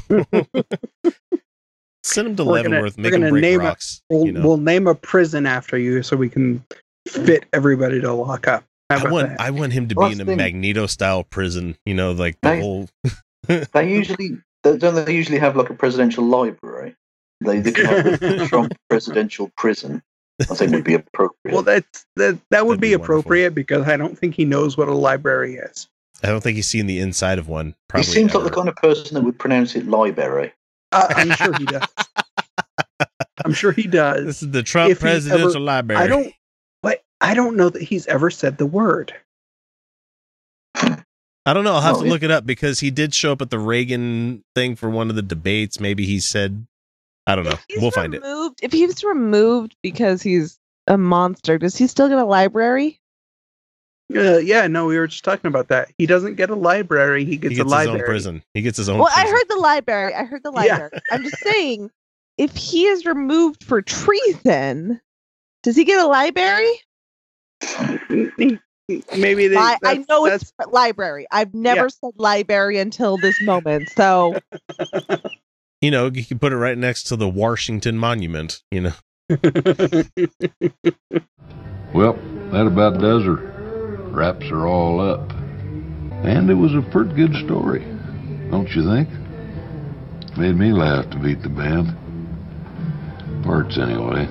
[2.02, 3.76] send him to We're gonna- Leavenworth, we're make him gonna break name a-
[4.08, 4.40] We'll you know.
[4.42, 6.64] we'll name a prison after you so we can
[7.08, 8.64] fit everybody to lock up.
[8.90, 9.40] I want that?
[9.40, 10.36] I want him to Well, be in that's a thing.
[10.36, 11.76] Magneto style prison.
[11.86, 12.62] You know, like the Nice.
[12.62, 12.88] whole.
[13.72, 16.94] they usually don't they usually have like a presidential library?
[17.42, 20.02] They, they have Trump presidential prison.
[20.40, 21.52] I think would be appropriate.
[21.54, 23.18] Well, that's that that would That'd be, be wonderful.
[23.20, 25.88] appropriate because I don't think he knows what a library is.
[26.22, 27.68] I don't think he's seen the inside of one.
[27.68, 30.52] he Probably seems like the kind of person that would pronounce it library.
[30.92, 31.88] Uh, I'm sure he does.
[33.44, 34.24] I'm sure he does.
[34.26, 36.02] This is the Trump If Presidential ever- Library.
[36.02, 36.32] I don't,
[36.82, 39.14] but I don't know that he's ever said the word.
[40.74, 41.72] I don't know.
[41.74, 44.44] I'll have No, to look it up because he did show up at the Reagan
[44.54, 45.80] thing for one of the debates.
[45.80, 46.66] Maybe he said,
[47.26, 47.56] I don't know.
[47.76, 48.22] We'll find it.
[48.22, 52.99] removed, If he's removed because he's a monster, does he still get a library?
[54.14, 55.90] Uh, yeah, no, we were just talking about that.
[55.98, 58.00] He doesn't get a library; he He gets, gets a his library.
[58.00, 58.42] own prison.
[58.54, 58.98] He gets his own.
[58.98, 60.14] Well, I heard the library.
[60.14, 60.66] I heard the library.
[60.78, 60.82] Yeah.
[60.84, 61.02] library.
[61.12, 61.90] I'm just saying,
[62.38, 65.00] if he is removed for treason,
[65.62, 66.72] does he get a library?
[68.08, 69.56] Maybe they.
[69.56, 71.26] Li- I know it's library.
[71.30, 73.90] I've never said library until this moment.
[73.90, 74.36] So
[75.80, 78.62] You know, you can put it right next to the Washington Monument.
[78.70, 78.92] You know,
[81.94, 82.12] Well,
[82.52, 83.49] that about does her.
[84.10, 85.30] Wraps her all up.
[86.24, 87.80] And it was a pretty good story,
[88.50, 89.08] don't you think?
[90.36, 91.96] Made me laugh to beat the band.
[93.42, 94.28] Parts, anyway.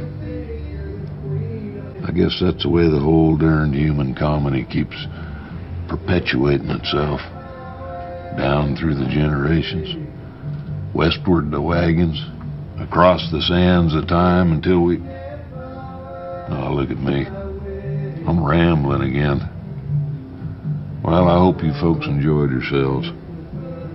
[2.07, 4.95] I guess that's the way the whole darned human comedy keeps
[5.87, 7.21] perpetuating itself.
[8.37, 9.95] Down through the generations.
[10.93, 12.23] Westward the wagons.
[12.79, 14.97] Across the sands of time until we.
[16.51, 17.25] Oh, look at me.
[18.25, 19.49] I'm rambling again.
[21.03, 23.09] Well, I hope you folks enjoyed yourselves.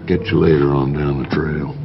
[0.06, 1.76] Get you later on down the trail.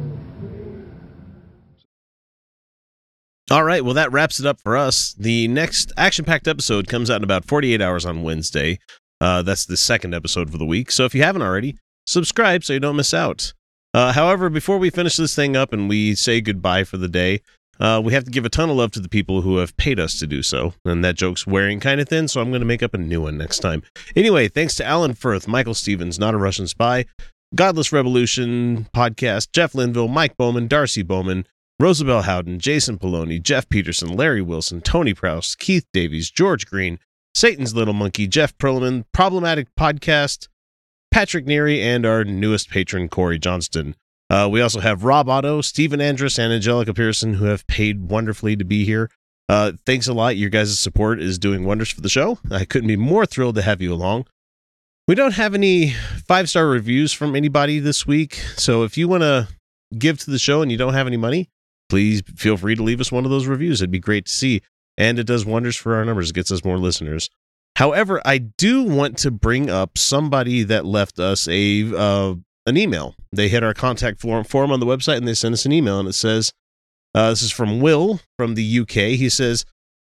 [3.50, 5.12] All right, well, that wraps it up for us.
[5.14, 8.78] The next action packed episode comes out in about 48 hours on Wednesday.
[9.20, 10.90] Uh, that's the second episode for the week.
[10.92, 11.76] So if you haven't already,
[12.06, 13.52] subscribe so you don't miss out.
[13.92, 17.40] Uh, however, before we finish this thing up and we say goodbye for the day,
[17.80, 19.98] uh, we have to give a ton of love to the people who have paid
[19.98, 20.74] us to do so.
[20.84, 23.22] And that joke's wearing kind of thin, so I'm going to make up a new
[23.22, 23.82] one next time.
[24.14, 27.06] Anyway, thanks to Alan Firth, Michael Stevens, Not a Russian Spy,
[27.54, 31.46] Godless Revolution podcast, Jeff Linville, Mike Bowman, Darcy Bowman,
[31.80, 36.98] Rosabelle Howden, Jason Poloni, Jeff Peterson, Larry Wilson, Tony Prouse, Keith Davies, George Green,
[37.34, 40.48] Satan's Little Monkey, Jeff Perlman, Problematic Podcast,
[41.10, 43.96] Patrick Neary, and our newest patron, Corey Johnston.
[44.30, 48.56] Uh, we also have Rob Otto, Stephen Andrus, and Angelica Pearson, who have paid wonderfully
[48.56, 49.10] to be here.
[49.48, 50.36] Uh, thanks a lot.
[50.36, 52.38] Your guys' support is doing wonders for the show.
[52.52, 54.26] I couldn't be more thrilled to have you along.
[55.08, 55.90] We don't have any
[56.28, 58.34] five star reviews from anybody this week.
[58.56, 59.48] So if you want to
[59.98, 61.50] give to the show and you don't have any money,
[61.88, 63.80] please feel free to leave us one of those reviews.
[63.80, 64.62] It'd be great to see.
[64.96, 67.28] And it does wonders for our numbers, it gets us more listeners.
[67.74, 72.34] However, I do want to bring up somebody that left us a uh,
[72.66, 73.14] an email.
[73.32, 75.98] They hit our contact form, form on the website and they send us an email,
[75.98, 76.52] and it says,
[77.14, 79.64] uh, "This is from Will from the UK." He says,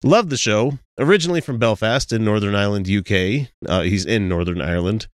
[0.03, 0.79] "Love the show.
[0.99, 3.49] Originally from Belfast in Northern Ireland, UK.
[3.67, 5.07] Uh, he's in Northern Ireland.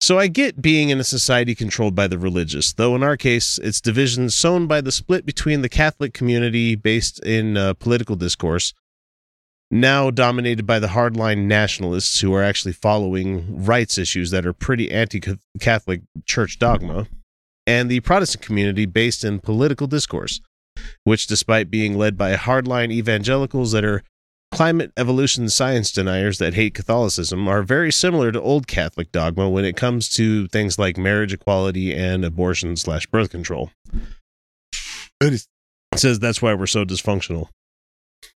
[0.00, 3.58] So I get being in a society controlled by the religious, though in our case,
[3.58, 8.74] it's divisions sown by the split between the Catholic community based in uh, political discourse,
[9.70, 14.90] now dominated by the hardline nationalists who are actually following rights issues that are pretty
[14.90, 15.20] anti
[15.60, 17.06] Catholic church dogma,
[17.66, 20.40] and the Protestant community based in political discourse,
[21.04, 24.02] which, despite being led by hardline evangelicals that are
[24.52, 29.64] climate evolution science deniers that hate Catholicism are very similar to old Catholic dogma when
[29.64, 33.70] it comes to things like marriage equality and abortion slash birth control.
[35.20, 35.46] It
[35.96, 37.48] says that's why we're so dysfunctional.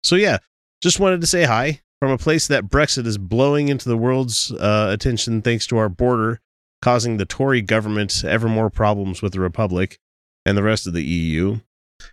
[0.02, 0.38] So yeah,
[0.82, 4.52] just wanted to say hi from a place that Brexit is blowing into the world's
[4.52, 6.40] uh, attention thanks to our border,
[6.82, 10.00] causing the Tory government ever more problems with the Republic
[10.46, 11.60] and the rest of the EU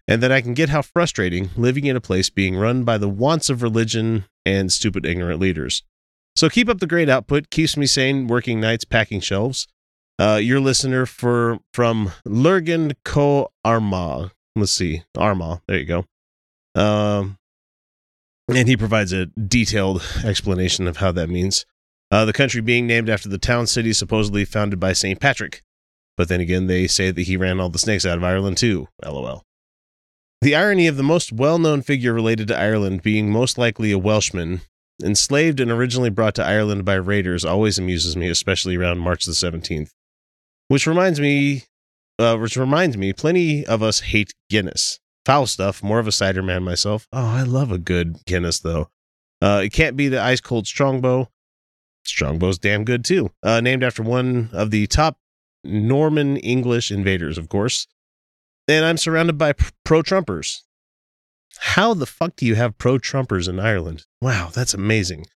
[0.07, 3.09] and that I can get how frustrating living in a place being run by the
[3.09, 5.82] wants of religion and stupid, ignorant leaders.
[6.36, 7.51] So keep up the great output.
[7.51, 9.66] Keeps me sane working nights packing shelves.
[10.19, 14.31] Uh, your listener for from Lurgan Co Armagh.
[14.57, 15.61] Let's see, Armagh.
[15.66, 16.05] There you go.
[16.74, 17.39] Um,
[18.49, 21.65] and he provides a detailed explanation of how that means.
[22.11, 25.21] Uh, the country being named after the town city supposedly founded by St.
[25.21, 25.62] Patrick.
[26.16, 28.89] But then again, they say that he ran all the snakes out of Ireland too.
[29.05, 29.43] LOL.
[30.41, 33.99] The irony of the most well known figure related to Ireland being most likely a
[33.99, 34.61] Welshman,
[35.03, 39.33] enslaved and originally brought to Ireland by raiders, always amuses me, especially around March the
[39.33, 39.91] 17th.
[40.69, 41.65] Which reminds me,
[42.19, 45.01] uh, which reminds me, plenty of us hate Guinness.
[45.24, 47.09] Foul stuff, more of a cider man myself.
[47.12, 48.90] Oh, I love a good Guinness, though.
[49.40, 51.30] Uh, it can't be the ice cold Strongbow.
[52.05, 53.30] Strongbow's damn good, too.
[53.42, 55.18] Uh, named after one of the top
[55.64, 57.86] Norman English invaders, of course
[58.68, 60.62] and I'm surrounded by pro Trumpers.
[61.59, 64.06] How the fuck do you have pro Trumpers in Ireland?
[64.20, 65.26] Wow, that's amazing.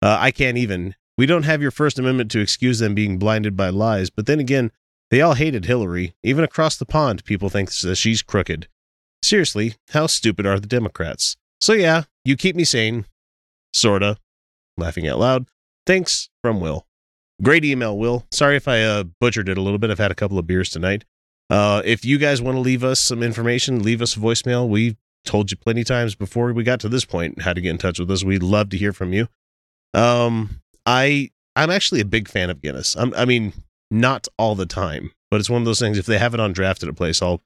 [0.00, 0.94] Uh, I can't even.
[1.18, 4.38] We don't have your First Amendment to excuse them being blinded by lies, but then
[4.40, 4.70] again,
[5.10, 6.14] they all hated Hillary.
[6.22, 8.68] Even across the pond, people think that she's crooked.
[9.26, 11.36] Seriously, how stupid are the Democrats?
[11.60, 13.06] So yeah, you keep me sane.
[13.72, 14.18] Sorta.
[14.76, 15.48] Laughing out loud.
[15.84, 16.86] Thanks from Will.
[17.42, 18.24] Great email, Will.
[18.30, 19.90] Sorry if I uh, butchered it a little bit.
[19.90, 21.04] I've had a couple of beers tonight.
[21.50, 24.68] Uh, if you guys want to leave us some information, leave us a voicemail.
[24.68, 27.78] We told you plenty times before we got to this point how to get in
[27.78, 28.22] touch with us.
[28.22, 29.26] We'd love to hear from you.
[29.92, 32.94] Um, I I'm actually a big fan of Guinness.
[32.94, 33.54] I'm, I mean,
[33.90, 35.98] not all the time, but it's one of those things.
[35.98, 37.42] If they have it on draft at a place, I'll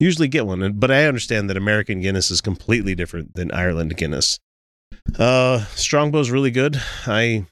[0.00, 0.72] usually get one.
[0.74, 4.38] But I understand that American Guinness is completely different than Ireland Guinness.
[5.18, 6.80] Uh, Strongbow's really good.
[7.06, 7.46] I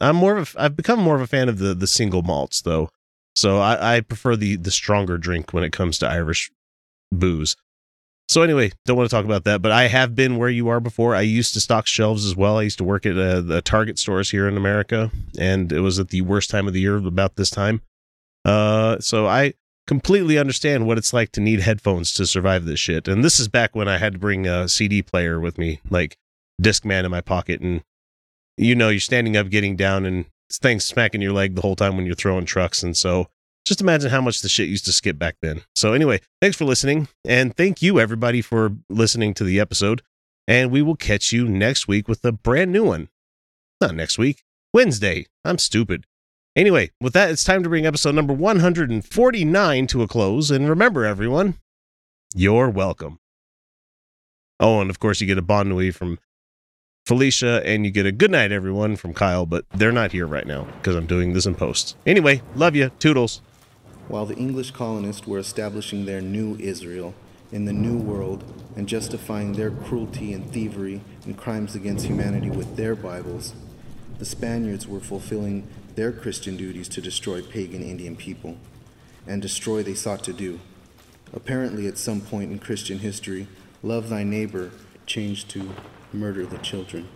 [0.00, 2.62] I'm more of a, I've become more of a fan of the the single malts
[2.62, 2.88] though.
[3.36, 6.50] So I, I prefer the the stronger drink when it comes to Irish
[7.12, 7.56] booze.
[8.28, 10.80] So anyway, don't want to talk about that, but I have been where you are
[10.80, 11.14] before.
[11.14, 12.56] I used to stock shelves as well.
[12.56, 15.98] I used to work at uh, the Target stores here in America, and it was
[15.98, 17.82] at the worst time of the year about this time.
[18.44, 19.54] Uh, so I
[19.86, 23.08] completely understand what it's like to need headphones to survive this shit.
[23.08, 26.16] And this is back when I had to bring a CD player with me, like
[26.62, 27.82] Discman in my pocket, and
[28.56, 31.96] you know, you're standing up, getting down, and things smacking your leg the whole time
[31.96, 32.82] when you're throwing trucks.
[32.82, 33.28] And so
[33.64, 35.62] just imagine how much the shit used to skip back then.
[35.74, 37.08] So anyway, thanks for listening.
[37.24, 40.02] And thank you everybody for listening to the episode.
[40.46, 43.08] And we will catch you next week with a brand new one.
[43.80, 45.26] Not next week, Wednesday.
[45.44, 46.04] I'm stupid.
[46.56, 50.52] Anyway, with that, it's time to bring episode number 149 to a close.
[50.52, 51.58] And remember, everyone,
[52.32, 53.18] you're welcome.
[54.60, 56.20] Oh, and of course, you get a bon nuit from
[57.06, 60.46] Felicia, and you get a good night, everyone, from Kyle, but they're not here right
[60.46, 61.96] now because I'm doing this in post.
[62.06, 62.92] Anyway, love you.
[63.00, 63.42] Toodles.
[64.06, 67.14] While the English colonists were establishing their new Israel
[67.50, 68.44] in the New World
[68.76, 73.54] and justifying their cruelty and thievery and crimes against humanity with their Bibles,
[74.18, 78.56] the Spaniards were fulfilling their Christian duties to destroy pagan Indian people.
[79.26, 80.60] And destroy they sought to do.
[81.32, 83.48] Apparently, at some point in Christian history,
[83.82, 84.70] love thy neighbor
[85.06, 85.70] changed to
[86.12, 87.08] murder the children.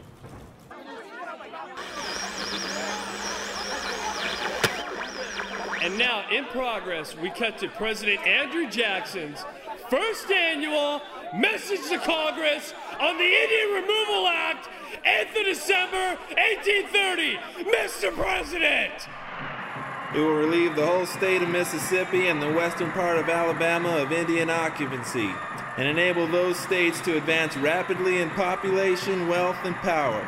[5.81, 9.45] And now, in progress, we cut to President Andrew Jackson's
[9.89, 11.01] first annual
[11.35, 14.69] message to Congress on the Indian Removal Act,
[15.05, 17.37] 8th of December, 1830.
[17.71, 18.15] Mr.
[18.15, 18.93] President!
[20.15, 24.11] It will relieve the whole state of Mississippi and the western part of Alabama of
[24.11, 25.31] Indian occupancy
[25.77, 30.27] and enable those states to advance rapidly in population, wealth, and power.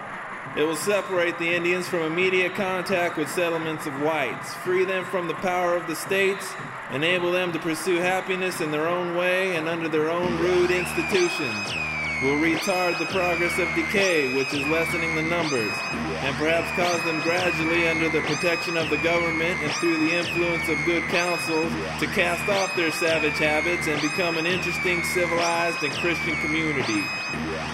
[0.56, 5.28] It will separate the Indians from immediate contact with settlements of whites, free them from
[5.28, 6.52] the power of the states,
[6.92, 11.89] enable them to pursue happiness in their own way and under their own rude institutions.
[12.22, 15.72] Will retard the progress of decay, which is lessening the numbers,
[16.20, 20.68] and perhaps cause them gradually, under the protection of the government and through the influence
[20.68, 25.94] of good counsels, to cast off their savage habits and become an interesting, civilized, and
[25.94, 27.02] Christian community.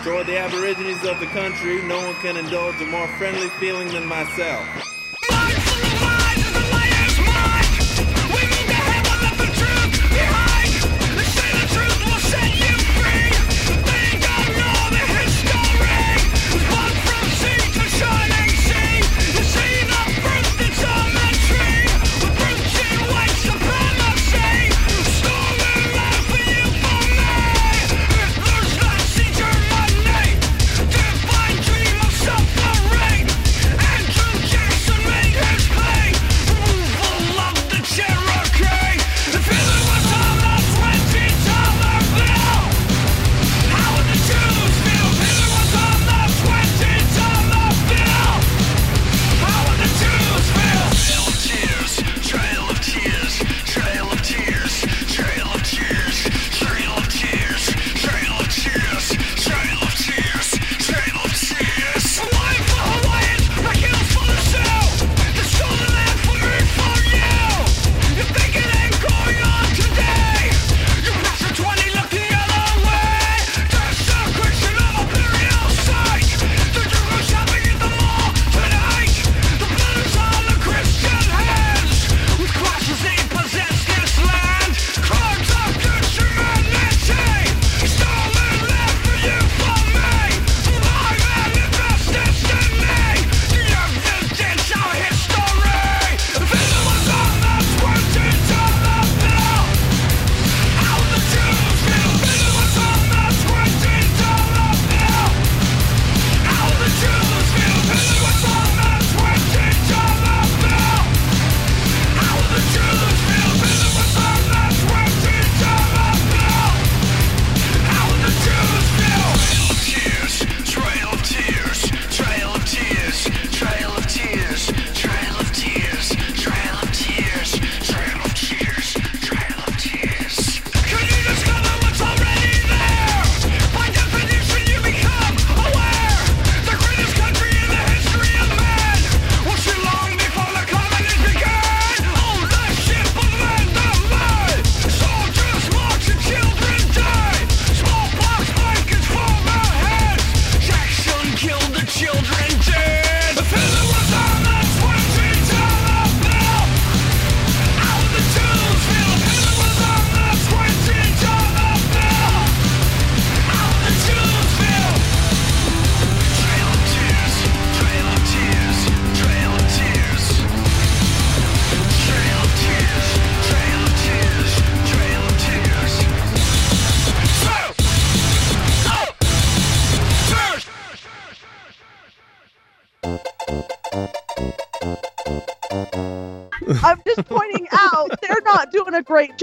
[0.05, 4.07] Toward the Aborigines of the country, no one can indulge a more friendly feeling than
[4.07, 4.96] myself.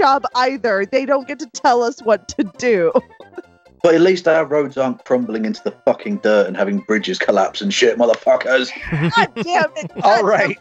[0.04, 0.84] Job either.
[0.84, 2.92] They don't get to tell us what to do.
[3.82, 7.60] But at least our roads aren't crumbling into the fucking dirt and having bridges collapse
[7.60, 8.70] and shit, motherfuckers.
[9.16, 9.90] God damn it.
[10.04, 10.58] All right.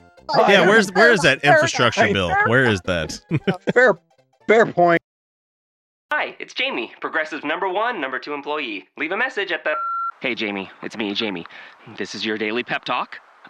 [0.48, 2.34] Yeah, where's where is that infrastructure bill?
[2.48, 3.20] Where is that?
[3.74, 3.98] fair,
[4.48, 5.02] fair point.
[6.11, 8.88] Hi, it's Jamie, Progressive number one, number two employee.
[8.98, 9.74] Leave a message at the.
[10.22, 11.45] Hey, Jamie, it's me, Jamie.
[11.98, 13.20] This is your daily pep talk.